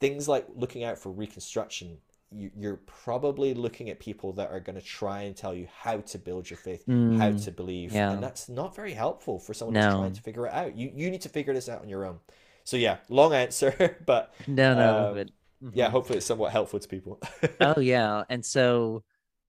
things 0.00 0.28
like 0.28 0.46
looking 0.54 0.82
out 0.82 0.98
for 0.98 1.12
reconstruction, 1.12 2.00
you're 2.34 2.76
probably 2.86 3.54
looking 3.54 3.90
at 3.90 4.00
people 4.00 4.32
that 4.34 4.50
are 4.50 4.60
going 4.60 4.76
to 4.76 4.82
try 4.84 5.22
and 5.22 5.36
tell 5.36 5.54
you 5.54 5.66
how 5.80 5.98
to 5.98 6.18
build 6.18 6.48
your 6.50 6.56
faith, 6.56 6.84
how 7.12 7.30
Mm, 7.30 7.44
to 7.44 7.50
believe. 7.52 7.92
yeah. 7.94 8.12
And 8.12 8.22
that's 8.22 8.48
not 8.48 8.74
very 8.74 8.92
helpful 8.92 9.38
for 9.38 9.54
someone 9.54 9.74
who's 9.76 9.86
trying 9.86 10.12
to 10.12 10.20
figure 10.22 10.46
it 10.46 10.52
out. 10.52 10.76
You, 10.76 10.90
you 10.94 11.10
need 11.10 11.20
to 11.22 11.28
figure 11.28 11.52
this 11.54 11.68
out 11.68 11.82
on 11.82 11.88
your 11.88 12.04
own. 12.04 12.20
So 12.64 12.76
yeah, 12.76 12.98
long 13.08 13.34
answer, 13.34 13.98
but 14.06 14.34
No, 14.46 14.74
no, 14.74 15.08
Um, 15.08 15.14
but 15.14 15.30
yeah, 15.72 15.88
mhm. 15.88 15.90
hopefully 15.90 16.16
it's 16.18 16.26
somewhat 16.26 16.52
helpful 16.52 16.78
to 16.80 16.88
people. 16.88 17.20
oh 17.60 17.80
yeah 17.80 18.24
and 18.28 18.44
so 18.44 19.04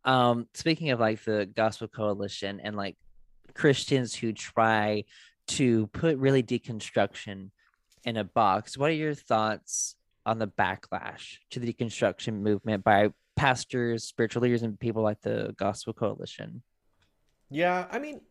um 0.05 0.47
speaking 0.53 0.91
of 0.91 0.99
like 0.99 1.23
the 1.23 1.45
gospel 1.55 1.87
coalition 1.87 2.59
and 2.59 2.75
like 2.75 2.95
christians 3.55 4.13
who 4.15 4.33
try 4.33 5.03
to 5.47 5.87
put 5.87 6.17
really 6.17 6.43
deconstruction 6.43 7.49
in 8.03 8.17
a 8.17 8.23
box 8.23 8.77
what 8.77 8.89
are 8.89 8.93
your 8.93 9.13
thoughts 9.13 9.95
on 10.25 10.39
the 10.39 10.47
backlash 10.47 11.37
to 11.51 11.59
the 11.59 11.71
deconstruction 11.73 12.41
movement 12.41 12.83
by 12.83 13.09
pastors 13.35 14.03
spiritual 14.03 14.41
leaders 14.41 14.63
and 14.63 14.79
people 14.79 15.01
like 15.01 15.21
the 15.21 15.53
gospel 15.57 15.93
coalition. 15.93 16.61
Yeah, 17.49 17.87
I 17.91 17.99
mean, 17.99 18.21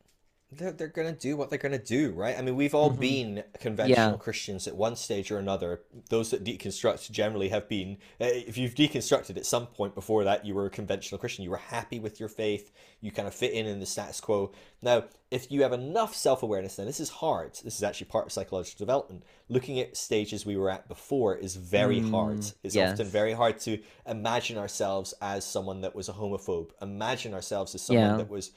they're, 0.55 0.73
they're 0.73 0.89
going 0.89 1.13
to 1.13 1.19
do 1.19 1.37
what 1.37 1.49
they're 1.51 1.59
going 1.59 1.73
to 1.73 1.79
do, 1.79 2.13
right? 2.13 2.37
I 2.39 2.43
mean, 2.43 2.57
we've 2.57 2.75
all 2.75 2.91
Mhm. 2.91 2.99
been 3.01 3.45
conventional 3.59 4.11
Yeah. 4.13 4.17
Christians 4.19 4.67
at 4.69 4.77
one 4.77 4.97
stage 4.97 5.31
or 5.31 5.39
another. 5.39 5.83
Those 6.11 6.31
that 6.31 6.45
deconstruct 6.45 7.11
generally 7.11 7.49
have 7.49 7.69
been, 7.69 7.99
uh, 8.21 8.27
if 8.27 8.59
you've 8.59 8.75
deconstructed 8.75 9.37
at 9.37 9.47
some 9.47 9.67
point 9.67 9.95
before 9.95 10.25
that, 10.25 10.45
you 10.45 10.55
were 10.55 10.67
a 10.67 10.71
conventional 10.71 11.19
Christian. 11.19 11.45
You 11.45 11.51
were 11.51 11.57
happy 11.57 11.99
with 11.99 12.21
your 12.21 12.29
faith. 12.29 12.71
You 13.01 13.11
kind 13.11 13.27
of 13.27 13.35
fit 13.35 13.53
in 13.53 13.67
in 13.67 13.81
the 13.81 13.87
status 13.87 14.21
quo. 14.21 14.53
Now, 14.83 15.05
if 15.31 15.51
you 15.51 15.63
have 15.63 15.73
enough 15.73 16.15
self 16.15 16.43
awareness, 16.43 16.77
then 16.77 16.87
this 16.87 17.01
is 17.01 17.09
hard. 17.09 17.55
This 17.65 17.77
is 17.77 17.83
actually 17.83 18.07
part 18.09 18.27
of 18.27 18.33
psychological 18.33 18.79
development. 18.85 19.25
Looking 19.49 19.81
at 19.81 19.97
stages 19.97 20.45
we 20.45 20.57
were 20.57 20.71
at 20.71 20.87
before 20.89 21.35
is 21.37 21.57
very 21.57 22.01
hard. 22.01 22.39
Mm, 22.41 22.55
It's 22.63 22.75
yes. 22.75 22.93
often 22.93 23.07
very 23.07 23.33
hard 23.33 23.59
to 23.61 23.79
imagine 24.07 24.59
ourselves 24.59 25.15
as 25.23 25.45
someone 25.45 25.81
that 25.81 25.95
was 25.95 26.09
a 26.09 26.13
homophobe, 26.13 26.71
imagine 26.83 27.33
ourselves 27.33 27.75
as 27.75 27.83
someone 27.83 28.11
Yeah. 28.11 28.17
that 28.19 28.29
was 28.29 28.51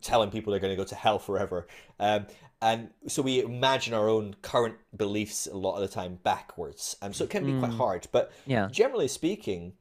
telling 0.00 0.30
people 0.30 0.50
they're 0.50 0.60
going 0.60 0.72
to 0.72 0.76
go 0.76 0.84
to 0.88 0.94
hell 0.94 1.18
forever. 1.18 1.66
Um, 2.00 2.26
and 2.60 2.90
so 3.08 3.22
we 3.22 3.40
imagine 3.42 3.92
our 3.92 4.08
own 4.08 4.36
current 4.42 4.76
beliefs 4.96 5.46
a 5.46 5.56
lot 5.56 5.74
of 5.76 5.80
the 5.82 5.88
time 5.88 6.18
backwards. 6.22 6.96
Um, 7.02 7.12
so 7.12 7.24
it 7.24 7.30
can 7.30 7.44
be 7.44 7.58
quite 7.58 7.72
Mm. 7.72 7.76
hard. 7.76 8.06
But 8.12 8.32
yeah 8.46 8.68
generally 8.70 9.08
speaking, 9.08 9.72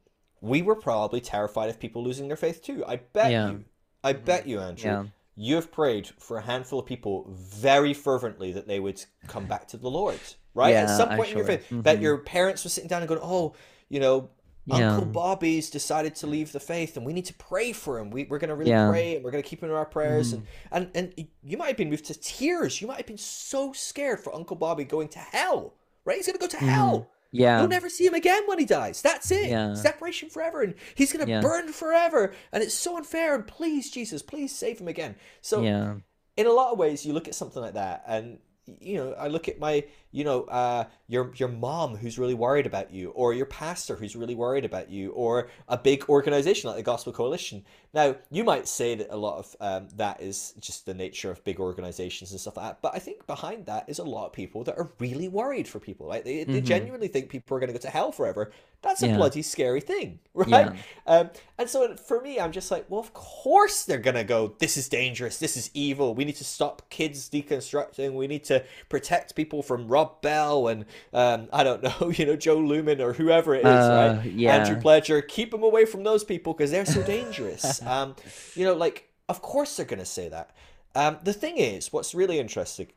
we 0.41 0.61
were 0.61 0.75
probably 0.75 1.21
terrified 1.21 1.69
of 1.69 1.79
people 1.79 2.03
losing 2.03 2.27
their 2.27 2.37
faith 2.37 2.63
too. 2.63 2.83
I 2.87 2.95
bet 2.97 3.31
Yeah. 3.31 3.49
you. 3.51 3.65
I 4.03 4.13
bet 4.13 4.47
you, 4.47 4.59
Andrew. 4.59 4.89
yeah 4.91 5.03
You 5.35 5.55
have 5.55 5.71
prayed 5.71 6.07
for 6.19 6.37
a 6.37 6.41
handful 6.41 6.79
of 6.79 6.85
people 6.85 7.25
very 7.29 7.93
fervently 7.93 8.51
that 8.51 8.67
they 8.67 8.79
would 8.79 9.03
come 9.27 9.45
back 9.45 9.67
to 9.69 9.77
the 9.77 9.89
Lord, 9.89 10.19
right? 10.53 10.73
At 10.75 10.89
some 10.89 11.09
point 11.09 11.29
in 11.31 11.37
your 11.37 11.45
faith, 11.45 11.65
that 11.69 11.99
Mhm. 11.99 12.01
your 12.01 12.17
parents 12.17 12.63
were 12.63 12.69
sitting 12.69 12.89
down 12.89 13.01
and 13.01 13.07
going, 13.07 13.21
"Oh, 13.23 13.53
you 13.89 13.99
know, 13.99 14.29
yeah 14.65 14.93
Uncle 14.93 15.07
Bobby's 15.11 15.69
decided 15.69 16.15
to 16.15 16.27
leave 16.27 16.51
the 16.51 16.59
faith, 16.59 16.97
and 16.97 17.05
we 17.05 17.13
need 17.13 17.25
to 17.25 17.33
pray 17.33 17.73
for 17.73 17.99
him. 17.99 18.09
We, 18.11 18.25
we're 18.25 18.39
going 18.39 18.49
to 18.49 18.55
really 18.55 18.71
Yeah. 18.71 18.89
pray, 18.89 19.15
and 19.15 19.23
we're 19.25 19.31
going 19.31 19.43
to 19.43 19.49
keep 19.49 19.61
him 19.61 19.69
in 19.69 19.75
our 19.75 19.85
prayers." 19.85 20.33
Mhm. 20.33 20.43
And, 20.71 20.91
and 20.93 21.13
and 21.17 21.27
you 21.43 21.57
might 21.57 21.67
have 21.67 21.77
been 21.77 21.89
moved 21.89 22.05
to 22.05 22.13
tears. 22.19 22.81
You 22.81 22.87
might 22.87 22.97
have 22.97 23.05
been 23.07 23.17
so 23.17 23.73
scared 23.73 24.19
for 24.19 24.33
Uncle 24.35 24.55
Bobby 24.55 24.83
going 24.83 25.07
to 25.09 25.19
hell, 25.19 25.73
right? 26.05 26.17
He's 26.17 26.25
going 26.27 26.37
to 26.37 26.39
go 26.39 26.47
to 26.47 26.57
Mhm. 26.57 26.67
hell. 26.69 27.09
yeah 27.33 27.59
You'll 27.59 27.69
never 27.69 27.87
see 27.89 28.05
him 28.05 28.13
again 28.13 28.43
when 28.45 28.59
he 28.59 28.65
dies. 28.65 29.01
That's 29.01 29.31
it. 29.31 29.49
Yeah. 29.49 29.73
Separation 29.73 30.29
forever, 30.29 30.61
and 30.63 30.75
he's 30.95 31.13
going 31.13 31.25
to 31.25 31.31
Yeah. 31.31 31.39
burn 31.41 31.71
forever. 31.71 32.33
And 32.51 32.61
it's 32.61 32.73
so 32.73 32.97
unfair. 32.97 33.33
And 33.35 33.47
please, 33.47 33.89
Jesus, 33.89 34.21
please 34.21 34.53
save 34.53 34.79
him 34.79 34.87
again. 34.89 35.15
So 35.41 35.61
yeah 35.61 35.95
in 36.37 36.47
a 36.47 36.51
lot 36.51 36.71
of 36.71 36.79
ways 36.79 37.05
you 37.05 37.11
look 37.11 37.27
at 37.27 37.35
something 37.35 37.61
like 37.61 37.73
that 37.73 38.03
and 38.07 38.39
you 38.79 38.95
know 38.95 39.11
i 39.19 39.27
look 39.27 39.49
at 39.49 39.59
my 39.59 39.83
you 40.11 40.23
know 40.23 40.43
uh 40.43 40.83
your 41.07 41.31
your 41.35 41.49
mom 41.49 41.95
who's 41.95 42.19
really 42.19 42.33
worried 42.33 42.65
about 42.65 42.91
you 42.91 43.09
or 43.11 43.33
your 43.33 43.45
pastor 43.45 43.95
who's 43.95 44.15
really 44.15 44.35
worried 44.35 44.65
about 44.65 44.89
you 44.89 45.11
or 45.11 45.47
a 45.67 45.77
big 45.77 46.03
organization 46.09 46.67
like 46.67 46.77
the 46.77 46.83
gospel 46.83 47.13
coalition 47.13 47.63
now 47.93 48.15
you 48.29 48.43
might 48.43 48.67
say 48.67 48.95
that 48.95 49.07
a 49.09 49.15
lot 49.17 49.37
of 49.37 49.55
um, 49.59 49.87
that 49.95 50.21
is 50.21 50.53
just 50.59 50.85
the 50.85 50.93
nature 50.93 51.31
of 51.31 51.43
big 51.43 51.59
organizations 51.59 52.31
and 52.31 52.39
stuff 52.39 52.57
like 52.57 52.65
that 52.65 52.81
but 52.81 52.93
i 52.95 52.99
think 52.99 53.25
behind 53.27 53.65
that 53.65 53.85
is 53.87 53.99
a 53.99 54.03
lot 54.03 54.27
of 54.27 54.33
people 54.33 54.63
that 54.63 54.77
are 54.77 54.91
really 54.99 55.27
worried 55.27 55.67
for 55.67 55.79
people 55.79 56.07
like 56.07 56.23
they, 56.23 56.43
they 56.43 56.61
Mhm. 56.61 56.65
genuinely 56.65 57.07
think 57.07 57.29
people 57.29 57.55
are 57.55 57.59
going 57.59 57.67
to 57.67 57.73
go 57.73 57.79
to 57.79 57.89
hell 57.89 58.11
forever 58.11 58.51
that's 58.81 59.03
a 59.03 59.07
Yeah. 59.07 59.17
bloody 59.17 59.41
scary 59.43 59.81
thing 59.81 60.19
right 60.33 60.49
Yeah. 60.49 60.73
um, 61.07 61.29
and 61.57 61.69
so 61.69 61.95
for 61.95 62.19
me, 62.21 62.39
I'm 62.39 62.51
just 62.51 62.71
like, 62.71 62.85
well, 62.89 62.99
of 62.99 63.13
course 63.13 63.83
they're 63.83 63.99
gonna 63.99 64.23
go. 64.23 64.55
This 64.57 64.77
is 64.77 64.89
dangerous. 64.89 65.37
This 65.37 65.55
is 65.55 65.69
evil. 65.75 66.15
We 66.15 66.25
need 66.25 66.37
to 66.37 66.43
stop 66.43 66.89
kids 66.89 67.29
deconstructing. 67.29 68.13
We 68.13 68.25
need 68.25 68.43
to 68.45 68.63
protect 68.89 69.35
people 69.35 69.61
from 69.61 69.87
Rob 70.01 70.21
Bell 70.21 70.67
and 70.67 70.85
um, 71.13 71.47
I 71.53 71.63
don't 71.63 71.83
know, 71.83 72.09
you 72.17 72.25
know, 72.25 72.35
Jo 72.35 72.57
Luehmann 72.57 72.99
or 72.99 73.13
whoever 73.13 73.53
it 73.55 73.59
is, 73.65 73.65
Uh, 73.65 74.19
right? 74.23 74.31
yeah. 74.31 74.55
Andrew 74.55 74.75
Pledger. 74.81 75.25
Keep 75.27 75.51
them 75.51 75.63
away 75.63 75.85
from 75.85 76.03
those 76.03 76.23
people 76.23 76.53
because 76.53 76.71
they're 76.71 76.85
so 76.85 77.03
dangerous. 77.17 77.81
um, 77.83 78.15
you 78.55 78.65
know, 78.65 78.73
like, 78.73 79.09
of 79.29 79.41
course 79.41 79.75
they're 79.77 79.85
gonna 79.85 80.05
say 80.05 80.29
that. 80.29 80.51
Um, 80.95 81.17
the 81.23 81.33
thing 81.33 81.57
is, 81.57 81.93
what's 81.93 82.13
really 82.13 82.37
interesting 82.39 82.87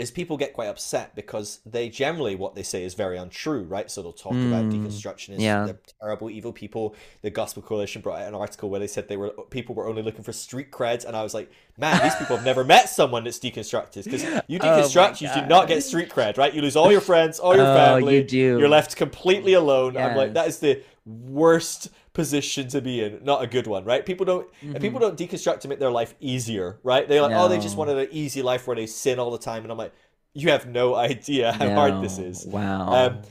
is 0.00 0.10
people 0.10 0.36
get 0.36 0.52
quite 0.52 0.68
upset 0.68 1.14
because 1.14 1.60
they 1.66 1.88
generally 1.88 2.34
what 2.34 2.54
they 2.54 2.62
say 2.62 2.84
is 2.84 2.94
very 2.94 3.16
untrue, 3.18 3.62
right? 3.64 3.90
So 3.90 4.02
they'll 4.02 4.12
talk 4.12 4.32
about 4.32 4.64
Mm, 4.64 4.72
deconstructionists, 4.84 5.40
yeah. 5.40 5.64
they're 5.66 5.78
terrible, 6.00 6.30
evil 6.30 6.52
people. 6.52 6.94
The 7.22 7.30
Gospel 7.30 7.62
Coalition 7.62 8.02
brought 8.02 8.22
out 8.22 8.28
an 8.28 8.34
article 8.34 8.70
where 8.70 8.80
they 8.80 8.86
said 8.86 9.08
they 9.08 9.16
were 9.16 9.30
people 9.50 9.74
were 9.74 9.88
only 9.88 10.02
looking 10.02 10.22
for 10.24 10.32
street 10.32 10.70
creds, 10.70 11.04
and 11.04 11.16
I 11.16 11.22
was 11.22 11.34
like, 11.34 11.50
man, 11.78 12.02
these 12.02 12.14
people 12.16 12.36
have 12.36 12.44
never 12.44 12.64
met 12.64 12.88
someone 12.88 13.24
that's 13.24 13.38
deconstructed 13.38 14.04
because 14.04 14.22
you 14.48 14.58
Oh 14.60 14.64
deconstruct, 14.64 15.20
you 15.20 15.28
do 15.42 15.46
not 15.46 15.68
get 15.68 15.82
street 15.82 16.08
cred, 16.10 16.36
right? 16.38 16.52
You 16.54 16.62
lose 16.62 16.76
all 16.76 16.90
your 16.90 17.00
friends, 17.00 17.38
all 17.38 17.54
your 17.56 17.66
Oh, 17.70 17.74
family, 17.74 18.16
you 18.16 18.24
do. 18.24 18.58
you're 18.58 18.68
left 18.68 18.96
completely 18.96 19.52
alone. 19.54 19.96
I'm 19.96 20.16
like, 20.16 20.34
that 20.34 20.48
is 20.48 20.58
the 20.58 20.82
worst 21.06 21.90
position 22.12 22.68
to 22.68 22.80
be 22.80 23.02
in, 23.02 23.20
not 23.24 23.42
a 23.42 23.46
good 23.46 23.66
one, 23.66 23.84
right? 23.84 24.04
People 24.04 24.26
don't 24.26 24.48
Mhm. 24.62 24.80
people 24.80 25.00
don't 25.00 25.18
deconstruct 25.18 25.60
to 25.60 25.68
make 25.68 25.78
their 25.78 25.90
life 25.90 26.14
easier, 26.20 26.78
right? 26.82 27.06
They're 27.08 27.22
like, 27.22 27.32
oh, 27.34 27.48
they 27.48 27.58
just 27.58 27.76
No. 27.76 27.80
wanted 27.80 27.98
an 27.98 28.08
easy 28.10 28.42
life 28.42 28.66
where 28.66 28.76
they 28.76 28.86
sin 28.86 29.18
all 29.18 29.30
the 29.30 29.38
time, 29.38 29.62
and 29.62 29.70
I'm 29.72 29.78
like, 29.78 29.92
you 30.34 30.50
have 30.50 30.66
no 30.66 30.94
idea 31.10 31.52
how 31.52 31.70
hard 31.70 32.02
this 32.02 32.18
is. 32.18 32.46
Wow. 32.46 32.92
Um, 32.92 33.22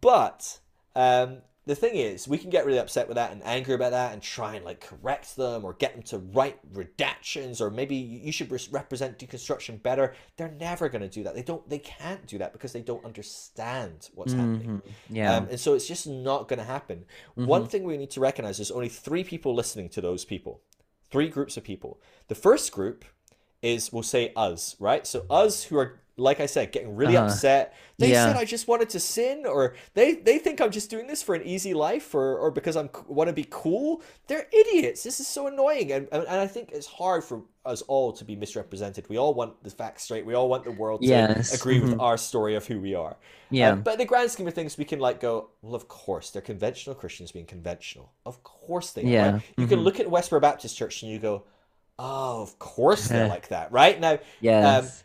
but 0.00 0.58
um, 0.94 1.38
the 1.66 1.74
thing 1.74 1.96
is, 1.96 2.28
we 2.28 2.38
can 2.38 2.48
get 2.50 2.64
really 2.64 2.78
upset 2.78 3.08
with 3.08 3.16
that 3.16 3.32
and 3.32 3.42
angry 3.44 3.74
about 3.74 3.90
that 3.90 4.12
and 4.12 4.22
try 4.22 4.54
and 4.54 4.64
like 4.64 4.80
correct 4.80 5.34
them 5.36 5.64
or 5.64 5.72
get 5.74 5.94
them 5.94 6.02
to 6.04 6.18
write 6.18 6.58
redactions 6.72 7.60
or 7.60 7.70
maybe 7.70 7.96
you 7.96 8.30
should 8.30 8.50
res- 8.52 8.70
represent 8.70 9.18
deconstruction 9.18 9.82
better. 9.82 10.14
They're 10.36 10.54
never 10.60 10.88
going 10.88 11.02
to 11.02 11.08
do 11.08 11.24
that. 11.24 11.34
They 11.34 11.42
don't. 11.42 11.68
They 11.68 11.80
can't 11.80 12.24
do 12.26 12.38
that 12.38 12.52
because 12.52 12.72
they 12.72 12.82
don't 12.82 13.04
understand 13.04 14.10
what's 14.14 14.32
happening. 14.32 14.80
Mhm. 14.80 14.92
Yeah. 15.10 15.36
Um, 15.36 15.48
and 15.50 15.58
so 15.60 15.74
it's 15.74 15.88
just 15.88 16.06
not 16.06 16.48
going 16.48 16.58
to 16.60 16.64
happen. 16.64 17.04
One 17.34 17.66
thing 17.66 17.84
we 17.84 17.96
need 17.96 18.10
to 18.12 18.20
recognize 18.20 18.60
is 18.60 18.70
only 18.70 18.88
three 18.88 19.24
people 19.24 19.54
listening 19.54 19.88
to 19.90 20.00
those 20.00 20.24
people, 20.24 20.60
three 21.10 21.28
groups 21.28 21.56
of 21.56 21.64
people. 21.64 22.00
The 22.28 22.34
first 22.34 22.70
group 22.72 23.04
is 23.62 23.92
we'll 23.92 24.02
say 24.04 24.32
us, 24.36 24.76
right? 24.78 25.06
So 25.06 25.26
us 25.28 25.64
who 25.64 25.78
are 25.78 25.98
like 26.18 26.40
I 26.40 26.46
said, 26.46 26.72
getting 26.72 26.96
really 26.96 27.16
Uh-huh. 27.16 27.26
upset. 27.26 27.74
They 27.98 28.10
Yeah. 28.12 28.26
said 28.26 28.36
I 28.36 28.44
just 28.46 28.68
wanted 28.68 28.88
to 28.90 29.00
sin, 29.00 29.44
or 29.46 29.74
they 29.94 30.14
they 30.14 30.38
think 30.38 30.60
I'm 30.62 30.70
just 30.70 30.88
doing 30.90 31.06
this 31.06 31.22
for 31.22 31.34
an 31.34 31.42
easy 31.42 31.74
life, 31.74 32.14
or 32.14 32.38
or 32.38 32.50
because 32.50 32.74
I'm 32.76 32.88
want 33.06 33.28
to 33.28 33.34
be 33.34 33.46
cool. 33.50 34.00
They're 34.26 34.46
idiots. 34.50 35.02
This 35.02 35.20
is 35.20 35.26
so 35.26 35.46
annoying, 35.46 35.92
and 35.92 36.08
and 36.12 36.22
and 36.26 36.40
I 36.40 36.46
think 36.46 36.72
it's 36.72 36.86
hard 36.86 37.22
for 37.22 37.42
us 37.66 37.82
all 37.82 38.12
to 38.12 38.24
be 38.24 38.34
misrepresented. 38.36 39.08
We 39.08 39.18
all 39.18 39.34
want 39.34 39.62
the 39.62 39.70
facts 39.70 40.04
straight. 40.04 40.24
We 40.24 40.34
all 40.34 40.48
want 40.48 40.64
the 40.64 40.70
world 40.70 41.02
to 41.02 41.06
Yes. 41.08 41.52
agree 41.54 41.80
with 41.80 41.94
Mhm. 41.94 42.00
our 42.00 42.16
story 42.16 42.54
of 42.54 42.66
who 42.66 42.80
we 42.80 42.94
are. 42.94 43.16
Yeah. 43.50 43.72
Um, 43.72 43.82
but 43.82 43.94
in 43.94 43.98
the 43.98 44.04
grand 44.06 44.30
scheme 44.30 44.46
of 44.48 44.54
things, 44.54 44.78
we 44.78 44.84
can 44.84 45.00
like 45.00 45.20
go, 45.20 45.50
well, 45.62 45.74
of 45.74 45.86
course, 45.88 46.30
they're 46.30 46.40
conventional 46.42 46.94
Christians 46.94 47.32
being 47.32 47.44
conventional. 47.46 48.12
Of 48.24 48.42
course 48.42 48.90
they 48.92 49.02
are. 49.02 49.06
Yeah. 49.08 49.32
right? 49.32 49.42
You 49.58 49.66
can 49.66 49.80
Mhm. 49.80 49.84
look 49.84 50.00
at 50.00 50.06
Westboro 50.06 50.40
Baptist 50.40 50.76
Church 50.76 51.02
and 51.02 51.10
you 51.10 51.18
go, 51.18 51.42
oh, 51.98 52.40
of 52.42 52.58
course 52.58 53.08
they're 53.08 53.28
like 53.36 53.48
that, 53.48 53.72
right? 53.72 53.98
Now, 54.00 54.18
yes. 54.40 55.02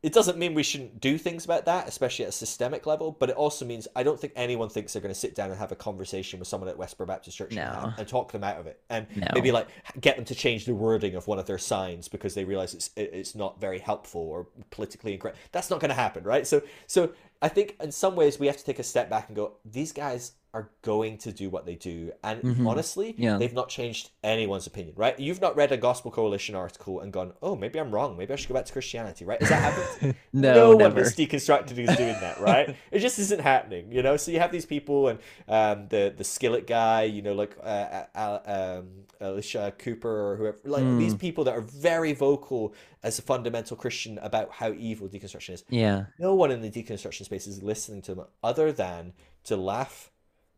It 0.00 0.12
doesn't 0.12 0.38
mean 0.38 0.54
we 0.54 0.62
shouldn't 0.62 1.00
do 1.00 1.18
things 1.18 1.44
about 1.44 1.64
that, 1.64 1.88
especially 1.88 2.24
at 2.24 2.28
a 2.28 2.32
systemic 2.32 2.86
level, 2.86 3.16
but 3.18 3.30
it 3.30 3.36
also 3.36 3.64
means 3.64 3.88
I 3.96 4.04
don't 4.04 4.18
think 4.18 4.32
anyone 4.36 4.68
thinks 4.68 4.92
they're 4.92 5.02
going 5.02 5.12
to 5.12 5.18
sit 5.18 5.34
down 5.34 5.50
and 5.50 5.58
have 5.58 5.72
a 5.72 5.76
conversation 5.76 6.38
with 6.38 6.46
someone 6.46 6.68
at 6.68 6.76
Westboro 6.76 7.06
Baptist 7.08 7.36
Church 7.36 7.52
No. 7.52 7.80
and, 7.82 7.94
and 7.98 8.06
talk 8.08 8.30
them 8.30 8.44
out 8.44 8.58
of 8.58 8.66
it, 8.68 8.80
and 8.90 9.06
No. 9.16 9.26
maybe 9.34 9.50
like 9.50 9.66
get 10.00 10.14
them 10.16 10.24
to 10.26 10.34
change 10.36 10.66
the 10.66 10.74
wording 10.74 11.16
of 11.16 11.26
one 11.26 11.40
of 11.40 11.46
their 11.46 11.58
signs 11.58 12.06
because 12.06 12.34
they 12.34 12.44
realize 12.44 12.74
it's 12.74 12.90
it's 12.96 13.34
not 13.34 13.60
very 13.60 13.80
helpful 13.80 14.20
or 14.20 14.46
politically 14.70 15.14
incorrect. 15.14 15.38
That's 15.50 15.68
not 15.70 15.80
going 15.80 15.90
to 15.90 15.94
happen, 15.96 16.22
right? 16.22 16.46
So 16.46 16.62
so 16.86 17.12
I 17.42 17.48
think 17.48 17.76
in 17.80 17.90
some 17.90 18.14
ways 18.14 18.38
we 18.38 18.46
have 18.46 18.56
to 18.56 18.64
take 18.64 18.78
a 18.78 18.84
step 18.84 19.10
back 19.10 19.28
and 19.28 19.36
go, 19.36 19.54
these 19.64 19.92
guys 19.92 20.32
are 20.54 20.70
going 20.80 21.18
to 21.18 21.30
do 21.30 21.50
what 21.50 21.66
they 21.66 21.74
do, 21.74 22.10
and 22.24 22.42
Mhm. 22.42 22.66
honestly, 22.66 23.14
Yeah. 23.18 23.36
they've 23.36 23.52
not 23.52 23.68
changed 23.68 24.10
anyone's 24.24 24.66
opinion, 24.66 24.94
right? 24.96 25.18
You've 25.20 25.42
not 25.42 25.54
read 25.56 25.72
a 25.72 25.76
Gospel 25.76 26.10
Coalition 26.10 26.54
article 26.54 27.00
and 27.00 27.12
gone, 27.12 27.34
oh, 27.42 27.54
maybe 27.54 27.78
I'm 27.78 27.90
wrong. 27.92 28.16
Maybe 28.16 28.32
I 28.32 28.36
should 28.36 28.48
go 28.48 28.54
back 28.54 28.64
to 28.64 28.72
Christianity, 28.72 29.26
right? 29.26 29.38
Has 29.40 29.50
that 29.50 29.62
happened? 29.62 30.14
no, 30.32 30.54
no 30.54 30.76
one 30.76 30.94
that's 30.94 31.14
deconstructed 31.14 31.76
is 31.78 31.94
doing 31.98 32.16
that, 32.20 32.40
right? 32.40 32.74
it 32.90 33.00
just 33.00 33.18
isn't 33.18 33.40
happening, 33.42 33.92
you 33.92 34.02
know. 34.02 34.16
So 34.16 34.30
you 34.30 34.38
have 34.40 34.50
these 34.50 34.64
people 34.64 35.08
and 35.08 35.18
um, 35.48 35.86
the 35.88 36.14
the 36.16 36.24
skillet 36.24 36.66
guy, 36.66 37.02
you 37.02 37.20
know, 37.20 37.34
like 37.34 37.54
uh, 37.62 38.04
uh, 38.14 38.38
um, 38.80 38.88
Alicia 39.20 39.74
Cooper 39.78 40.32
or 40.32 40.36
whoever, 40.36 40.58
like 40.64 40.84
Mm. 40.84 40.98
these 40.98 41.14
people 41.14 41.44
that 41.44 41.54
are 41.54 41.60
very 41.60 42.14
vocal 42.14 42.72
as 43.02 43.18
a 43.18 43.22
fundamental 43.22 43.76
Christian 43.76 44.18
about 44.18 44.50
how 44.52 44.72
evil 44.72 45.08
deconstruction 45.08 45.52
is. 45.54 45.64
Yeah. 45.68 46.06
No 46.18 46.34
one 46.34 46.50
in 46.50 46.62
the 46.62 46.70
deconstruction 46.70 47.24
space 47.26 47.46
is 47.46 47.62
listening 47.62 48.00
to 48.02 48.14
them 48.14 48.26
other 48.42 48.72
than 48.72 49.12
to 49.44 49.56
laugh, 49.56 50.10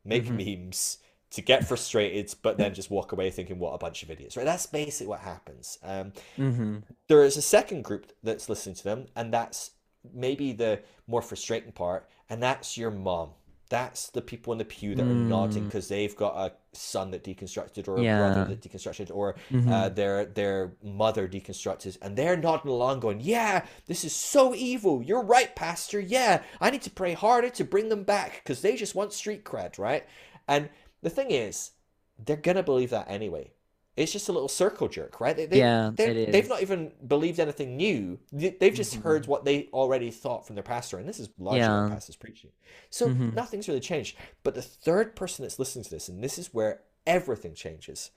make 0.04 0.30
Mhm. 0.30 0.30
memes. 0.30 0.98
To 1.34 1.42
get 1.42 1.64
frustrated, 1.64 2.34
but 2.42 2.58
then 2.58 2.74
just 2.74 2.90
walk 2.90 3.12
away 3.12 3.30
thinking, 3.30 3.60
"What 3.60 3.72
a 3.72 3.78
bunch 3.78 4.02
of 4.02 4.10
idiots!" 4.10 4.36
Right? 4.36 4.44
That's 4.44 4.66
basically 4.66 5.06
what 5.06 5.20
happens. 5.20 5.78
Um, 5.82 6.12
hmm 6.36 6.82
there 7.08 7.22
is 7.24 7.36
a 7.36 7.42
second 7.42 7.82
group 7.84 8.12
that's 8.22 8.48
listening 8.48 8.76
to 8.76 8.84
them, 8.84 9.06
and 9.16 9.32
that's 9.32 9.72
maybe 10.12 10.52
the 10.52 10.82
more 11.06 11.22
frustrating 11.22 11.72
part, 11.72 12.08
and 12.28 12.42
that's 12.42 12.76
your 12.78 12.90
mom. 12.90 13.30
That's 13.70 14.10
the 14.10 14.20
people 14.20 14.52
in 14.52 14.58
the 14.58 14.64
pew 14.64 14.94
that 14.96 15.06
are 15.06 15.14
nodding 15.14 15.62
Mm. 15.62 15.66
because 15.66 15.86
they've 15.88 16.14
got 16.16 16.34
a 16.36 16.52
son 16.76 17.12
that 17.12 17.24
deconstructed 17.24 17.88
or 17.88 17.96
a 17.98 18.02
Yeah. 18.02 18.18
brother 18.18 18.44
that 18.44 18.60
deconstructed 18.60 19.10
or 19.14 19.36
Mhm. 19.50 19.70
uh, 19.72 19.88
their 19.88 20.24
their 20.26 20.72
mother 20.82 21.28
deconstructed, 21.28 21.96
and 22.02 22.16
they're 22.16 22.36
nodding 22.36 22.70
along, 22.70 22.98
going, 23.00 23.20
"Yeah, 23.20 23.64
this 23.86 24.04
is 24.04 24.14
so 24.14 24.54
evil. 24.56 25.02
You're 25.02 25.22
right, 25.22 25.54
Pastor. 25.54 26.00
Yeah, 26.00 26.42
I 26.60 26.70
need 26.70 26.82
to 26.82 26.90
pray 26.90 27.12
harder 27.14 27.48
to 27.50 27.64
bring 27.64 27.88
them 27.88 28.02
back 28.02 28.42
because 28.42 28.60
they 28.60 28.74
just 28.76 28.94
want 28.96 29.12
street 29.12 29.44
cred, 29.44 29.78
right?" 29.78 30.04
And 30.48 30.68
the 31.00 31.10
thing 31.10 31.30
is, 31.30 31.70
they're 32.18 32.36
gonna 32.36 32.64
believe 32.64 32.90
that 32.90 33.08
anyway. 33.08 33.52
It's 33.96 34.12
just 34.12 34.28
a 34.28 34.32
little 34.32 34.48
circle 34.48 34.88
jerk, 34.88 35.20
right? 35.20 35.36
They, 35.36 35.46
they, 35.46 35.58
Yeah, 35.58 35.90
it 35.98 36.32
they've 36.32 36.48
not 36.48 36.62
even 36.62 36.92
believed 37.06 37.40
anything 37.40 37.76
new. 37.76 38.18
They- 38.32 38.50
They've 38.50 38.74
just 38.74 38.94
Mhm. 38.96 39.02
heard 39.02 39.26
what 39.26 39.44
they 39.44 39.68
already 39.72 40.10
thought 40.10 40.46
from 40.46 40.54
their 40.56 40.62
pastor, 40.62 40.98
and 40.98 41.08
this 41.08 41.18
is 41.18 41.28
largely 41.38 41.60
Yeah. 41.60 41.82
what 41.82 41.92
pastor's 41.92 42.16
preaching. 42.16 42.52
So 42.88 43.08
Mhm. 43.08 43.34
nothing's 43.34 43.68
really 43.68 43.80
changed. 43.80 44.16
But 44.42 44.54
the 44.54 44.62
third 44.62 45.16
person 45.16 45.42
that's 45.42 45.58
listening 45.58 45.84
to 45.84 45.90
this, 45.90 46.08
and 46.08 46.22
this 46.22 46.38
is 46.38 46.54
where 46.54 46.82
everything 47.06 47.54
changes, 47.54 48.10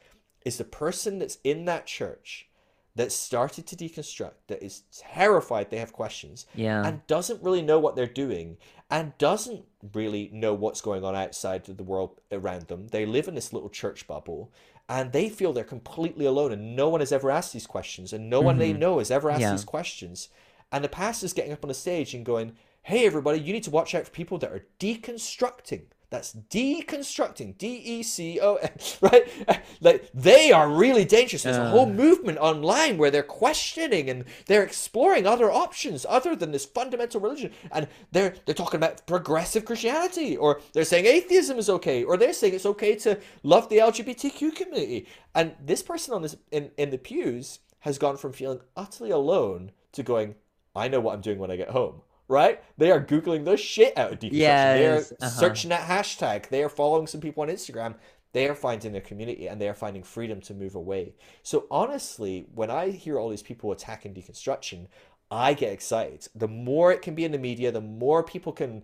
is 0.46 0.58
the 0.58 0.64
person 0.64 1.20
that's 1.20 1.38
in 1.44 1.66
that 1.66 1.86
church 1.88 2.50
that 2.96 3.12
started 3.12 3.66
to 3.66 3.76
deconstruct, 3.76 4.36
that 4.46 4.62
is 4.62 4.84
terrified 4.92 5.72
they 5.72 5.78
have 5.78 5.92
questions, 5.92 6.46
Yeah. 6.54 6.86
and 6.86 7.06
doesn't 7.08 7.42
really 7.42 7.64
know 7.64 7.80
what 7.80 7.96
they're 7.96 8.06
doing 8.06 8.58
and 8.92 9.18
doesn't 9.18 9.66
really 9.94 10.30
know 10.32 10.54
what's 10.54 10.82
going 10.82 11.04
on 11.04 11.16
outside 11.16 11.68
of 11.68 11.78
the 11.78 11.84
world 11.84 12.22
around 12.32 12.68
them. 12.68 12.90
They 12.90 13.08
live 13.08 13.28
in 13.28 13.34
this 13.34 13.52
little 13.52 13.72
church 13.72 14.06
bubble 14.06 14.52
and 14.90 15.12
they 15.12 15.30
feel 15.30 15.54
they're 15.54 15.64
completely 15.64 16.26
alone 16.26 16.52
and 16.52 16.76
no 16.76 16.90
one 16.90 17.00
has 17.00 17.12
ever 17.12 17.32
asked 17.32 17.54
these 17.54 17.68
questions 17.68 18.12
and 18.14 18.30
no 18.30 18.42
one 18.42 18.58
they 18.58 18.74
Mhm. 18.74 18.80
know 18.80 19.00
has 19.00 19.10
ever 19.12 19.30
asked 19.30 19.42
Yeah. 19.42 19.52
these 19.52 19.64
questions. 19.64 20.30
And 20.72 20.84
the 20.84 20.90
pastor's 20.90 21.34
getting 21.34 21.54
up 21.54 21.64
on 21.64 21.70
the 21.70 21.74
stage 21.74 22.14
and 22.14 22.26
going, 22.26 22.58
Hey, 22.84 23.06
everybody, 23.06 23.40
you 23.40 23.54
need 23.54 23.64
to 23.64 23.72
watch 23.72 23.96
out 23.96 24.06
for 24.06 24.12
people 24.12 24.38
that 24.40 24.52
are 24.52 24.68
deconstructing. 24.80 25.84
That's 26.14 26.34
deconstructing, 26.52 27.58
D 27.58 27.66
E 27.96 28.04
C 28.04 28.40
O 28.40 28.56
N, 28.58 28.70
right? 29.02 29.28
Like 29.82 30.10
they 30.14 30.52
are 30.52 30.70
really 30.70 31.06
dangerous. 31.06 31.42
There's 31.42 31.58
a 31.58 31.72
whole 31.72 31.88
Uh. 31.88 32.04
movement 32.06 32.38
online 32.38 33.00
where 33.00 33.10
they're 33.10 33.24
questioning 33.24 34.12
and 34.12 34.24
they're 34.46 34.62
exploring 34.64 35.26
other 35.26 35.52
options 35.52 36.06
other 36.08 36.36
than 36.36 36.52
this 36.52 36.66
fundamental 36.66 37.20
religion. 37.20 37.52
And 37.72 37.88
they're 38.12 38.36
they're 38.46 38.54
talking 38.54 38.78
about 38.78 39.08
progressive 39.08 39.66
Christianity, 39.66 40.38
or 40.38 40.62
they're 40.74 40.86
saying 40.86 41.08
atheism 41.08 41.58
is 41.58 41.68
okay, 41.78 42.04
or 42.04 42.16
they're 42.16 42.32
saying 42.42 42.54
it's 42.54 42.68
okay 42.68 42.94
to 42.98 43.20
love 43.42 43.68
the 43.70 43.80
LGBTQ 43.80 44.56
community. 44.56 45.08
And 45.34 45.56
this 45.66 45.82
person 45.82 46.14
on 46.14 46.22
this 46.22 46.36
in, 46.52 46.70
in 46.78 46.92
the 46.92 47.00
pews 47.00 47.58
has 47.80 47.98
gone 47.98 48.18
from 48.18 48.34
feeling 48.34 48.60
utterly 48.78 49.10
alone 49.10 49.72
to 49.94 50.04
going, 50.04 50.36
I 50.76 50.88
know 50.90 51.00
what 51.00 51.16
I'm 51.16 51.22
doing 51.22 51.40
when 51.40 51.50
I 51.50 51.56
get 51.56 51.72
home. 51.72 52.04
Right? 52.28 52.64
They 52.78 52.90
are 52.92 53.04
googling 53.04 53.46
the 53.46 53.58
shit 53.58 53.98
out 53.98 54.14
of 54.14 54.20
deconstruction. 54.20 54.32
Yes, 54.34 54.80
They 54.80 54.88
are 54.88 54.98
uh-huh. 54.98 55.30
searching 55.30 55.70
that 55.70 55.88
hashtag. 55.88 56.50
They 56.50 56.64
are 56.64 56.70
following 56.70 57.08
some 57.08 57.22
people 57.22 57.44
on 57.44 57.50
Instagram. 57.50 57.96
They 58.32 58.48
are 58.48 58.56
finding 58.56 58.94
their 58.94 59.02
community 59.02 59.48
and 59.48 59.62
they 59.62 59.70
are 59.70 59.74
finding 59.76 60.02
freedom 60.04 60.42
to 60.42 60.54
move 60.56 60.74
away. 60.76 61.14
So 61.44 61.68
honestly, 61.70 62.48
when 62.56 62.72
I 62.72 62.90
hear 62.90 63.20
all 63.20 63.30
these 63.30 63.44
people 63.44 63.72
attacking 63.72 64.14
deconstruction, 64.16 64.88
I 65.30 65.54
get 65.54 65.72
excited. 65.74 66.28
The 66.34 66.48
more 66.48 66.92
it 66.92 67.02
can 67.02 67.14
be 67.14 67.26
in 67.26 67.32
the 67.32 67.38
media, 67.38 67.72
the 67.72 67.82
more 67.82 68.24
people 68.24 68.52
can 68.54 68.84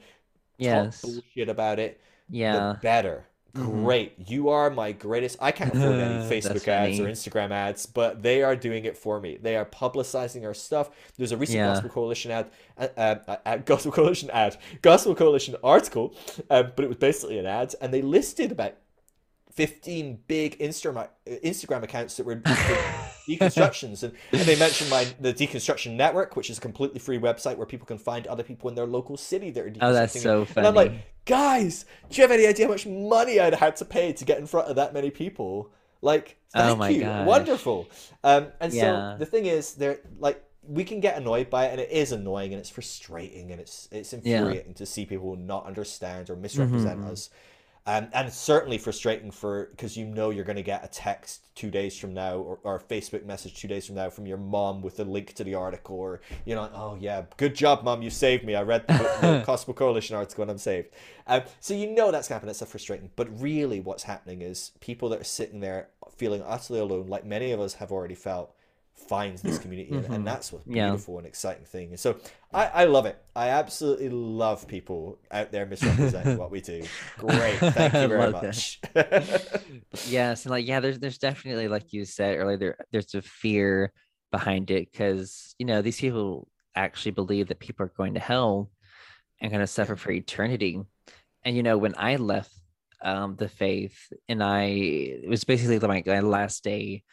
Yes. 0.58 1.02
talk 1.02 1.12
bullshit 1.12 1.50
about 1.50 1.80
it, 1.80 2.02
Yeah. 2.30 2.74
the 2.74 2.80
better. 2.82 3.26
Mhm. 3.54 3.84
Great. 3.84 4.14
You 4.18 4.50
are 4.50 4.70
my 4.70 4.92
greatest. 4.92 5.38
I 5.42 5.52
can't 5.52 5.74
afford 5.74 5.96
any 5.96 6.30
Facebook 6.30 6.68
ads 6.68 7.00
or. 7.00 7.06
Instagram 7.08 7.52
ads, 7.52 7.86
but 7.86 8.22
they 8.22 8.44
are 8.44 8.56
doing 8.56 8.86
it 8.86 8.96
for 8.98 9.20
me. 9.20 9.38
They 9.42 9.56
are 9.56 9.66
publicizing 9.66 10.46
our 10.46 10.54
stuff. 10.54 10.90
There's 11.18 11.32
a 11.32 11.38
recent 11.38 11.58
Yeah. 11.58 11.68
Gospel 11.74 11.90
Coalition 11.90 12.32
ad, 12.32 12.52
uh, 12.78 12.88
uh, 12.96 13.36
uh, 13.46 13.58
Gospel 13.66 13.92
Coalition 13.92 14.30
ad, 14.32 14.58
Gospel 14.82 15.16
Coalition 15.16 15.56
article, 15.64 16.14
um, 16.50 16.72
but 16.76 16.86
it 16.86 16.88
was 16.88 16.98
basically 16.98 17.40
an 17.40 17.46
ad, 17.46 17.74
and 17.82 17.94
they 17.94 18.02
listed 18.02 18.52
about 18.52 18.76
15 19.52 20.20
big 20.28 20.58
Instagram 20.60 21.08
Instagram 21.28 21.84
accounts 21.84 22.16
that 22.18 22.26
were 22.26 22.42
deconstructions, 23.30 24.04
and, 24.04 24.14
and 24.34 24.42
they 24.42 24.56
mentioned 24.56 24.90
my 24.90 25.06
the 25.20 25.34
Deconstruction 25.34 25.96
Network, 25.96 26.36
which 26.36 26.50
is 26.50 26.58
a 26.58 26.62
completely 26.62 27.00
free 27.00 27.20
website 27.20 27.58
where 27.58 27.66
people 27.66 27.86
can 27.86 27.98
find 27.98 28.26
other 28.28 28.44
people 28.44 28.70
in 28.70 28.76
their 28.76 28.88
local 28.88 29.18
city 29.18 29.50
that 29.52 29.64
are 29.66 29.70
deconstructing. 29.70 29.82
Oh, 29.82 29.94
that's 29.94 30.22
so 30.22 30.48
And 30.58 30.66
I'm 30.68 30.76
like, 30.76 30.94
guys, 31.26 31.86
do 32.10 32.16
you 32.18 32.24
have 32.24 32.32
any 32.32 32.48
idea 32.48 32.66
how 32.66 32.72
much 32.72 32.86
money 32.88 33.40
I'd 33.40 33.54
had 33.56 33.76
to 33.78 33.86
pay 33.86 34.14
to 34.14 34.26
get 34.26 34.38
in 34.40 34.48
front 34.48 34.68
of 34.68 34.76
that 34.78 34.94
many 34.94 35.12
people? 35.12 35.72
Like, 36.02 36.38
Oh 36.56 36.60
thank 36.60 36.80
my 36.80 36.90
you, 36.90 37.02
gosh. 37.02 37.28
wonderful. 37.28 37.90
Um, 38.24 38.48
and 38.60 38.74
Yeah. 38.74 39.14
so 39.14 39.20
the 39.20 39.26
thing 39.26 39.46
is, 39.46 39.74
they're 39.76 40.00
like, 40.20 40.44
we 40.64 40.84
can 40.84 41.00
get 41.00 41.18
annoyed 41.18 41.50
by 41.50 41.66
it, 41.66 41.72
and 41.72 41.82
it 41.82 41.90
is 41.92 42.12
annoying, 42.12 42.54
and 42.54 42.60
it's 42.60 42.70
frustrating, 42.70 43.52
and 43.52 43.60
it's 43.60 43.88
it's 43.92 44.14
infuriating 44.14 44.74
to 44.76 44.86
see 44.86 45.06
people 45.06 45.36
not 45.36 45.66
understand 45.66 46.30
or 46.30 46.36
misrepresent 46.36 47.00
Mhm. 47.02 47.12
us. 47.12 47.30
Um, 47.90 48.08
and 48.14 48.28
it's 48.28 48.38
certainly 48.38 48.78
frustrating 48.78 49.32
for 49.32 49.70
because 49.72 49.98
you 49.98 50.06
know 50.06 50.30
you're 50.30 50.44
going 50.44 50.58
to 50.58 50.62
get 50.62 50.86
a 50.86 50.88
text 50.90 51.48
two 51.56 51.72
days 51.72 51.98
from 51.98 52.14
now 52.14 52.36
or, 52.36 52.60
or 52.64 52.76
a 52.76 52.80
Facebook 52.80 53.26
message 53.26 53.56
two 53.56 53.68
days 53.68 53.88
from 53.88 53.96
now 53.96 54.12
from 54.12 54.28
your 54.28 54.38
mom 54.38 54.84
with 54.84 55.00
a 55.00 55.04
link 55.04 55.34
to 55.34 55.44
the 55.44 55.56
article 55.56 55.96
or 55.96 56.22
you 56.46 56.54
know 56.54 56.70
oh 56.76 57.00
yeah 57.00 57.24
good 57.38 57.56
job 57.56 57.84
mom 57.84 58.04
you 58.04 58.12
saved 58.12 58.46
me. 58.46 58.54
I 58.54 58.62
read 58.62 58.86
the, 58.88 58.94
the 58.94 59.44
Gospel 59.48 59.74
Coalition 59.74 60.16
article 60.16 60.44
and 60.44 60.52
I'm 60.52 60.60
saved. 60.60 60.90
Um, 61.26 61.42
so 61.62 61.74
you 61.74 61.88
know 61.88 62.12
that's 62.12 62.28
going 62.28 62.36
happening 62.36 62.52
it's 62.52 62.62
a 62.62 62.68
frustrating. 62.68 63.10
But 63.16 63.28
really 63.42 63.80
what's 63.80 64.04
happening 64.04 64.44
is 64.44 64.72
people 64.82 65.10
that 65.10 65.22
are 65.22 65.24
sitting 65.24 65.60
there 65.60 65.90
feeling 66.16 66.44
utterly 66.46 66.82
alone 66.82 67.08
like 67.08 67.26
many 67.26 67.52
of 67.54 67.60
us 67.60 67.74
have 67.74 67.92
already 67.92 68.14
felt 68.14 68.54
finds 69.08 69.42
this 69.42 69.58
community 69.58 69.92
and, 69.96 70.06
Mhm. 70.06 70.16
and 70.16 70.28
that's 70.28 70.52
what's 70.52 70.68
Yeah. 70.68 70.90
beautiful 70.90 71.18
and 71.18 71.26
exciting 71.28 71.66
thing. 71.66 71.90
And 71.90 72.00
so 72.00 72.18
I, 72.54 72.66
I 72.68 72.84
love 72.86 73.06
it. 73.06 73.18
I 73.36 73.50
absolutely 73.50 74.10
love 74.10 74.68
people 74.68 75.20
out 75.32 75.52
there 75.52 75.66
misrepresenting 75.66 76.38
what 76.38 76.52
we 76.52 76.62
do. 76.62 76.84
Great. 77.18 77.58
Thank 77.60 77.94
you 77.94 78.08
very 78.08 78.32
much. 78.32 78.80
Yes 80.08 80.46
and 80.46 80.52
like 80.52 80.68
yeah 80.68 80.80
there's 80.80 81.00
there's 81.00 81.18
definitely 81.18 81.68
like 81.68 81.92
you 81.94 82.06
said 82.06 82.38
earlier 82.38 82.58
there 82.58 82.78
there's 82.92 83.14
a 83.16 83.22
fear 83.22 83.92
behind 84.32 84.72
it 84.72 84.92
because 84.92 85.56
you 85.60 85.66
know 85.66 85.82
these 85.82 86.00
people 86.00 86.48
actually 86.76 87.12
believe 87.12 87.48
that 87.48 87.60
people 87.60 87.86
are 87.86 87.94
going 87.98 88.14
to 88.14 88.20
hell 88.20 88.72
and 89.42 89.52
going 89.52 89.62
to 89.62 89.68
suffer 89.68 89.96
for 89.96 90.12
eternity. 90.12 90.80
And 91.44 91.56
you 91.56 91.64
know 91.64 91.78
when 91.78 91.96
i 91.98 92.16
left 92.18 92.52
um 93.02 93.36
the 93.36 93.48
faith 93.50 93.98
and 94.28 94.44
i 94.44 94.64
it 94.66 95.30
was 95.30 95.44
basically 95.44 95.80
like 95.80 96.06
my 96.06 96.20
last 96.20 96.64
day 96.64 97.04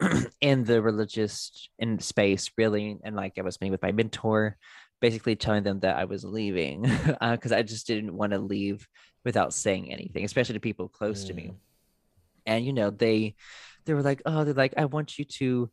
in 0.40 0.64
the 0.64 0.82
religious 0.82 1.68
in 1.78 1.98
space 1.98 2.50
really 2.56 2.98
and 3.02 3.16
like 3.16 3.34
i 3.38 3.42
was 3.42 3.60
meeting 3.60 3.72
with 3.72 3.82
my 3.82 3.92
mentor 3.92 4.56
basically 5.00 5.36
telling 5.36 5.62
them 5.62 5.80
that 5.80 5.96
i 5.96 6.04
was 6.04 6.24
leaving 6.24 6.82
because 6.82 7.52
uh, 7.52 7.56
i 7.56 7.62
just 7.62 7.86
didn't 7.86 8.14
want 8.14 8.32
to 8.32 8.38
leave 8.38 8.86
without 9.24 9.54
saying 9.54 9.92
anything 9.92 10.24
especially 10.24 10.54
to 10.54 10.60
people 10.60 10.88
close 10.88 11.24
mm. 11.24 11.28
to 11.28 11.34
me 11.34 11.44
mm. 11.44 11.54
and 12.46 12.64
you 12.66 12.72
know 12.72 12.90
they 12.90 13.34
they 13.84 13.94
were 13.94 14.02
like 14.02 14.20
oh 14.26 14.44
they're 14.44 14.54
like 14.54 14.74
i 14.76 14.84
want 14.84 15.18
you 15.18 15.24
to 15.24 15.70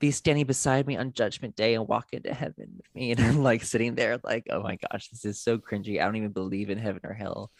be 0.00 0.10
standing 0.10 0.46
beside 0.46 0.86
me 0.86 0.96
on 0.96 1.12
judgment 1.12 1.56
day 1.56 1.74
and 1.74 1.88
walk 1.88 2.06
into 2.12 2.32
heaven 2.32 2.68
with 2.76 2.94
me 2.94 3.10
and 3.12 3.20
i'm 3.20 3.42
like 3.42 3.62
sitting 3.62 3.94
there 3.94 4.18
like 4.24 4.46
oh 4.50 4.62
my 4.62 4.76
gosh 4.90 5.08
this 5.08 5.24
is 5.24 5.40
so 5.40 5.58
cringy 5.58 6.00
i 6.00 6.04
don't 6.04 6.16
even 6.16 6.32
believe 6.32 6.70
in 6.70 6.78
heaven 6.78 7.00
or 7.04 7.14
hell 7.14 7.50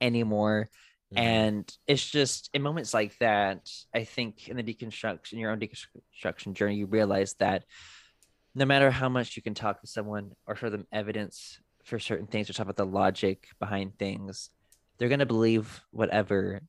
anymore 0.00 0.68
mm-hmm. 1.14 1.18
and 1.18 1.76
it's 1.86 2.08
just 2.08 2.50
in 2.54 2.62
moments 2.62 2.94
like 2.94 3.16
that 3.18 3.68
i 3.94 4.04
think 4.04 4.48
in 4.48 4.56
the 4.56 4.62
deconstruction 4.62 5.34
your 5.34 5.50
own 5.50 5.60
deconstruction 5.60 6.52
journey 6.54 6.76
you 6.76 6.86
realize 6.86 7.34
that 7.38 7.64
no 8.54 8.64
matter 8.64 8.90
how 8.90 9.08
much 9.08 9.36
you 9.36 9.42
can 9.42 9.54
talk 9.54 9.80
to 9.80 9.86
someone 9.86 10.32
or 10.46 10.56
show 10.56 10.70
them 10.70 10.86
evidence 10.92 11.60
for 11.84 11.98
certain 11.98 12.26
things 12.26 12.48
or 12.48 12.52
talk 12.52 12.64
about 12.64 12.76
the 12.76 12.86
logic 12.86 13.48
behind 13.58 13.98
things 13.98 14.50
they're 14.98 15.08
going 15.08 15.18
to 15.20 15.26
believe 15.26 15.80
whatever 15.90 16.60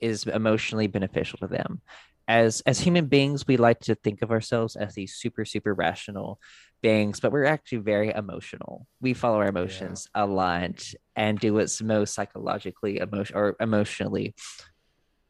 is 0.00 0.26
emotionally 0.26 0.88
beneficial 0.88 1.38
to 1.38 1.46
them 1.46 1.80
as 2.28 2.60
as 2.62 2.80
human 2.80 3.06
beings 3.06 3.46
we 3.46 3.56
like 3.56 3.80
to 3.80 3.94
think 3.94 4.22
of 4.22 4.30
ourselves 4.30 4.76
as 4.76 4.94
these 4.94 5.14
super 5.14 5.44
super 5.44 5.74
rational 5.74 6.38
beings 6.82 7.20
but 7.20 7.32
we're 7.32 7.44
actually 7.44 7.78
very 7.78 8.10
emotional. 8.10 8.86
We 9.00 9.14
follow 9.14 9.38
our 9.38 9.48
emotions 9.48 10.08
yeah. 10.14 10.24
a 10.24 10.26
lot 10.26 10.92
and 11.16 11.38
do 11.38 11.54
what's 11.54 11.80
most 11.80 12.14
psychologically 12.14 12.98
emotion 12.98 13.36
or 13.36 13.56
emotionally 13.60 14.34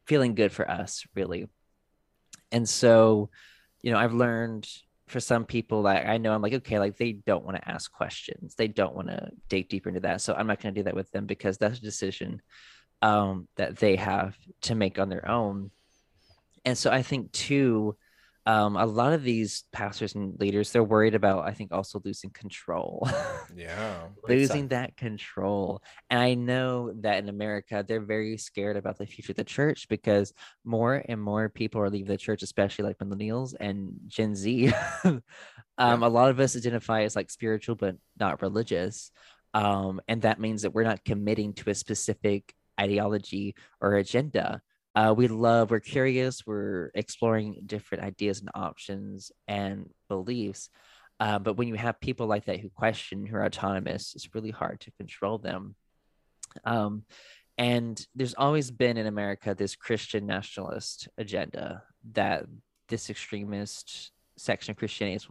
feeling 0.05 0.35
good 0.35 0.51
for 0.51 0.69
us 0.69 1.05
really. 1.15 1.47
And 2.51 2.67
so 2.67 3.29
you 3.83 3.91
know 3.91 3.99
i've 3.99 4.13
learned 4.13 4.67
for 5.07 5.19
some 5.19 5.45
people 5.45 5.83
that 5.83 6.07
i 6.07 6.17
know 6.17 6.33
i'm 6.33 6.41
like 6.41 6.53
okay 6.53 6.79
like 6.79 6.97
they 6.97 7.11
don't 7.11 7.45
want 7.45 7.57
to 7.57 7.69
ask 7.69 7.91
questions. 7.91 8.55
They 8.55 8.67
don't 8.67 8.95
want 8.95 9.09
to 9.09 9.29
dig 9.49 9.69
deeper 9.69 9.89
into 9.89 10.01
that. 10.01 10.21
So 10.21 10.33
i'm 10.33 10.47
not 10.47 10.61
going 10.61 10.73
to 10.73 10.79
do 10.79 10.85
that 10.85 10.95
with 10.95 11.11
them 11.11 11.27
because 11.27 11.57
that's 11.57 11.77
a 11.77 11.81
decision 11.81 12.41
um, 13.01 13.49
that 13.57 13.77
they 13.77 13.97
have 13.97 14.35
to 14.61 14.75
make 14.75 14.97
on 14.97 15.09
their 15.09 15.29
own. 15.29 15.71
And 16.63 16.77
so 16.77 16.89
I 16.89 17.01
think 17.01 17.33
too, 17.33 17.97
um, 18.45 18.75
a 18.75 18.85
lot 18.85 19.13
of 19.13 19.23
these 19.23 19.63
pastors 19.71 20.15
and 20.15 20.37
leaders, 20.39 20.71
they're 20.71 20.83
worried 20.83 21.15
about, 21.15 21.47
I 21.47 21.51
think, 21.51 21.71
also 21.71 22.01
losing 22.03 22.29
control. 22.31 23.07
yeah. 23.55 24.07
losing 24.27 24.67
that 24.69 24.97
control. 24.97 25.81
And 26.09 26.19
I 26.19 26.33
know 26.33 26.93
that 27.01 27.19
in 27.19 27.29
America, 27.29 27.85
they're 27.87 28.01
very 28.01 28.37
scared 28.37 28.75
about 28.75 28.97
the 28.97 29.05
future 29.05 29.31
of 29.31 29.37
the 29.37 29.45
church 29.45 29.87
because 29.87 30.33
more 30.65 31.03
and 31.07 31.21
more 31.21 31.47
people 31.47 31.79
are 31.81 31.89
leaving 31.89 32.09
the 32.09 32.17
church, 32.17 32.43
especially 32.43 32.83
like 32.83 32.97
millennials 32.97 33.53
and 33.57 33.93
Gen 34.07 34.35
Z. 34.35 34.73
um, 35.05 35.21
yeah. 35.79 35.97
A 36.01 36.09
lot 36.09 36.29
of 36.29 36.39
us 36.41 36.57
identify 36.57 37.03
as 37.03 37.15
like 37.15 37.31
spiritual, 37.31 37.75
but 37.75 37.95
not 38.19 38.41
religious. 38.41 39.11
Um, 39.53 40.01
and 40.09 40.23
that 40.23 40.41
means 40.41 40.63
that 40.63 40.73
we're 40.73 40.83
not 40.83 41.05
committing 41.05 41.53
to 41.53 41.69
a 41.69 41.75
specific 41.75 42.53
ideology 42.79 43.55
or 43.79 43.95
agenda 43.95 44.61
uh, 44.95 45.13
we 45.15 45.27
love 45.27 45.71
we're 45.71 45.79
curious 45.79 46.45
we're 46.45 46.91
exploring 46.93 47.61
different 47.65 48.03
ideas 48.03 48.39
and 48.39 48.49
options 48.53 49.31
and 49.47 49.89
beliefs 50.07 50.69
uh, 51.19 51.39
but 51.39 51.55
when 51.57 51.67
you 51.67 51.75
have 51.75 51.99
people 51.99 52.27
like 52.27 52.45
that 52.45 52.59
who 52.59 52.69
question 52.69 53.25
who 53.25 53.35
are 53.35 53.45
autonomous 53.45 54.13
it's 54.15 54.33
really 54.35 54.51
hard 54.51 54.79
to 54.79 54.91
control 54.91 55.37
them. 55.37 55.75
Um, 56.65 57.03
and 57.57 58.05
there's 58.15 58.33
always 58.33 58.71
been 58.71 58.97
in 58.97 59.05
america 59.05 59.53
this 59.53 59.75
christian 59.75 60.25
nationalist 60.25 61.07
agenda 61.19 61.83
that 62.13 62.45
this 62.87 63.11
extremist 63.11 64.11
section 64.37 64.71
of 64.71 64.77
christianity 64.77 65.15
is 65.15 65.27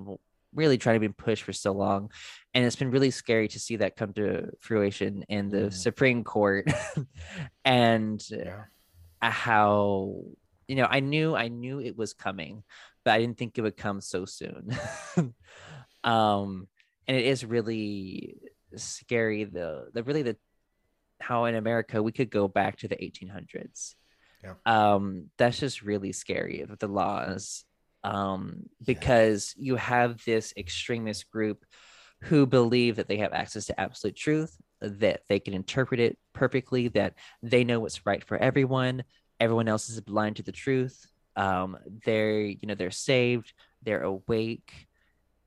really 0.54 0.78
trying 0.78 0.96
to 0.96 1.08
be 1.08 1.08
pushed 1.08 1.42
for 1.42 1.52
so 1.52 1.72
long 1.72 2.10
and 2.54 2.64
it's 2.64 2.76
been 2.76 2.92
really 2.92 3.10
scary 3.10 3.48
to 3.48 3.58
see 3.58 3.76
that 3.76 3.96
come 3.96 4.12
to 4.12 4.48
fruition 4.60 5.24
in 5.28 5.48
the 5.48 5.56
mm. 5.62 5.72
supreme 5.72 6.22
court. 6.24 6.70
And 7.64 8.22
yeah 8.30 8.64
how 9.30 10.22
you 10.66 10.76
know 10.76 10.86
i 10.90 11.00
knew 11.00 11.34
i 11.34 11.48
knew 11.48 11.80
it 11.80 11.96
was 11.96 12.12
coming 12.12 12.62
but 13.04 13.12
i 13.12 13.18
didn't 13.18 13.38
think 13.38 13.56
it 13.56 13.62
would 13.62 13.76
come 13.76 14.00
so 14.00 14.24
soon 14.24 14.70
um 16.04 16.66
and 17.06 17.16
it 17.16 17.26
is 17.26 17.44
really 17.44 18.36
scary 18.76 19.44
the 19.44 19.86
the 19.92 20.02
really 20.02 20.22
the 20.22 20.36
how 21.20 21.44
in 21.44 21.54
america 21.54 22.02
we 22.02 22.12
could 22.12 22.30
go 22.30 22.48
back 22.48 22.76
to 22.76 22.88
the 22.88 22.96
1800s 22.96 23.94
yeah. 24.42 24.54
um 24.66 25.30
that's 25.38 25.58
just 25.58 25.82
really 25.82 26.12
scary 26.12 26.64
with 26.68 26.80
the 26.80 26.88
laws 26.88 27.64
um 28.02 28.64
because 28.84 29.54
yeah. 29.56 29.66
you 29.66 29.76
have 29.76 30.24
this 30.24 30.52
extremist 30.56 31.30
group 31.30 31.64
who 32.22 32.46
believe 32.46 32.96
that 32.96 33.08
they 33.08 33.18
have 33.18 33.32
access 33.32 33.66
to 33.66 33.80
absolute 33.80 34.16
truth 34.16 34.56
that 34.82 35.22
they 35.28 35.40
can 35.40 35.54
interpret 35.54 36.00
it 36.00 36.18
perfectly, 36.32 36.88
that 36.88 37.14
they 37.42 37.64
know 37.64 37.80
what's 37.80 38.04
right 38.04 38.24
for 38.24 38.36
everyone. 38.36 39.04
Everyone 39.40 39.68
else 39.68 39.88
is 39.88 40.00
blind 40.00 40.36
to 40.36 40.42
the 40.42 40.52
truth. 40.52 41.06
Um, 41.36 41.78
they're, 42.04 42.42
you 42.42 42.66
know, 42.66 42.74
they're 42.74 42.90
saved, 42.90 43.54
they're 43.82 44.02
awake, 44.02 44.88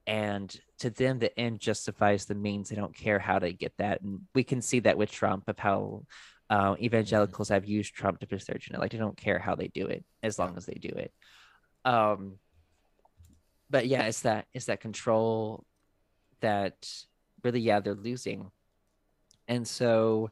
and 0.07 0.55
to 0.79 0.89
them, 0.89 1.19
the 1.19 1.37
end 1.39 1.59
justifies 1.59 2.25
the 2.25 2.35
means. 2.35 2.69
They 2.69 2.75
don't 2.75 2.95
care 2.95 3.19
how 3.19 3.39
they 3.39 3.53
get 3.53 3.73
that, 3.77 4.01
and 4.01 4.21
we 4.33 4.43
can 4.43 4.61
see 4.61 4.79
that 4.81 4.97
with 4.97 5.11
Trump 5.11 5.47
of 5.47 5.59
how 5.59 6.05
uh, 6.49 6.75
evangelicals 6.79 7.49
have 7.49 7.65
used 7.65 7.93
Trump 7.93 8.19
to 8.19 8.27
push 8.27 8.45
their 8.45 8.55
agenda. 8.55 8.79
Like 8.79 8.91
they 8.91 8.97
don't 8.97 9.17
care 9.17 9.39
how 9.39 9.55
they 9.55 9.67
do 9.67 9.87
it, 9.87 10.03
as 10.23 10.39
long 10.39 10.57
as 10.57 10.65
they 10.65 10.73
do 10.73 10.89
it. 10.89 11.13
Um, 11.85 12.39
but 13.69 13.87
yeah, 13.87 14.03
it's 14.03 14.21
that 14.21 14.47
it's 14.53 14.65
that 14.65 14.81
control 14.81 15.65
that 16.41 16.89
really, 17.43 17.61
yeah, 17.61 17.79
they're 17.79 17.95
losing 17.95 18.51
and 19.47 19.67
so 19.67 20.29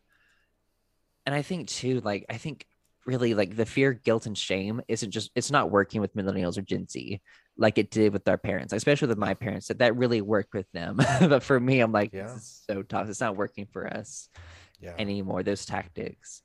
and 1.26 1.34
i 1.34 1.42
think 1.42 1.68
too 1.68 2.02
like 2.02 2.26
i 2.30 2.38
think 2.38 2.66
really 3.06 3.34
like 3.34 3.56
the 3.56 3.66
fear 3.66 3.94
guilt 3.94 4.26
and 4.26 4.38
shame 4.38 4.82
isn't 4.88 5.12
just 5.12 5.32
it's 5.36 5.52
not 5.52 5.72
working 5.72 6.02
with 6.02 6.16
millennials 6.16 6.58
or 6.58 6.62
gen 6.62 6.88
z 6.88 7.22
like 7.58 7.78
it 7.78 7.92
did 7.92 8.14
with 8.14 8.28
our 8.28 8.38
parents 8.38 8.74
especially 8.74 9.08
with 9.08 9.18
my 9.18 9.34
parents 9.34 9.68
that 9.68 9.80
that 9.80 9.96
really 9.96 10.22
worked 10.22 10.54
with 10.54 10.72
them 10.72 10.96
but 11.20 11.44
for 11.44 11.60
me 11.60 11.80
i'm 11.80 11.92
like 11.92 12.14
yeah. 12.14 12.36
so 12.40 12.82
tough 12.82 13.10
it's 13.10 13.20
not 13.20 13.36
working 13.36 13.68
for 13.72 13.86
us 13.88 14.30
yeah. 14.80 14.94
anymore 14.98 15.44
those 15.44 15.66
tactics 15.66 16.42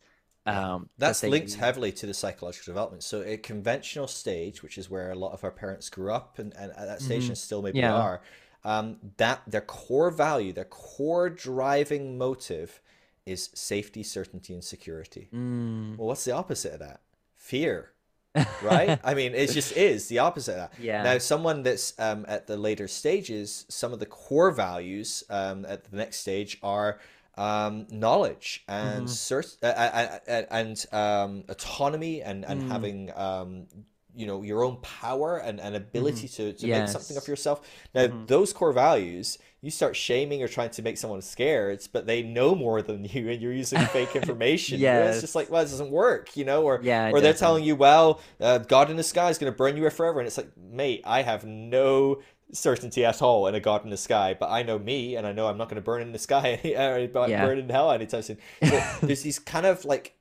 um, 0.46 0.88
that's 0.96 1.20
that 1.20 1.28
linked 1.28 1.54
heavily 1.54 1.92
to 1.92 2.06
the 2.06 2.14
psychological 2.14 2.72
development 2.72 3.02
so 3.02 3.22
a 3.22 3.36
conventional 3.36 4.06
stage 4.06 4.62
which 4.62 4.78
is 4.78 4.88
where 4.88 5.10
a 5.10 5.14
lot 5.14 5.32
of 5.32 5.44
our 5.44 5.50
parents 5.50 5.90
grew 5.90 6.10
up 6.10 6.38
and, 6.38 6.54
and 6.56 6.72
at 6.72 6.86
that 6.86 7.02
stage 7.02 7.24
mm-hmm. 7.24 7.32
and 7.32 7.38
still 7.38 7.60
maybe 7.60 7.80
yeah. 7.80 7.94
are 7.94 8.22
um, 8.64 8.98
that 9.16 9.42
their 9.46 9.60
core 9.60 10.10
value, 10.10 10.52
their 10.52 10.64
core 10.64 11.30
driving 11.30 12.18
motive 12.18 12.80
is 13.26 13.50
safety, 13.54 14.02
certainty, 14.02 14.54
and 14.54 14.64
security. 14.64 15.28
Mm. 15.34 15.96
Well, 15.96 16.08
what's 16.08 16.24
the 16.24 16.32
opposite 16.32 16.74
of 16.74 16.80
that? 16.80 17.00
Fear. 17.36 17.92
right? 18.62 19.00
I 19.02 19.14
mean, 19.14 19.34
it 19.34 19.50
just 19.50 19.76
is 19.76 20.08
the 20.08 20.18
opposite 20.20 20.52
of 20.52 20.58
that. 20.58 20.72
Yeah. 20.80 21.02
Now, 21.02 21.18
someone 21.18 21.62
that's 21.62 21.98
um, 21.98 22.24
at 22.28 22.46
the 22.46 22.56
later 22.56 22.86
stages, 22.88 23.64
some 23.68 23.92
of 23.92 23.98
the 23.98 24.06
core 24.06 24.50
values 24.50 25.24
um, 25.30 25.64
at 25.66 25.90
the 25.90 25.96
next 25.96 26.18
stage 26.18 26.58
are 26.62 27.00
um, 27.36 27.86
knowledge 27.90 28.64
and 28.68 29.06
mm-hmm. 29.06 29.34
cert- 29.34 29.56
uh, 29.62 29.66
uh, 29.66 30.18
uh, 30.28 30.42
and 30.50 30.86
um, 30.92 31.44
autonomy 31.48 32.20
and 32.20 32.44
and 32.44 32.62
mm. 32.62 32.68
having 32.68 33.12
um, 33.16 33.66
you 34.14 34.26
know 34.26 34.42
your 34.42 34.64
own 34.64 34.76
power 34.78 35.38
and, 35.38 35.60
and 35.60 35.76
ability 35.76 36.26
mm-hmm. 36.26 36.50
to, 36.50 36.52
to 36.52 36.66
yes. 36.66 36.80
make 36.80 36.88
something 36.88 37.16
of 37.16 37.28
yourself 37.28 37.60
now 37.94 38.06
mm-hmm. 38.06 38.26
those 38.26 38.52
core 38.52 38.72
values 38.72 39.38
you 39.60 39.70
start 39.70 39.96
shaming 39.96 40.42
or 40.42 40.48
trying 40.48 40.70
to 40.70 40.82
make 40.82 40.96
someone 40.96 41.20
scared 41.20 41.80
but 41.92 42.06
they 42.06 42.22
know 42.22 42.54
more 42.54 42.80
than 42.82 43.04
you 43.10 43.28
and 43.30 43.42
you're 43.42 43.52
using 43.52 43.80
fake 43.86 44.14
information 44.16 44.78
yeah 44.80 45.10
it's 45.10 45.20
just 45.20 45.34
like 45.34 45.50
well 45.50 45.62
it 45.62 45.66
doesn't 45.66 45.90
work 45.90 46.36
you 46.36 46.44
know 46.44 46.62
or 46.62 46.80
yeah, 46.82 47.10
or 47.10 47.20
they're 47.20 47.32
telling 47.32 47.64
you 47.64 47.76
well 47.76 48.20
uh, 48.40 48.58
god 48.58 48.90
in 48.90 48.96
the 48.96 49.02
sky 49.02 49.28
is 49.28 49.38
going 49.38 49.52
to 49.52 49.56
burn 49.56 49.76
you 49.76 49.88
forever 49.90 50.18
and 50.20 50.26
it's 50.26 50.36
like 50.36 50.50
mate 50.56 51.02
i 51.04 51.22
have 51.22 51.44
no 51.44 52.20
certainty 52.50 53.04
at 53.04 53.20
all 53.20 53.46
in 53.46 53.54
a 53.54 53.60
god 53.60 53.84
in 53.84 53.90
the 53.90 53.96
sky 53.96 54.34
but 54.38 54.48
i 54.50 54.62
know 54.62 54.78
me 54.78 55.16
and 55.16 55.26
i 55.26 55.32
know 55.32 55.46
i'm 55.46 55.58
not 55.58 55.68
going 55.68 55.76
to 55.76 55.82
burn 55.82 56.00
in 56.00 56.12
the 56.12 56.18
sky 56.18 56.58
or 56.64 57.28
yeah. 57.28 57.44
burn 57.44 57.58
in 57.58 57.68
hell 57.68 57.92
anytime 57.92 58.22
soon 58.22 58.38
so 58.62 58.82
there's 59.02 59.22
these 59.22 59.38
kind 59.38 59.66
of 59.66 59.84
like 59.84 60.17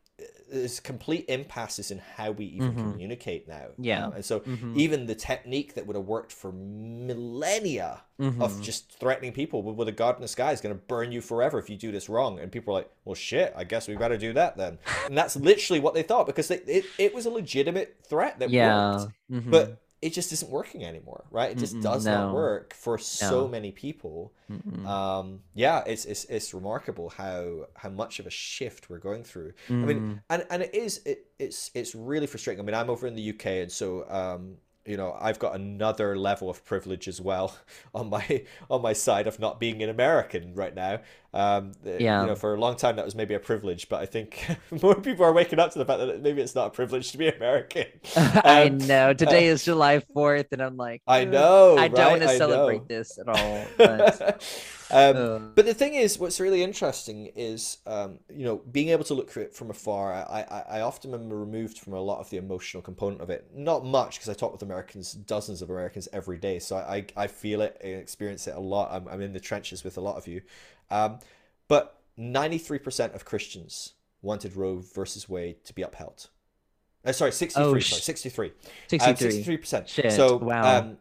there's 0.49 0.79
complete 0.79 1.25
impasses 1.27 1.91
in 1.91 1.99
how 1.99 2.31
we 2.31 2.45
even 2.45 2.71
mm-hmm. 2.71 2.91
communicate 2.91 3.47
now. 3.47 3.67
Yeah. 3.77 4.07
Um, 4.07 4.13
and 4.13 4.25
so 4.25 4.39
mm-hmm. 4.41 4.79
even 4.79 5.05
the 5.05 5.15
technique 5.15 5.75
that 5.75 5.85
would 5.85 5.95
have 5.95 6.05
worked 6.05 6.31
for 6.31 6.51
millennia 6.51 8.01
mm-hmm. 8.19 8.41
of 8.41 8.61
just 8.61 8.91
threatening 8.99 9.33
people 9.33 9.61
with, 9.63 9.75
with 9.75 9.87
a 9.87 9.91
god 9.91 10.15
in 10.15 10.21
the 10.21 10.27
sky 10.27 10.51
is 10.51 10.61
going 10.61 10.75
to 10.75 10.81
burn 10.81 11.11
you 11.11 11.21
forever 11.21 11.59
if 11.59 11.69
you 11.69 11.75
do 11.75 11.91
this 11.91 12.09
wrong. 12.09 12.39
And 12.39 12.51
people 12.51 12.73
are 12.73 12.79
like, 12.79 12.91
well, 13.05 13.15
shit, 13.15 13.53
I 13.55 13.63
guess 13.63 13.87
we 13.87 13.95
better 13.95 14.17
do 14.17 14.33
that 14.33 14.57
then. 14.57 14.77
and 15.05 15.17
that's 15.17 15.35
literally 15.37 15.79
what 15.79 15.93
they 15.93 16.03
thought 16.03 16.25
because 16.25 16.47
they, 16.47 16.57
it, 16.57 16.85
it 16.97 17.13
was 17.13 17.25
a 17.25 17.29
legitimate 17.29 17.97
threat 18.07 18.39
that 18.39 18.49
yeah. 18.49 18.97
worked. 18.97 19.13
Mm-hmm. 19.31 19.51
But 19.51 19.81
it 20.01 20.13
just 20.13 20.31
isn't 20.31 20.51
working 20.51 20.85
anymore, 20.85 21.25
right? 21.31 21.51
It 21.51 21.57
just 21.57 21.75
Mm-mm, 21.75 21.81
does 21.81 22.05
no. 22.05 22.25
not 22.25 22.33
work 22.33 22.73
for 22.75 22.97
so 22.97 23.41
no. 23.41 23.47
many 23.47 23.71
people. 23.71 24.31
Um, 24.85 25.41
yeah, 25.55 25.83
it's, 25.87 26.05
it's 26.05 26.25
it's 26.25 26.53
remarkable 26.53 27.09
how 27.09 27.67
how 27.75 27.89
much 27.89 28.19
of 28.19 28.27
a 28.27 28.29
shift 28.29 28.89
we're 28.89 28.99
going 28.99 29.23
through. 29.23 29.53
Mm. 29.69 29.83
I 29.83 29.85
mean, 29.85 29.99
mm. 29.99 30.21
and 30.29 30.45
and 30.51 30.61
it 30.63 30.75
is 30.75 31.01
it, 31.05 31.25
it's 31.39 31.71
it's 31.73 31.95
really 31.95 32.27
frustrating. 32.27 32.61
I 32.61 32.65
mean, 32.65 32.75
I'm 32.75 32.89
over 32.89 33.07
in 33.07 33.15
the 33.15 33.29
UK, 33.31 33.45
and 33.45 33.71
so 33.71 34.07
um, 34.09 34.57
you 34.87 34.97
know 34.97 35.15
I've 35.19 35.37
got 35.37 35.55
another 35.55 36.17
level 36.17 36.49
of 36.49 36.63
privilege 36.65 37.07
as 37.07 37.21
well 37.21 37.55
on 37.93 38.09
my 38.09 38.43
on 38.69 38.81
my 38.81 38.93
side 38.93 39.27
of 39.27 39.39
not 39.39 39.59
being 39.59 39.83
an 39.83 39.89
American 39.89 40.55
right 40.55 40.73
now. 40.73 40.99
Um, 41.33 41.73
yeah. 41.83 42.21
You 42.21 42.27
know, 42.27 42.35
for 42.35 42.55
a 42.55 42.59
long 42.59 42.77
time 42.77 42.95
that 42.95 43.05
was 43.05 43.13
maybe 43.13 43.35
a 43.35 43.39
privilege, 43.39 43.89
but 43.89 44.01
I 44.01 44.05
think 44.07 44.43
more 44.81 44.95
people 44.95 45.25
are 45.25 45.33
waking 45.33 45.59
up 45.59 45.71
to 45.73 45.79
the 45.79 45.85
fact 45.85 45.99
that 45.99 46.21
maybe 46.23 46.41
it's 46.41 46.55
not 46.55 46.67
a 46.67 46.69
privilege 46.71 47.11
to 47.11 47.17
be 47.17 47.27
American. 47.37 47.85
Um, 48.15 48.41
I 48.43 48.69
know. 48.69 49.13
Today 49.13 49.49
uh, 49.49 49.53
is 49.53 49.63
July 49.63 49.99
Fourth, 49.99 50.47
and 50.51 50.61
I'm 50.61 50.77
like, 50.77 51.03
I 51.07 51.25
know. 51.25 51.75
I 51.77 51.81
right? 51.81 51.93
don't 51.93 52.11
want 52.11 52.21
to 52.23 52.37
celebrate 52.37 52.87
this 52.87 53.19
at 53.19 53.27
all. 53.27 53.65
But... 53.77 54.41
Um, 54.89 55.17
uh, 55.17 55.39
but 55.53 55.65
the 55.65 55.73
thing 55.73 55.95
is, 55.95 56.17
what's 56.17 56.39
really 56.39 56.63
interesting 56.63 57.31
is, 57.35 57.79
um, 57.85 58.19
you 58.29 58.45
know, 58.45 58.61
being 58.71 58.89
able 58.89 59.03
to 59.05 59.13
look 59.13 59.31
at 59.31 59.37
it 59.37 59.53
from 59.53 59.69
afar. 59.69 60.13
I, 60.13 60.45
I, 60.49 60.77
I 60.77 60.81
often 60.81 61.13
am 61.13 61.31
removed 61.31 61.79
from 61.79 61.93
a 61.93 61.99
lot 61.99 62.19
of 62.19 62.29
the 62.29 62.37
emotional 62.37 62.81
component 62.81 63.21
of 63.21 63.29
it. 63.29 63.49
Not 63.53 63.85
much 63.85 64.17
because 64.17 64.29
I 64.29 64.33
talk 64.33 64.53
with 64.53 64.61
Americans, 64.61 65.13
dozens 65.13 65.61
of 65.61 65.69
Americans 65.69 66.07
every 66.13 66.37
day, 66.37 66.59
so 66.59 66.77
I, 66.77 67.05
I 67.15 67.27
feel 67.27 67.61
it, 67.61 67.79
and 67.83 67.95
experience 67.95 68.47
it 68.47 68.55
a 68.55 68.59
lot. 68.59 68.91
I'm, 68.91 69.07
I'm 69.07 69.21
in 69.21 69.33
the 69.33 69.39
trenches 69.39 69.83
with 69.83 69.97
a 69.97 70.01
lot 70.01 70.15
of 70.15 70.27
you, 70.27 70.41
um, 70.89 71.19
but 71.67 71.99
ninety 72.15 72.57
three 72.57 72.79
percent 72.79 73.13
of 73.13 73.25
Christians 73.25 73.93
wanted 74.21 74.55
Roe 74.55 74.79
versus 74.79 75.27
Wade 75.27 75.63
to 75.65 75.73
be 75.73 75.81
upheld. 75.81 76.29
Uh, 77.05 77.11
sorry, 77.11 77.31
63. 77.31 77.63
Oh, 77.63 77.79
sorry, 77.79 78.01
63. 78.01 78.51
63. 78.87 79.27
Um, 79.27 79.57
63%. 79.59 80.11
So, 80.11 80.37
wow. 80.37 80.79
Um, 80.79 80.97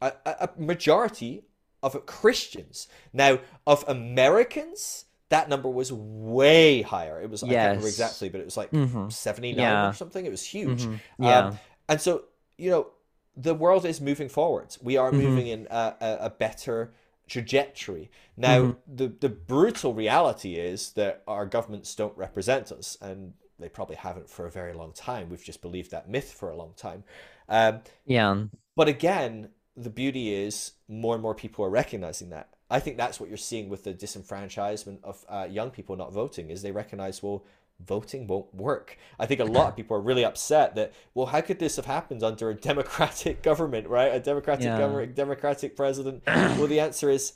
a, 0.00 0.12
a 0.24 0.50
majority 0.56 1.44
of 1.84 2.06
Christians. 2.06 2.88
Now, 3.12 3.38
of 3.66 3.84
Americans, 3.86 5.04
that 5.28 5.48
number 5.48 5.68
was 5.68 5.92
way 5.92 6.82
higher. 6.82 7.20
It 7.20 7.30
was 7.30 7.42
yes. 7.42 7.50
I 7.50 7.54
can't 7.54 7.68
remember 7.68 7.88
exactly, 7.88 8.28
but 8.30 8.40
it 8.40 8.44
was 8.44 8.56
like 8.56 8.70
mm-hmm. 8.70 9.08
79 9.10 9.58
yeah. 9.58 9.90
or 9.90 9.92
something. 9.92 10.24
It 10.24 10.30
was 10.30 10.44
huge. 10.44 10.82
Mm-hmm. 10.82 11.24
Yeah. 11.24 11.38
Um, 11.38 11.58
and 11.88 12.00
so, 12.00 12.24
you 12.56 12.70
know, 12.70 12.88
the 13.36 13.54
world 13.54 13.84
is 13.84 14.00
moving 14.00 14.28
forward. 14.28 14.76
We 14.80 14.96
are 14.96 15.10
mm-hmm. 15.10 15.22
moving 15.22 15.46
in 15.48 15.66
a, 15.70 15.94
a, 16.00 16.16
a, 16.20 16.30
better 16.30 16.94
trajectory. 17.26 18.10
Now, 18.36 18.60
mm-hmm. 18.60 18.96
the, 18.96 19.08
the 19.08 19.28
brutal 19.28 19.92
reality 19.92 20.54
is 20.54 20.92
that 20.92 21.22
our 21.26 21.46
governments 21.46 21.94
don't 21.94 22.16
represent 22.16 22.70
us, 22.70 22.96
and 23.00 23.34
they 23.58 23.68
probably 23.68 23.96
haven't 23.96 24.30
for 24.30 24.46
a 24.46 24.50
very 24.50 24.72
long 24.72 24.92
time. 24.92 25.28
We've 25.28 25.44
just 25.44 25.62
believed 25.62 25.90
that 25.90 26.08
myth 26.08 26.32
for 26.32 26.50
a 26.50 26.56
long 26.56 26.74
time. 26.76 27.04
Um, 27.48 27.80
yeah. 28.06 28.44
But 28.76 28.88
again, 28.88 29.48
the 29.76 29.90
beauty 29.90 30.34
is 30.34 30.72
more 30.88 31.14
and 31.14 31.22
more 31.22 31.34
people 31.34 31.64
are 31.64 31.70
recognizing 31.70 32.30
that. 32.30 32.48
I 32.70 32.80
think 32.80 32.96
that's 32.96 33.20
what 33.20 33.28
you're 33.28 33.38
seeing 33.38 33.68
with 33.68 33.84
the 33.84 33.92
disenfranchisement 33.92 34.98
of 35.02 35.24
uh, 35.28 35.46
young 35.50 35.70
people 35.70 35.96
not 35.96 36.12
voting 36.12 36.50
is 36.50 36.62
they 36.62 36.72
recognize 36.72 37.22
well 37.22 37.44
voting 37.80 38.26
won't 38.26 38.54
work. 38.54 38.96
I 39.18 39.26
think 39.26 39.40
a 39.40 39.44
lot 39.44 39.68
of 39.68 39.76
people 39.76 39.96
are 39.96 40.00
really 40.00 40.24
upset 40.24 40.74
that 40.76 40.92
well 41.14 41.26
how 41.26 41.40
could 41.40 41.58
this 41.58 41.76
have 41.76 41.86
happened 41.86 42.22
under 42.22 42.50
a 42.50 42.54
democratic 42.54 43.42
government, 43.50 43.88
right? 43.88 44.14
A 44.14 44.20
democratic 44.20 44.64
yeah. 44.64 44.78
government, 44.78 45.14
democratic 45.14 45.76
president. 45.76 46.22
well 46.26 46.66
the 46.66 46.80
answer 46.80 47.10
is 47.10 47.34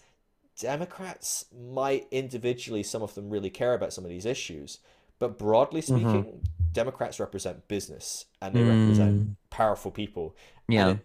Democrats 0.59 1.45
might 1.57 2.09
individually 2.11 2.83
some 2.83 3.03
of 3.03 3.15
them 3.15 3.31
really 3.31 3.51
care 3.51 3.75
about 3.75 3.93
some 3.93 4.05
of 4.05 4.11
these 4.11 4.27
issues, 4.27 4.79
but 5.19 5.39
broadly 5.39 5.81
mm-hmm. 5.81 5.95
speaking, 5.95 6.25
mm-hmm. 6.25 6.73
Democrats 6.73 7.21
represent 7.21 7.69
business 7.69 8.27
and 8.43 8.55
they 8.55 8.61
mm. 8.61 8.69
represent 8.69 9.37
powerful 9.51 9.91
people. 9.91 10.37
Yeah. 10.69 10.97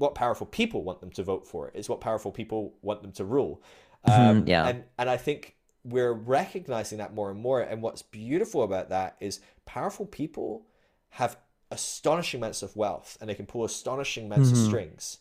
What 0.00 0.14
powerful 0.14 0.46
people 0.46 0.82
want 0.82 1.00
them 1.00 1.10
to 1.10 1.22
vote 1.22 1.46
for. 1.46 1.70
It's 1.74 1.90
what 1.90 2.00
powerful 2.00 2.32
people 2.32 2.72
want 2.80 3.02
them 3.02 3.12
to 3.12 3.24
rule. 3.26 3.62
Mm-hmm, 4.08 4.22
um, 4.22 4.46
yeah. 4.46 4.66
And 4.66 4.84
and 4.98 5.10
I 5.10 5.18
think 5.18 5.56
we're 5.84 6.14
recognizing 6.14 6.96
that 6.98 7.14
more 7.14 7.30
and 7.30 7.38
more. 7.38 7.60
And 7.60 7.82
what's 7.82 8.00
beautiful 8.00 8.62
about 8.62 8.88
that 8.88 9.16
is 9.20 9.40
powerful 9.66 10.06
people 10.06 10.66
have 11.10 11.36
astonishing 11.70 12.40
amounts 12.40 12.62
of 12.62 12.74
wealth 12.76 13.18
and 13.20 13.28
they 13.28 13.34
can 13.34 13.44
pull 13.44 13.62
astonishing 13.62 14.24
amounts 14.24 14.48
mm-hmm. 14.48 14.60
of 14.62 14.66
strings, 14.66 15.18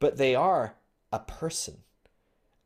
but 0.00 0.16
they 0.16 0.34
are 0.34 0.74
a 1.12 1.20
person. 1.20 1.78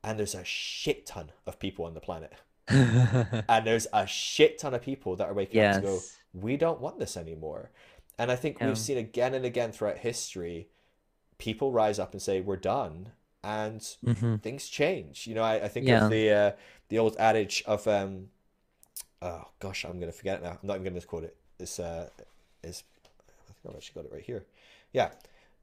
And 0.03 0.19
there's 0.19 0.35
a 0.35 0.45
shit 0.45 1.05
ton 1.05 1.33
of 1.47 1.59
people 1.59 1.85
on 1.85 1.93
the 1.93 2.01
planet. 2.01 2.33
and 2.69 3.67
there's 3.67 3.89
a 3.93 4.07
shit 4.07 4.59
ton 4.59 4.73
of 4.73 4.81
people 4.81 5.17
that 5.17 5.29
are 5.29 5.35
waking 5.35 5.57
yes. 5.57 5.77
up 5.77 5.83
to 5.83 5.87
go, 5.89 6.01
we 6.33 6.57
don't 6.57 6.81
want 6.81 6.99
this 6.99 7.19
anymore. 7.19 7.71
And 8.19 8.33
I 8.33 8.37
think 8.37 8.59
yeah. 8.59 8.69
we've 8.69 8.79
seen 8.79 8.97
again 8.97 9.35
and 9.35 9.45
again 9.45 9.73
throughout 9.73 9.99
history 9.99 10.69
people 11.39 11.73
rise 11.73 11.99
up 11.99 12.13
and 12.13 12.23
say 12.23 12.41
we're 12.41 12.57
done 12.57 13.11
and 13.43 13.81
mm-hmm. 14.05 14.37
things 14.37 14.69
change. 14.69 15.27
You 15.27 15.35
know 15.35 15.43
i, 15.43 15.65
I 15.65 15.69
think 15.69 15.87
yeah. 15.87 16.05
of 16.05 16.11
the 16.11 16.31
uh, 16.31 16.53
the 16.89 16.99
old 16.99 17.17
adage 17.19 17.63
of 17.67 17.87
um 17.87 18.29
oh 19.23 19.45
gosh 19.61 19.85
i'm 19.85 19.99
gonna 20.01 20.13
forget 20.13 20.41
it 20.41 20.45
now. 20.45 20.51
I'm 20.51 20.59
not 20.63 20.75
even 20.75 20.85
gonna 20.85 20.95
misquote 20.95 21.25
it. 21.25 21.37
It's 21.59 21.79
uh 21.79 22.09
is 22.63 22.83
i 23.49 23.53
think 23.53 23.59
i've 23.69 23.77
actually 23.77 24.03
got 24.03 24.11
it 24.11 24.15
right 24.15 24.25
here. 24.25 24.47
Yeah. 24.93 25.11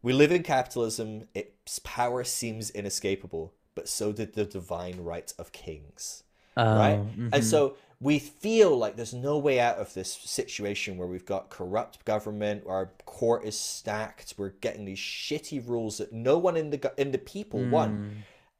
We 0.02 0.12
live 0.12 0.34
in 0.34 0.44
capitalism. 0.44 1.30
Its 1.34 1.80
power 1.80 2.26
seems 2.26 2.70
inescapable 2.72 3.54
but 3.76 3.88
so 3.88 4.12
did 4.12 4.34
the 4.34 4.46
divine 4.46 5.02
right 5.02 5.34
of 5.38 5.52
kings. 5.52 6.24
Oh, 6.56 6.78
right? 6.78 7.00
Mm-hmm. 7.00 7.30
and 7.34 7.44
so 7.44 7.76
we 8.04 8.20
feel 8.20 8.78
like 8.78 8.98
there's 8.98 9.14
no 9.14 9.38
way 9.38 9.62
out 9.62 9.78
of 9.78 9.94
this 9.94 10.12
situation 10.12 10.98
where 10.98 11.08
we've 11.08 11.26
got 11.26 11.50
corrupt 11.50 12.04
government, 12.04 12.66
our 12.68 12.92
court 13.06 13.46
is 13.46 13.58
stacked, 13.58 14.34
we're 14.38 14.50
getting 14.50 14.84
these 14.84 15.00
shitty 15.00 15.66
rules 15.66 16.00
that 16.00 16.12
no 16.12 16.38
one 16.38 16.58
in 16.58 16.70
the 16.70 16.94
in 16.98 17.12
the 17.12 17.18
people 17.18 17.62
mm. 17.62 17.70
want. 17.70 17.92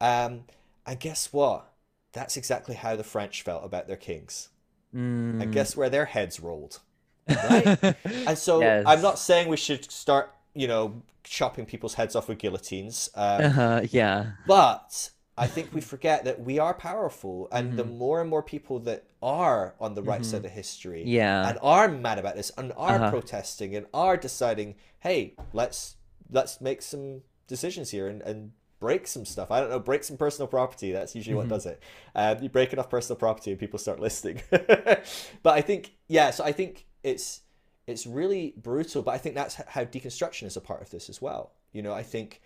Um, 0.00 0.44
and 0.86 0.98
guess 0.98 1.30
what? 1.30 1.70
That's 2.12 2.38
exactly 2.38 2.74
how 2.74 2.96
the 2.96 3.04
French 3.04 3.42
felt 3.42 3.66
about 3.66 3.86
their 3.86 3.96
kings. 3.96 4.48
Mm. 4.94 5.42
And 5.42 5.52
guess 5.52 5.76
where 5.76 5.90
their 5.90 6.06
heads 6.06 6.40
rolled, 6.40 6.80
right? 7.28 7.96
and 8.04 8.38
so 8.38 8.60
yes. 8.60 8.84
I'm 8.86 9.02
not 9.02 9.18
saying 9.18 9.48
we 9.48 9.56
should 9.58 9.90
start, 9.90 10.32
you 10.54 10.68
know, 10.68 11.02
chopping 11.22 11.66
people's 11.66 11.94
heads 11.94 12.16
off 12.16 12.28
with 12.28 12.38
guillotines. 12.38 13.10
Um, 13.14 13.44
uh-huh, 13.44 13.80
yeah. 13.90 14.32
But 14.46 15.10
I 15.36 15.48
think 15.48 15.74
we 15.74 15.80
forget 15.80 16.24
that 16.26 16.40
we 16.40 16.58
are 16.60 16.74
powerful, 16.74 17.48
and 17.50 17.68
mm-hmm. 17.68 17.76
the 17.76 17.84
more 17.84 18.20
and 18.20 18.30
more 18.30 18.42
people 18.42 18.78
that 18.80 19.04
are 19.20 19.74
on 19.80 19.94
the 19.94 20.02
right 20.02 20.20
mm-hmm. 20.20 20.30
side 20.30 20.44
of 20.44 20.50
history, 20.52 21.02
yeah, 21.04 21.48
and 21.48 21.58
are 21.60 21.88
mad 21.88 22.18
about 22.18 22.36
this, 22.36 22.52
and 22.56 22.72
are 22.76 22.96
uh-huh. 22.96 23.10
protesting, 23.10 23.74
and 23.74 23.86
are 23.92 24.16
deciding, 24.16 24.76
hey, 25.00 25.34
let's 25.52 25.96
let's 26.30 26.60
make 26.60 26.82
some 26.82 27.22
decisions 27.48 27.90
here 27.90 28.08
and, 28.08 28.22
and 28.22 28.52
break 28.78 29.06
some 29.06 29.24
stuff. 29.24 29.50
I 29.50 29.60
don't 29.60 29.70
know, 29.70 29.80
break 29.80 30.04
some 30.04 30.16
personal 30.16 30.46
property. 30.46 30.92
That's 30.92 31.14
usually 31.14 31.32
mm-hmm. 31.32 31.48
what 31.50 31.56
does 31.56 31.66
it. 31.66 31.82
Um, 32.14 32.42
you 32.42 32.48
break 32.48 32.72
enough 32.72 32.88
personal 32.88 33.16
property, 33.18 33.50
and 33.50 33.58
people 33.58 33.78
start 33.78 33.98
listening. 33.98 34.40
but 34.50 35.06
I 35.46 35.62
think, 35.62 35.94
yeah, 36.06 36.30
so 36.30 36.44
I 36.44 36.52
think 36.52 36.86
it's 37.02 37.40
it's 37.86 38.06
really 38.06 38.54
brutal. 38.56 39.02
But 39.02 39.14
I 39.14 39.18
think 39.18 39.34
that's 39.34 39.54
how 39.54 39.84
deconstruction 39.84 40.46
is 40.46 40.56
a 40.56 40.60
part 40.60 40.80
of 40.80 40.90
this 40.90 41.08
as 41.08 41.20
well. 41.20 41.52
You 41.72 41.82
know, 41.82 41.92
I 41.92 42.02
think 42.02 42.40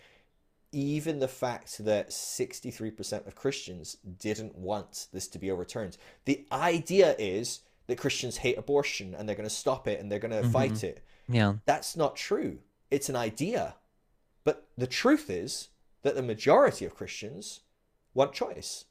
even 0.73 1.19
the 1.19 1.29
fact 1.29 1.85
that 1.85 2.11
63% 2.11 3.27
of 3.27 3.35
Christians 3.35 3.97
didn't 4.19 4.57
want 4.57 5.07
this 5.13 5.29
to 5.29 5.39
be 5.39 5.51
overturned. 5.51 5.97
The 6.25 6.47
idea 6.53 7.15
is 7.19 7.61
that 7.87 7.99
Christians 7.99 8.39
hate 8.39 8.59
abortion 8.59 9.15
and 9.15 9.29
they're 9.29 9.37
going 9.37 9.49
to 9.49 9.55
stop 9.55 9.89
it 9.89 10.01
and 10.01 10.11
they're 10.11 10.19
going 10.19 10.31
to 10.33 10.43
mm-hmm. 10.43 10.51
fight 10.51 10.85
it. 10.85 11.03
Yeah. 11.29 11.55
That's 11.65 11.97
not 11.97 12.17
true. 12.17 12.59
It's 12.91 13.09
an 13.09 13.17
idea. 13.17 13.77
But 14.45 14.69
the 14.77 14.87
truth 14.87 15.31
is 15.31 15.69
that 16.03 16.15
the 16.15 16.23
majority 16.23 16.85
of 16.85 16.95
Christians 16.95 17.61
want 18.15 18.33
choice. 18.33 18.85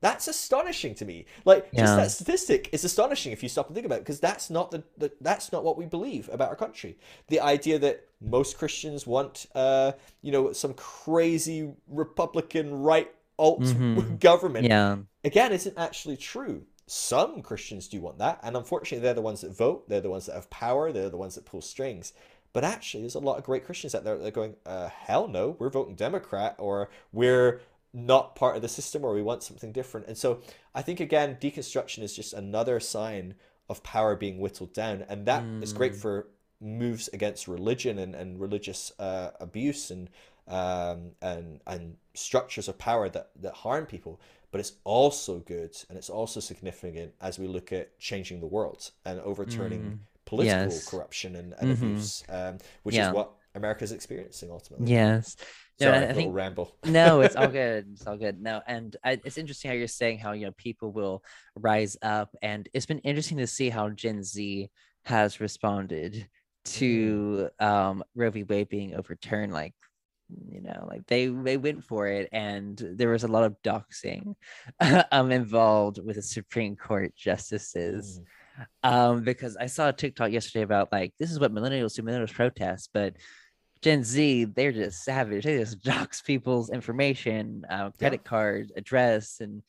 That's 0.00 0.28
astonishing 0.28 0.94
to 0.96 1.04
me. 1.04 1.26
Like 1.44 1.68
yeah. 1.72 1.82
just 1.82 1.96
that 1.96 2.10
statistic 2.10 2.68
is 2.72 2.84
astonishing 2.84 3.32
if 3.32 3.42
you 3.42 3.48
stop 3.48 3.66
and 3.66 3.74
think 3.74 3.86
about 3.86 3.96
it, 3.96 4.02
because 4.02 4.20
that's 4.20 4.48
not 4.48 4.70
the, 4.70 4.84
the, 4.96 5.12
that's 5.20 5.50
not 5.50 5.64
what 5.64 5.76
we 5.76 5.86
believe 5.86 6.28
about 6.32 6.50
our 6.50 6.56
country. 6.56 6.96
The 7.28 7.40
idea 7.40 7.78
that 7.80 8.07
most 8.20 8.58
Christians 8.58 9.06
want, 9.06 9.46
uh, 9.54 9.92
you 10.22 10.32
know, 10.32 10.52
some 10.52 10.74
crazy 10.74 11.72
Republican 11.88 12.82
right 12.82 13.10
alt 13.38 13.60
mm-hmm. 13.60 14.16
government. 14.20 14.66
Yeah. 14.66 14.96
Again, 15.24 15.52
isn't 15.52 15.78
actually 15.78 16.16
true. 16.16 16.64
Some 16.86 17.42
Christians 17.42 17.86
do 17.86 18.00
want 18.00 18.18
that, 18.18 18.40
and 18.42 18.56
unfortunately, 18.56 19.02
they're 19.02 19.14
the 19.14 19.20
ones 19.20 19.42
that 19.42 19.56
vote. 19.56 19.88
They're 19.88 20.00
the 20.00 20.10
ones 20.10 20.26
that 20.26 20.34
have 20.34 20.48
power. 20.48 20.90
They're 20.90 21.10
the 21.10 21.18
ones 21.18 21.34
that 21.34 21.44
pull 21.44 21.60
strings. 21.60 22.14
But 22.54 22.64
actually, 22.64 23.02
there's 23.02 23.14
a 23.14 23.20
lot 23.20 23.36
of 23.36 23.44
great 23.44 23.66
Christians 23.66 23.94
out 23.94 24.04
there 24.04 24.16
that 24.16 24.26
are 24.26 24.30
going, 24.30 24.56
uh, 24.64 24.88
hell 24.88 25.28
no, 25.28 25.54
we're 25.58 25.68
voting 25.68 25.96
Democrat, 25.96 26.56
or 26.58 26.88
we're 27.12 27.60
not 27.92 28.36
part 28.36 28.56
of 28.56 28.62
the 28.62 28.68
system 28.68 29.04
or 29.04 29.14
we 29.14 29.22
want 29.22 29.42
something 29.42 29.72
different. 29.72 30.06
And 30.06 30.16
so 30.16 30.40
I 30.74 30.82
think 30.82 31.00
again, 31.00 31.36
deconstruction 31.40 32.02
is 32.02 32.14
just 32.14 32.32
another 32.32 32.80
sign 32.80 33.34
of 33.68 33.82
power 33.82 34.16
being 34.16 34.38
whittled 34.38 34.72
down. 34.72 35.04
And 35.08 35.26
that 35.26 35.42
mm. 35.42 35.62
is 35.62 35.72
great 35.72 35.92
mm. 35.92 36.00
for 36.00 36.28
moves 36.60 37.08
against 37.08 37.48
religion 37.48 37.98
and, 37.98 38.14
and 38.14 38.40
religious 38.40 38.92
uh, 38.98 39.30
abuse 39.40 39.90
and 39.90 40.08
um, 40.48 41.12
and 41.20 41.60
and 41.66 41.96
structures 42.14 42.68
of 42.68 42.78
power 42.78 43.08
that, 43.08 43.30
that 43.40 43.54
harm 43.54 43.86
people. 43.86 44.20
But 44.50 44.60
it's 44.60 44.72
also 44.84 45.40
good 45.40 45.76
and 45.88 45.98
it's 45.98 46.08
also 46.08 46.40
significant 46.40 47.12
as 47.20 47.38
we 47.38 47.46
look 47.46 47.70
at 47.72 47.98
changing 47.98 48.40
the 48.40 48.46
world 48.46 48.90
and 49.04 49.20
overturning 49.20 49.82
mm. 49.82 49.98
political 50.24 50.72
yes. 50.72 50.88
corruption 50.88 51.36
and, 51.36 51.54
and 51.58 51.76
mm-hmm. 51.76 51.84
abuse, 51.84 52.24
um, 52.30 52.56
which 52.82 52.94
yeah. 52.94 53.08
is 53.08 53.14
what 53.14 53.32
America 53.54 53.84
is 53.84 53.92
experiencing 53.92 54.50
ultimately. 54.50 54.90
Yes. 54.90 55.36
No, 55.80 55.92
Sorry, 55.92 56.06
I 56.06 56.12
think 56.12 56.34
ramble. 56.34 56.74
no, 56.84 57.20
it's 57.20 57.36
all 57.36 57.46
good. 57.62 57.88
It's 57.92 58.06
all 58.06 58.16
good. 58.16 58.40
No, 58.40 58.62
and 58.66 58.96
I, 59.04 59.20
it's 59.24 59.38
interesting 59.38 59.70
how 59.70 59.76
you're 59.76 59.86
saying 59.86 60.18
how 60.18 60.32
you 60.32 60.46
know 60.46 60.52
people 60.56 60.90
will 60.92 61.22
rise 61.54 61.96
up, 62.02 62.34
and 62.42 62.68
it's 62.72 62.86
been 62.86 62.98
interesting 63.00 63.38
to 63.38 63.46
see 63.46 63.68
how 63.68 63.90
Gen 63.90 64.24
Z 64.24 64.70
has 65.04 65.40
responded 65.40 66.28
to 66.76 67.48
um 67.60 68.04
Roe 68.14 68.30
v. 68.30 68.44
Wade 68.44 68.68
being 68.68 68.94
overturned, 68.94 69.52
like 69.52 69.74
you 70.52 70.60
know, 70.60 70.86
like 70.90 71.06
they 71.06 71.26
they 71.28 71.56
went 71.56 71.84
for 71.84 72.06
it, 72.06 72.28
and 72.32 72.76
there 72.96 73.10
was 73.10 73.24
a 73.24 73.28
lot 73.28 73.44
of 73.44 73.56
doxing 73.62 74.34
um 75.12 75.30
involved 75.32 75.98
with 76.04 76.16
the 76.16 76.22
Supreme 76.22 76.76
Court 76.76 77.14
justices. 77.16 78.20
Mm. 78.20 78.24
Um, 78.82 79.22
because 79.22 79.56
I 79.56 79.66
saw 79.66 79.88
a 79.88 79.92
TikTok 79.92 80.32
yesterday 80.32 80.62
about 80.62 80.90
like 80.90 81.14
this 81.18 81.30
is 81.30 81.38
what 81.38 81.54
millennials 81.54 81.94
do, 81.94 82.02
millennials 82.02 82.32
protest, 82.34 82.90
but 82.92 83.14
Gen 83.82 84.02
Z, 84.02 84.46
they're 84.56 84.72
just 84.72 85.04
savage. 85.04 85.44
They 85.44 85.58
just 85.58 85.80
dox 85.84 86.20
people's 86.22 86.70
information, 86.70 87.64
uh, 87.70 87.90
credit 87.92 88.22
Yeah. 88.24 88.28
card, 88.28 88.72
address, 88.76 89.40
and 89.40 89.62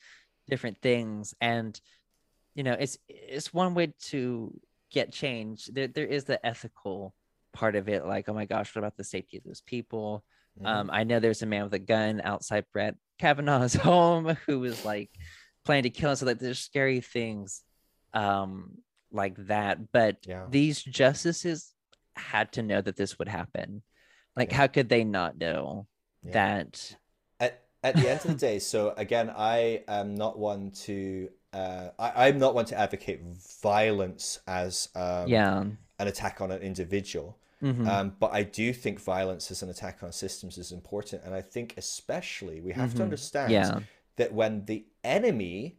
different 0.50 0.80
things. 0.82 1.34
And 1.40 1.80
you 2.56 2.64
know, 2.64 2.74
it's 2.74 2.98
it's 3.08 3.54
one 3.54 3.76
way 3.76 3.94
to 4.10 4.60
get 4.92 5.12
change. 5.12 5.66
There 5.68 5.88
there 5.88 6.06
is 6.08 6.26
the 6.26 6.44
ethical 6.46 7.14
part 7.54 7.76
of 7.76 7.90
it, 7.90 8.06
like, 8.06 8.30
oh 8.30 8.34
my 8.34 8.46
gosh, 8.46 8.74
what 8.76 8.80
about 8.80 8.98
the 8.98 9.04
safety 9.04 9.38
of 9.38 9.44
those 9.44 9.62
people? 9.62 10.24
Mhm. 10.62 10.68
Um, 10.68 10.90
I 10.92 11.04
know 11.04 11.20
there's 11.20 11.42
a 11.42 11.46
man 11.46 11.64
with 11.64 11.74
a 11.74 11.80
gun 11.80 12.22
outside 12.24 12.66
Brett 12.74 12.96
Kavanaugh's 13.20 13.74
home 13.90 14.38
who 14.46 14.60
was 14.60 14.86
like 14.86 15.10
planning 15.66 15.84
to 15.84 15.90
kill 15.90 16.12
him. 16.12 16.16
So 16.16 16.26
like 16.26 16.40
there's 16.40 16.60
scary 16.60 17.02
things 17.02 17.64
um 18.14 18.78
like 19.12 19.36
that. 19.48 19.92
But 19.92 20.18
Yeah. 20.26 20.46
these 20.50 20.82
justices 20.84 21.74
had 22.16 22.52
to 22.54 22.62
know 22.64 22.82
that 22.82 22.96
this 22.96 23.18
would 23.20 23.28
happen. 23.28 23.84
Like, 24.36 24.52
Yeah. 24.52 24.58
how 24.58 24.68
could 24.68 24.90
they 24.90 25.04
not 25.04 25.38
know 25.38 25.88
Yeah. 26.24 26.34
that? 26.34 26.96
at, 27.40 27.64
at 27.84 27.96
the 27.96 28.10
end 28.10 28.20
of 28.22 28.28
the 28.28 28.34
day, 28.36 28.60
so 28.60 28.94
again, 28.98 29.32
I 29.36 29.84
am 29.88 30.16
not 30.16 30.38
one 30.38 30.72
to 30.86 31.30
uh, 31.54 31.90
I, 31.98 32.28
I'm 32.28 32.38
not 32.40 32.54
one 32.56 32.66
to 32.66 32.78
advocate 32.78 33.22
violence 33.62 34.40
as 34.48 34.90
um, 34.96 35.28
yeah. 35.28 35.64
an 36.00 36.08
attack 36.08 36.42
on 36.42 36.52
an 36.52 36.62
individual. 36.62 37.38
Mhm. 37.62 37.86
Um, 37.88 38.16
but 38.20 38.32
I 38.32 38.44
do 38.44 38.72
think 38.72 39.02
violence 39.02 39.52
as 39.52 39.62
an 39.64 39.70
attack 39.70 40.02
on 40.02 40.12
systems 40.14 40.58
is 40.58 40.72
important, 40.72 41.24
and 41.26 41.34
I 41.36 41.42
think 41.42 41.74
especially 41.78 42.62
we 42.62 42.72
have 42.74 42.94
to 42.94 43.00
Mhm. 43.00 43.04
understand 43.04 43.52
Yeah. 43.52 43.80
that 44.16 44.34
when 44.34 44.66
the 44.66 44.86
enemy 45.04 45.78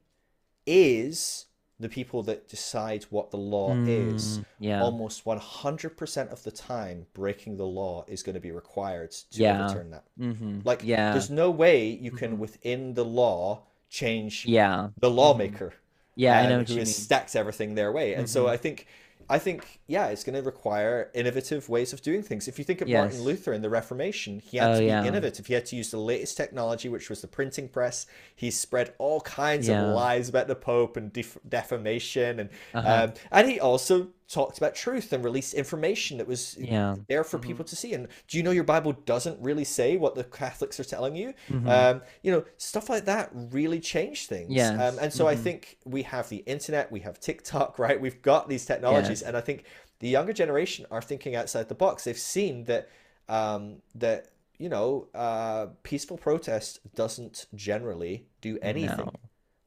is 0.66 1.46
the 1.78 1.88
people 1.88 2.22
that 2.24 2.46
decide 2.46 3.04
what 3.04 3.30
the 3.30 3.38
law 3.38 3.74
is, 3.86 4.38
Mm, 4.40 4.44
yeah. 4.58 4.82
almost 4.82 5.24
100% 5.24 6.30
of 6.30 6.42
the 6.42 6.50
time, 6.50 7.06
breaking 7.14 7.56
the 7.56 7.66
law 7.66 8.04
is 8.06 8.22
going 8.22 8.34
to 8.34 8.40
be 8.40 8.50
required 8.50 9.12
to 9.12 9.42
Yeah. 9.42 9.64
overturn 9.64 9.90
that. 9.92 10.04
hmm 10.18 10.60
Like, 10.62 10.82
yeah. 10.84 11.12
there's 11.12 11.30
no 11.30 11.50
way 11.50 11.88
you 11.88 12.10
can, 12.10 12.32
Mhm. 12.36 12.38
within 12.38 12.92
the 12.92 13.04
law, 13.06 13.62
change 13.90 14.46
yeah. 14.46 14.88
the 14.98 15.10
lawmaker. 15.10 15.74
Yeah. 16.16 16.38
I 16.40 16.48
know 16.48 16.58
what 16.58 16.68
who 16.68 16.76
has 16.76 16.88
mean. 16.88 16.94
stacks 16.94 17.34
everything 17.36 17.74
their 17.74 17.92
way. 17.92 18.14
And 18.14 18.28
so 18.28 18.44
Mhm. 18.44 18.50
I 18.50 18.56
think, 18.56 18.86
I 19.28 19.38
think, 19.38 19.80
yeah, 19.86 20.08
it's 20.08 20.24
going 20.24 20.34
to 20.34 20.42
require 20.42 21.10
innovative 21.14 21.68
ways 21.68 21.92
of 21.92 22.02
doing 22.02 22.22
things. 22.22 22.48
If 22.48 22.58
you 22.58 22.64
think 22.64 22.80
of 22.80 22.88
Martin 22.88 23.22
Luther 23.22 23.52
in 23.52 23.62
the 23.62 23.70
Reformation, 23.70 24.40
he 24.40 24.56
had 24.58 24.70
Oh, 24.70 24.74
to 24.74 24.80
be 24.80 24.86
yeah. 24.86 25.04
innovative. 25.04 25.46
He 25.46 25.54
had 25.54 25.66
to 25.66 25.76
use 25.76 25.90
the 25.92 25.98
latest 25.98 26.36
technology, 26.36 26.88
which 26.88 27.08
was 27.08 27.20
the 27.20 27.28
printing 27.28 27.68
press. 27.68 28.06
He 28.34 28.50
spread 28.50 28.92
all 28.98 29.20
kinds 29.20 29.68
Yeah. 29.68 29.82
of 29.84 29.94
lies 29.94 30.28
about 30.28 30.48
the 30.48 30.56
Pope 30.56 30.96
and 30.96 31.12
def- 31.12 31.38
defamation, 31.48 32.40
and 32.40 32.50
Uh-huh. 32.74 33.04
um, 33.04 33.12
and 33.30 33.48
he 33.48 33.60
also 33.60 34.08
talked 34.30 34.58
about 34.58 34.74
truth 34.76 35.12
and 35.12 35.24
released 35.24 35.54
information 35.54 36.18
that 36.18 36.26
was 36.26 36.56
Yeah. 36.56 36.96
there 37.08 37.24
for 37.24 37.38
Mhm. 37.38 37.42
people 37.42 37.64
to 37.64 37.74
see. 37.74 37.92
And 37.94 38.06
do 38.28 38.36
you 38.36 38.44
know 38.44 38.52
your 38.52 38.62
Bible 38.64 38.92
doesn't 38.92 39.40
really 39.40 39.64
say 39.64 39.96
what 39.96 40.14
the 40.14 40.22
Catholics 40.24 40.78
are 40.78 40.84
telling 40.84 41.16
you? 41.16 41.34
Mhm. 41.48 41.66
Um, 41.68 42.02
you 42.22 42.30
know, 42.30 42.44
stuff 42.56 42.88
like 42.88 43.06
that 43.06 43.30
really 43.32 43.80
change 43.80 44.26
things. 44.28 44.50
Yes. 44.52 44.70
Um, 44.80 44.98
and 45.00 45.12
so 45.12 45.26
I 45.26 45.34
Mhm. 45.34 45.42
think 45.42 45.78
we 45.84 46.02
have 46.04 46.28
the 46.28 46.38
internet, 46.46 46.92
we 46.92 47.00
have 47.00 47.18
TikTok, 47.18 47.78
right? 47.84 48.00
We've 48.00 48.22
got 48.22 48.48
these 48.48 48.64
technologies, 48.64 49.20
Yes. 49.20 49.22
and 49.22 49.36
I 49.36 49.40
think 49.40 49.64
the 49.98 50.08
younger 50.08 50.32
generation 50.32 50.86
are 50.90 51.02
thinking 51.02 51.34
outside 51.34 51.68
the 51.68 51.74
box. 51.74 52.04
They've 52.04 52.16
seen 52.18 52.64
that 52.64 52.88
um, 53.28 53.80
that 53.94 54.26
you 54.58 54.68
know, 54.68 55.08
uh, 55.14 55.68
peaceful 55.84 56.18
protest 56.18 56.80
doesn't 56.94 57.46
generally 57.54 58.26
do 58.42 58.58
anything. 58.60 58.98
No. 58.98 59.12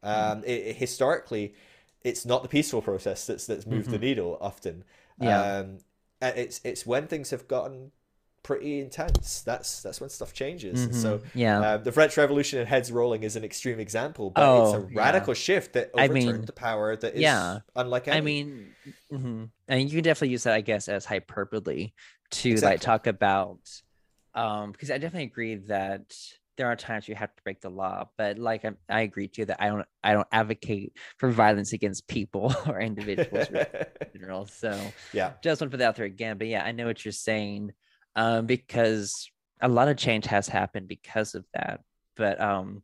Um, 0.03 0.43
it, 0.43 0.51
it- 0.67 0.75
historically, 0.75 1.55
it's 2.03 2.25
not 2.25 2.43
the 2.43 2.49
peaceful 2.49 2.81
process 2.81 3.25
that's 3.27 3.45
that's 3.47 3.65
moved 3.65 3.89
the 3.89 3.97
Mhm. 3.97 4.01
needle 4.01 4.37
often. 4.41 4.83
Yeah. 5.19 5.41
Um, 5.59 5.79
it's 6.21 6.61
it's 6.63 6.85
when 6.85 7.07
things 7.07 7.29
have 7.31 7.47
gotten 7.47 7.91
pretty 8.43 8.79
intense. 8.81 9.41
That's 9.41 9.81
that's 9.81 10.01
when 10.01 10.09
stuff 10.09 10.33
changes. 10.33 10.83
And 10.83 10.95
so 10.95 11.21
yeah. 11.33 11.61
uh, 11.61 11.77
the 11.77 11.91
French 11.93 12.17
Revolution 12.17 12.59
and 12.59 12.67
heads 12.67 12.91
rolling 12.91 13.23
is 13.23 13.35
an 13.37 13.43
extreme 13.45 13.79
example, 13.79 14.31
but 14.31 14.41
it's 14.41 14.73
Oh, 14.73 14.83
a 14.83 14.91
yeah. 14.91 14.99
radical 14.99 15.33
shift 15.33 15.73
that 15.73 15.91
I 15.97 16.05
overturned 16.05 16.37
mean, 16.39 16.45
the 16.45 16.51
power 16.53 16.95
that 16.97 17.13
is 17.15 17.21
yeah. 17.21 17.59
unlike 17.75 18.07
I 18.09 18.17
any. 18.17 18.25
mean, 18.25 18.75
mhm. 19.11 19.49
and 19.69 19.81
you 19.81 19.89
can 19.97 20.03
definitely 20.03 20.29
use 20.31 20.43
that, 20.43 20.53
I 20.53 20.61
guess, 20.61 20.89
as 20.89 21.05
hyperbole 21.05 21.91
to 22.31 22.55
like 22.57 22.81
talk 22.81 23.07
about, 23.07 23.59
um, 24.33 24.71
because 24.73 24.91
I 24.91 24.97
definitely 24.97 25.27
agree 25.27 25.55
that 25.67 26.13
there 26.57 26.67
are 26.67 26.75
times 26.75 27.07
you 27.07 27.15
have 27.15 27.35
to 27.35 27.43
break 27.43 27.61
the 27.61 27.69
law, 27.69 28.07
but 28.17 28.37
like 28.37 28.65
I, 28.65 28.71
I 28.89 29.01
agree 29.01 29.27
too 29.27 29.45
that 29.45 29.61
I 29.61 29.67
don't, 29.67 29.85
I 30.03 30.13
don't 30.13 30.27
advocate 30.31 30.93
for 31.17 31.29
violence 31.29 31.73
against 31.73 32.07
people 32.07 32.53
or 32.67 32.79
individuals 32.79 33.47
in 33.51 33.65
general. 34.13 34.45
So 34.45 34.79
yeah, 35.13 35.33
just 35.43 35.61
want 35.61 35.71
to 35.71 35.75
put 35.75 35.79
that 35.79 35.89
out 35.89 35.95
there 35.95 36.05
again. 36.05 36.37
But 36.37 36.47
yeah, 36.47 36.63
I 36.63 36.71
know 36.71 36.85
what 36.85 37.03
you're 37.03 37.11
saying, 37.11 37.71
um, 38.15 38.45
because 38.45 39.29
a 39.61 39.67
lot 39.67 39.87
of 39.87 39.97
change 39.97 40.25
has 40.25 40.47
happened 40.47 40.87
because 40.87 41.35
of 41.35 41.45
that. 41.53 41.81
But 42.15 42.39
um, 42.39 42.83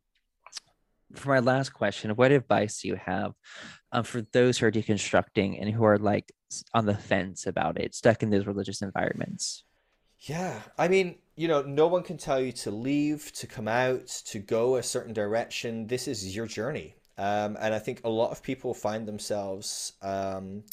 for 1.15 1.29
my 1.29 1.39
last 1.39 1.69
question, 1.69 2.11
what 2.11 2.31
advice 2.31 2.81
do 2.81 2.87
you 2.87 2.95
have 2.95 3.33
um, 3.91 4.03
for 4.03 4.21
those 4.33 4.57
who 4.57 4.65
are 4.65 4.71
deconstructing 4.71 5.61
and 5.61 5.69
who 5.69 5.83
are 5.83 5.97
like 5.97 6.31
on 6.73 6.85
the 6.85 6.95
fence 6.95 7.45
about 7.45 7.79
it, 7.79 7.93
stuck 7.93 8.23
in 8.23 8.29
those 8.29 8.47
religious 8.47 8.81
environments? 8.81 9.63
yeah. 10.21 10.61
I 10.77 10.87
mean, 10.87 11.15
you 11.39 11.47
know, 11.47 11.61
no 11.61 11.87
one 11.87 12.03
can 12.03 12.17
tell 12.17 12.41
you 12.41 12.51
to 12.51 12.69
leave, 12.69 13.31
to 13.31 13.47
come 13.47 13.69
out, 13.69 14.07
to 14.25 14.39
go 14.39 14.75
a 14.75 14.83
certain 14.83 15.13
direction. 15.13 15.87
This 15.87 16.05
is 16.05 16.35
your 16.35 16.45
journey, 16.45 16.95
um, 17.17 17.55
and 17.61 17.73
I 17.73 17.79
think 17.79 18.01
a 18.03 18.09
lot 18.09 18.31
of 18.31 18.43
people 18.43 18.73
find 18.73 19.07
themselves 19.07 19.93
um, 20.01 20.63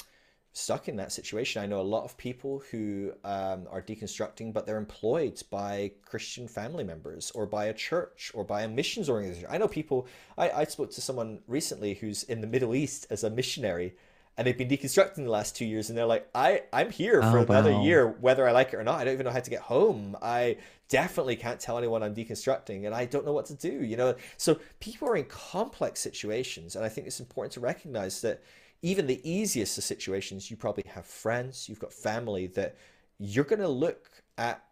stuck 0.52 0.88
in 0.88 0.96
that 0.96 1.12
situation. 1.12 1.62
I 1.62 1.66
know 1.66 1.80
a 1.80 1.82
lot 1.82 2.02
of 2.02 2.16
people 2.16 2.64
who 2.72 3.12
um, 3.22 3.68
are 3.70 3.80
deconstructing, 3.80 4.52
but 4.52 4.66
they're 4.66 4.76
employed 4.76 5.40
by 5.52 5.92
Christian 6.04 6.48
family 6.48 6.82
members 6.82 7.30
or 7.30 7.46
by 7.46 7.66
a 7.66 7.72
church 7.72 8.32
or 8.34 8.42
by 8.42 8.62
a 8.62 8.68
missions 8.68 9.08
organization. 9.08 9.46
I 9.48 9.58
know 9.58 9.68
people, 9.68 10.08
I, 10.36 10.50
I 10.50 10.64
spoke 10.64 10.90
to 10.94 11.00
someone 11.00 11.38
recently 11.46 11.94
who's 11.94 12.24
in 12.24 12.40
the 12.40 12.48
Middle 12.48 12.74
East 12.74 13.06
as 13.10 13.22
a 13.22 13.30
missionary. 13.30 13.94
And 14.38 14.46
they've 14.46 14.56
been 14.58 14.68
deconstructing 14.68 15.16
the 15.24 15.30
last 15.30 15.56
two 15.56 15.64
years, 15.64 15.88
and 15.88 15.96
they're 15.96 16.04
like, 16.04 16.28
"I 16.34 16.62
I'm 16.72 16.90
here 16.90 17.22
for 17.22 17.38
Oh, 17.38 17.42
another 17.42 17.70
wow. 17.70 17.80
year, 17.82 18.06
whether 18.06 18.46
I 18.46 18.52
like 18.52 18.72
it 18.72 18.76
or 18.76 18.84
not. 18.84 19.00
I 19.00 19.04
don't 19.04 19.14
even 19.14 19.24
know 19.24 19.32
how 19.32 19.40
to 19.40 19.50
get 19.50 19.62
home. 19.62 20.16
I 20.20 20.58
definitely 20.88 21.36
can't 21.36 21.58
tell 21.58 21.78
anyone 21.78 22.02
I'm 22.02 22.14
deconstructing, 22.14 22.84
and 22.84 22.94
I 22.94 23.06
don't 23.06 23.24
know 23.24 23.32
what 23.32 23.46
to 23.46 23.54
do. 23.54 23.82
You 23.84 23.96
know, 23.96 24.14
so 24.36 24.60
people 24.80 25.08
are 25.08 25.16
in 25.16 25.24
complex 25.24 26.00
situations, 26.00 26.76
and 26.76 26.84
I 26.84 26.88
think 26.90 27.06
it's 27.06 27.20
important 27.20 27.52
to 27.54 27.60
recognize 27.60 28.20
that 28.20 28.42
even 28.82 29.06
the 29.06 29.20
easiest 29.28 29.78
of 29.78 29.84
situations, 29.84 30.50
you 30.50 30.56
probably 30.56 30.84
have 30.88 31.06
friends, 31.06 31.68
you've 31.68 31.80
got 31.80 31.92
family 31.92 32.46
that 32.48 32.76
you're 33.18 33.44
going 33.44 33.60
to 33.60 33.68
look 33.68 34.10
at, 34.36 34.62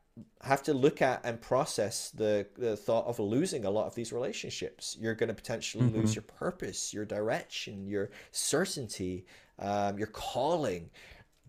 have 0.43 0.63
to 0.65 0.75
look 0.75 1.01
at 1.03 1.25
and 1.25 1.41
process 1.41 2.11
the, 2.11 2.47
the 2.57 2.77
thought 2.77 3.07
of 3.07 3.19
losing 3.19 3.65
a 3.65 3.71
lot 3.71 3.87
of 3.87 3.95
these 3.95 4.13
relationships. 4.13 4.97
You're 5.01 5.15
going 5.15 5.29
to 5.29 5.35
potentially 5.35 5.89
lose 5.89 6.15
Mhm. 6.15 6.15
your 6.15 6.23
purpose, 6.23 6.93
your 6.93 7.05
direction, 7.07 7.87
your 7.89 8.11
certainty, 8.31 9.25
um, 9.59 9.99
your 9.99 10.09
calling. 10.09 10.91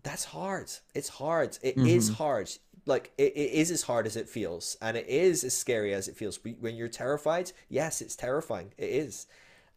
That's 0.02 0.24
hard. 0.24 0.70
It's 0.94 1.08
hard. 1.08 1.58
It 1.62 1.80
is 1.84 2.08
Mhm. 2.08 2.14
hard. 2.16 2.50
Like 2.86 3.12
it, 3.18 3.32
it 3.36 3.52
is 3.52 3.70
as 3.70 3.82
hard 3.82 4.06
as 4.06 4.16
it 4.16 4.28
feels, 4.28 4.76
and 4.80 4.96
it 4.96 5.08
is 5.08 5.44
as 5.44 5.54
scary 5.56 5.92
as 5.94 6.08
it 6.08 6.16
feels. 6.16 6.38
When 6.60 6.76
you're 6.76 6.88
terrified, 6.88 7.52
yes, 7.68 8.00
it's 8.00 8.16
terrifying. 8.16 8.72
It 8.78 8.90
is. 8.90 9.26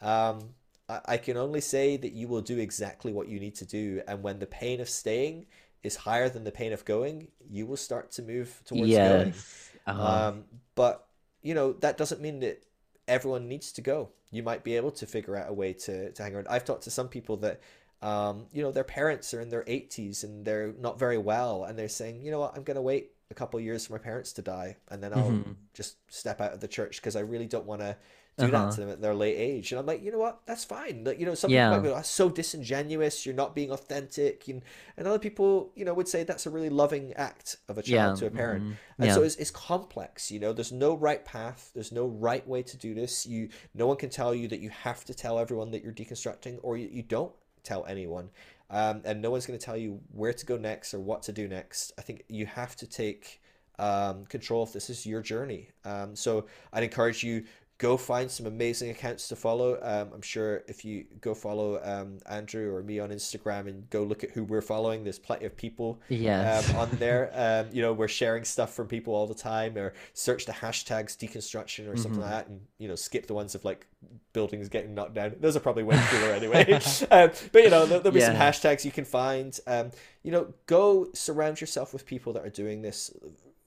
Um, 0.01 0.49
I, 0.87 1.01
I 1.05 1.17
can 1.17 1.37
only 1.37 1.61
say 1.61 1.97
that 1.97 2.13
you 2.13 2.27
will 2.27 2.41
do 2.41 2.57
exactly 2.59 3.11
what 3.11 3.27
you 3.27 3.39
need 3.39 3.55
to 3.55 3.65
do, 3.65 4.01
and 4.07 4.21
when 4.23 4.39
the 4.39 4.45
pain 4.47 4.79
of 4.81 4.89
staying 4.89 5.47
is 5.83 5.95
higher 5.95 6.29
than 6.29 6.43
the 6.43 6.51
pain 6.51 6.73
of 6.73 6.85
going, 6.85 7.29
you 7.49 7.65
will 7.65 7.77
start 7.77 8.11
to 8.11 8.21
move 8.21 8.61
towards 8.65 8.97
going. 8.99 9.33
Yes. 9.33 9.71
Uh-huh. 9.87 10.23
Um, 10.27 10.45
but 10.75 11.07
you 11.41 11.53
know 11.53 11.73
that 11.73 11.97
doesn't 11.97 12.21
mean 12.21 12.39
that 12.41 12.63
everyone 13.07 13.47
needs 13.47 13.71
to 13.73 13.81
go. 13.81 14.09
You 14.31 14.43
might 14.43 14.63
be 14.63 14.75
able 14.75 14.91
to 14.91 15.05
figure 15.07 15.35
out 15.35 15.49
a 15.49 15.53
way 15.53 15.73
to, 15.73 16.11
to 16.11 16.23
hang 16.23 16.35
around. 16.35 16.47
I've 16.49 16.65
talked 16.65 16.83
to 16.83 16.91
some 16.91 17.07
people 17.07 17.37
that 17.37 17.59
um, 18.01 18.47
you 18.53 18.61
know 18.63 18.71
their 18.71 18.83
parents 18.83 19.33
are 19.33 19.41
in 19.41 19.49
their 19.49 19.63
80s 19.67 20.23
and 20.23 20.45
they're 20.45 20.73
not 20.79 20.99
very 20.99 21.17
well, 21.17 21.65
and 21.65 21.77
they're 21.77 21.89
saying, 21.89 22.21
you 22.21 22.31
know 22.31 22.39
what, 22.39 22.55
I'm 22.55 22.63
gonna 22.63 22.81
wait 22.81 23.11
a 23.31 23.33
couple 23.33 23.57
of 23.59 23.63
years 23.65 23.85
for 23.87 23.93
my 23.93 23.99
parents 23.99 24.33
to 24.33 24.41
die, 24.41 24.77
and 24.89 25.03
then 25.03 25.13
I'll 25.13 25.39
Mhm. 25.39 25.55
just 25.73 25.97
step 26.11 26.41
out 26.41 26.53
of 26.53 26.59
the 26.61 26.67
church 26.67 26.97
because 26.97 27.15
I 27.15 27.21
really 27.21 27.47
don't 27.47 27.65
want 27.65 27.81
to 27.81 27.95
do 28.37 28.49
Uh-huh. 28.49 28.51
that 28.51 28.71
to 28.71 28.79
them 28.79 28.89
at 28.89 29.01
their 29.01 29.13
late 29.13 29.35
age. 29.35 29.71
And 29.71 29.79
I'm 29.79 29.85
like, 29.85 30.01
you 30.01 30.11
know 30.13 30.17
what, 30.17 30.39
that's 30.45 30.63
fine. 30.63 31.03
Like, 31.03 31.19
you 31.19 31.25
know, 31.25 31.35
some 31.35 31.51
Yeah. 31.51 31.51
people 31.51 31.75
might 31.75 31.83
be 31.83 31.89
like, 31.89 32.05
so 32.05 32.29
disingenuous. 32.29 33.25
You're 33.25 33.35
not 33.35 33.53
being 33.53 33.69
authentic, 33.71 34.47
and 34.47 34.61
and 34.97 35.07
other 35.07 35.19
people, 35.19 35.71
you 35.75 35.83
know, 35.85 35.93
would 35.93 36.07
say 36.07 36.23
that's 36.23 36.45
a 36.45 36.49
really 36.49 36.69
loving 36.69 37.13
act 37.13 37.57
of 37.67 37.77
a 37.77 37.83
child 37.83 38.15
yeah. 38.15 38.15
to 38.15 38.25
a 38.27 38.31
parent. 38.31 38.63
mhm, 38.63 38.77
And 39.01 39.11
Yeah. 39.11 39.13
so 39.13 39.23
it's, 39.23 39.35
it's 39.35 39.51
complex, 39.51 40.31
you 40.31 40.39
know, 40.39 40.53
there's 40.53 40.71
no 40.71 40.93
right 40.95 41.23
path, 41.25 41.71
there's 41.73 41.91
no 41.91 42.05
right 42.07 42.47
way 42.47 42.63
to 42.63 42.77
do 42.77 42.93
this. 42.93 43.25
You 43.25 43.49
no 43.73 43.87
one 43.87 43.97
can 43.97 44.09
tell 44.09 44.33
you 44.33 44.47
that 44.47 44.59
you 44.61 44.69
have 44.69 45.03
to 45.05 45.13
tell 45.13 45.37
everyone 45.39 45.71
that 45.71 45.83
you're 45.83 45.93
deconstructing 45.93 46.59
or 46.63 46.77
you, 46.77 46.87
you 46.91 47.03
don't 47.03 47.33
tell 47.63 47.85
anyone. 47.85 48.29
Um, 48.69 49.01
and 49.03 49.21
no 49.21 49.31
one's 49.31 49.45
going 49.45 49.57
to 49.57 49.65
tell 49.65 49.77
you 49.77 49.99
where 50.11 50.33
to 50.33 50.45
go 50.45 50.57
next 50.57 50.93
or 50.93 50.99
what 50.99 51.23
to 51.23 51.31
do 51.31 51.47
next. 51.47 51.91
I 51.97 52.01
think 52.01 52.23
you 52.27 52.45
have 52.45 52.75
to 52.77 52.87
take 52.87 53.41
um, 53.79 54.25
control 54.25 54.61
of 54.61 54.73
this 54.73 54.89
is 54.89 55.05
your 55.05 55.21
journey. 55.21 55.69
Um, 55.85 56.15
so 56.15 56.45
I'd 56.73 56.83
encourage 56.83 57.23
you 57.23 57.45
go 57.79 57.95
find 57.95 58.29
some 58.29 58.45
amazing 58.45 58.89
accounts 58.89 59.29
to 59.29 59.37
follow. 59.37 59.79
Um, 59.81 60.09
I'm 60.13 60.21
sure 60.21 60.63
if 60.67 60.83
you 60.83 61.05
go 61.21 61.33
follow 61.33 61.81
um, 61.81 62.19
Andrew 62.29 62.75
or 62.75 62.83
me 62.83 62.99
on 62.99 63.09
Instagram 63.09 63.67
and 63.67 63.89
go 63.89 64.03
look 64.03 64.21
at 64.21 64.31
who 64.31 64.43
we're 64.43 64.61
following, 64.61 65.05
there's 65.05 65.17
plenty 65.17 65.45
of 65.45 65.55
people 65.55 66.01
yes. 66.09 66.69
um, 66.69 66.75
on 66.81 66.89
there. 66.99 67.31
Um, 67.33 67.73
you 67.73 67.81
know, 67.81 67.93
we're 67.93 68.09
sharing 68.09 68.43
stuff 68.43 68.73
from 68.73 68.87
people 68.87 69.15
all 69.15 69.27
the 69.27 69.33
time, 69.33 69.77
or 69.77 69.93
search 70.13 70.45
the 70.45 70.51
hashtags 70.51 71.15
deconstruction 71.15 71.87
or 71.87 71.95
something 71.95 72.19
mm-hmm. 72.19 72.21
like 72.21 72.29
that, 72.31 72.47
and 72.47 72.59
you 72.79 72.89
know, 72.89 72.95
skip 72.95 73.27
the 73.27 73.33
ones 73.33 73.55
of 73.55 73.63
like 73.63 73.87
buildings 74.33 74.67
getting 74.67 74.93
knocked 74.93 75.13
down. 75.13 75.35
Those 75.39 75.55
are 75.55 75.61
probably 75.61 75.83
way 75.83 75.97
cooler 76.09 76.33
anyway. 76.33 76.79
Um, 77.11 77.31
but 77.51 77.63
you 77.63 77.69
know, 77.69 77.85
there'll, 77.85 78.03
there'll 78.03 78.11
be 78.11 78.19
yeah. 78.19 78.27
some 78.27 78.35
hashtags 78.35 78.83
you 78.83 78.91
can 78.91 79.05
find. 79.05 79.57
Um, 79.65 79.91
you 80.21 80.31
know, 80.31 80.53
go 80.65 81.07
surround 81.13 81.61
yourself 81.61 81.93
with 81.93 82.05
people 82.05 82.33
that 82.33 82.45
are 82.45 82.49
doing 82.49 82.81
this. 82.81 83.11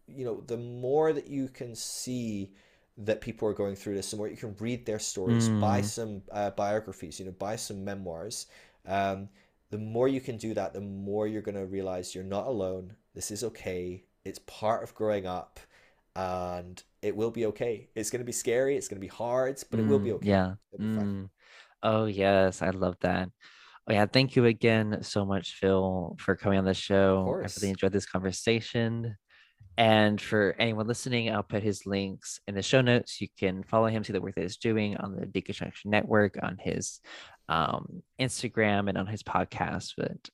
You 0.06 0.24
know, 0.26 0.42
the 0.46 0.58
more 0.58 1.12
that 1.12 1.28
you 1.28 1.48
can 1.48 1.74
see 1.74 2.50
that 2.98 3.20
people 3.20 3.48
are 3.48 3.54
going 3.54 3.74
through 3.74 3.94
this 3.94 4.12
and 4.12 4.20
where 4.20 4.30
you 4.30 4.36
can 4.36 4.54
read 4.60 4.84
their 4.84 4.98
stories, 4.98 5.48
mm. 5.48 5.60
buy 5.60 5.80
some 5.80 6.22
uh, 6.30 6.50
biographies, 6.50 7.18
you 7.18 7.24
know, 7.24 7.32
buy 7.32 7.56
some 7.56 7.84
memoirs. 7.84 8.46
Um, 8.86 9.28
the 9.70 9.78
more 9.78 10.08
you 10.08 10.20
can 10.20 10.36
do 10.36 10.52
that, 10.54 10.74
the 10.74 10.80
more 10.80 11.26
you're 11.26 11.42
going 11.42 11.54
to 11.54 11.66
realize 11.66 12.14
you're 12.14 12.24
not 12.24 12.46
alone. 12.46 12.94
This 13.14 13.30
is 13.30 13.42
okay. 13.44 14.04
It's 14.24 14.40
part 14.40 14.82
of 14.82 14.94
growing 14.94 15.26
up 15.26 15.58
and 16.14 16.82
it 17.00 17.16
will 17.16 17.30
be 17.30 17.46
okay. 17.46 17.88
It's 17.94 18.10
going 18.10 18.20
to 18.20 18.26
be 18.26 18.32
scary. 18.32 18.76
It's 18.76 18.88
going 18.88 19.00
to 19.00 19.04
be 19.04 19.08
hard, 19.08 19.62
but 19.70 19.80
mm, 19.80 19.84
it 19.84 19.86
will 19.86 19.98
be 19.98 20.10
mm, 20.10 20.14
okay. 20.14 20.28
Yeah. 20.28 20.54
Be 20.76 20.84
mm. 20.84 21.30
Oh, 21.82 22.04
yes. 22.04 22.60
I 22.60 22.70
love 22.70 22.96
that. 23.00 23.30
Oh, 23.88 23.92
yeah. 23.92 24.06
Thank 24.06 24.36
you 24.36 24.44
again 24.44 24.98
so 25.02 25.24
much, 25.24 25.54
Phil, 25.54 26.16
for 26.20 26.36
coming 26.36 26.58
on 26.58 26.64
the 26.66 26.74
show. 26.74 27.24
I 27.28 27.48
really 27.56 27.70
enjoyed 27.70 27.92
this 27.92 28.06
conversation. 28.06 29.16
And 29.78 30.20
for 30.20 30.54
anyone 30.58 30.86
listening, 30.86 31.32
I'll 31.32 31.42
put 31.42 31.62
his 31.62 31.86
links 31.86 32.40
in 32.46 32.54
the 32.54 32.62
show 32.62 32.82
notes. 32.82 33.20
You 33.20 33.28
can 33.38 33.62
follow 33.62 33.86
him, 33.86 34.04
see 34.04 34.12
the 34.12 34.20
work 34.20 34.34
that 34.34 34.42
he's 34.42 34.58
doing 34.58 34.96
on 34.98 35.16
the 35.16 35.26
Deconstruction 35.26 35.86
Network, 35.86 36.38
on 36.42 36.58
his 36.60 37.00
um, 37.48 38.02
Instagram, 38.20 38.88
and 38.88 38.98
on 38.98 39.06
his 39.06 39.22
podcast. 39.22 39.94
But 39.96 40.28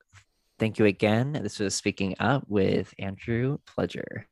thank 0.58 0.78
you 0.78 0.86
again. 0.86 1.32
This 1.32 1.60
was 1.60 1.74
Speaking 1.74 2.16
Up 2.18 2.44
with 2.48 2.92
Andrew 2.98 3.58
Pledger. 3.66 4.24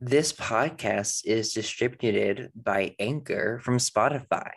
This 0.00 0.32
podcast 0.32 1.22
is 1.24 1.52
distributed 1.52 2.52
by 2.54 2.94
Anchor 3.00 3.58
from 3.64 3.78
Spotify. 3.78 4.50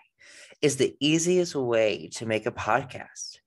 Is 0.62 0.78
the 0.78 0.96
easiest 1.00 1.56
way 1.56 2.10
to 2.14 2.28
make 2.28 2.46
a 2.46 2.52
podcast. 2.52 3.40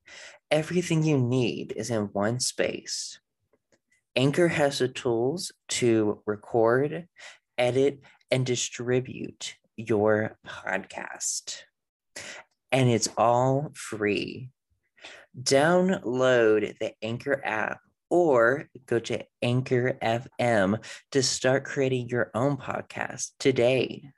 Everything 0.51 1.05
you 1.05 1.17
need 1.19 1.73
is 1.77 1.91
in 1.91 2.07
one 2.07 2.41
space 2.41 3.21
Anchor 4.17 4.49
has 4.49 4.79
the 4.79 4.89
tools 4.89 5.53
to 5.69 6.23
record, 6.25 7.09
edit, 7.59 8.01
and 8.31 8.47
distribute 8.47 9.57
your 9.77 10.39
podcast. 10.47 11.63
And 12.71 12.89
it's 12.89 13.09
all 13.17 13.73
free. 13.75 14.51
Download 15.41 16.79
the 16.79 16.93
Anchor 17.03 17.41
app 17.45 17.81
or 18.09 18.69
go 18.87 19.01
to 19.01 19.25
Anchor 19.43 19.99
FM 20.01 20.85
to 21.11 21.23
start 21.23 21.65
creating 21.65 22.09
your 22.09 22.31
own 22.35 22.57
podcast 22.57 23.33
today. 23.41 24.11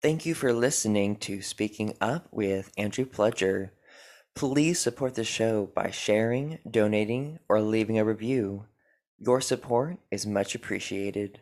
Thank 0.00 0.24
you 0.24 0.34
for 0.34 0.54
listening 0.54 1.16
to 1.16 1.42
Speaking 1.42 1.92
Up 2.00 2.28
with 2.30 2.70
Andrew 2.78 3.04
Pledger. 3.04 3.70
Please 4.34 4.78
support 4.78 5.14
the 5.14 5.24
show 5.24 5.70
by 5.74 5.90
sharing, 5.90 6.60
donating, 6.70 7.40
or 7.48 7.60
leaving 7.60 7.98
a 7.98 8.04
review. 8.04 8.64
Your 9.20 9.40
support 9.40 9.98
is 10.12 10.26
much 10.26 10.54
appreciated. 10.54 11.40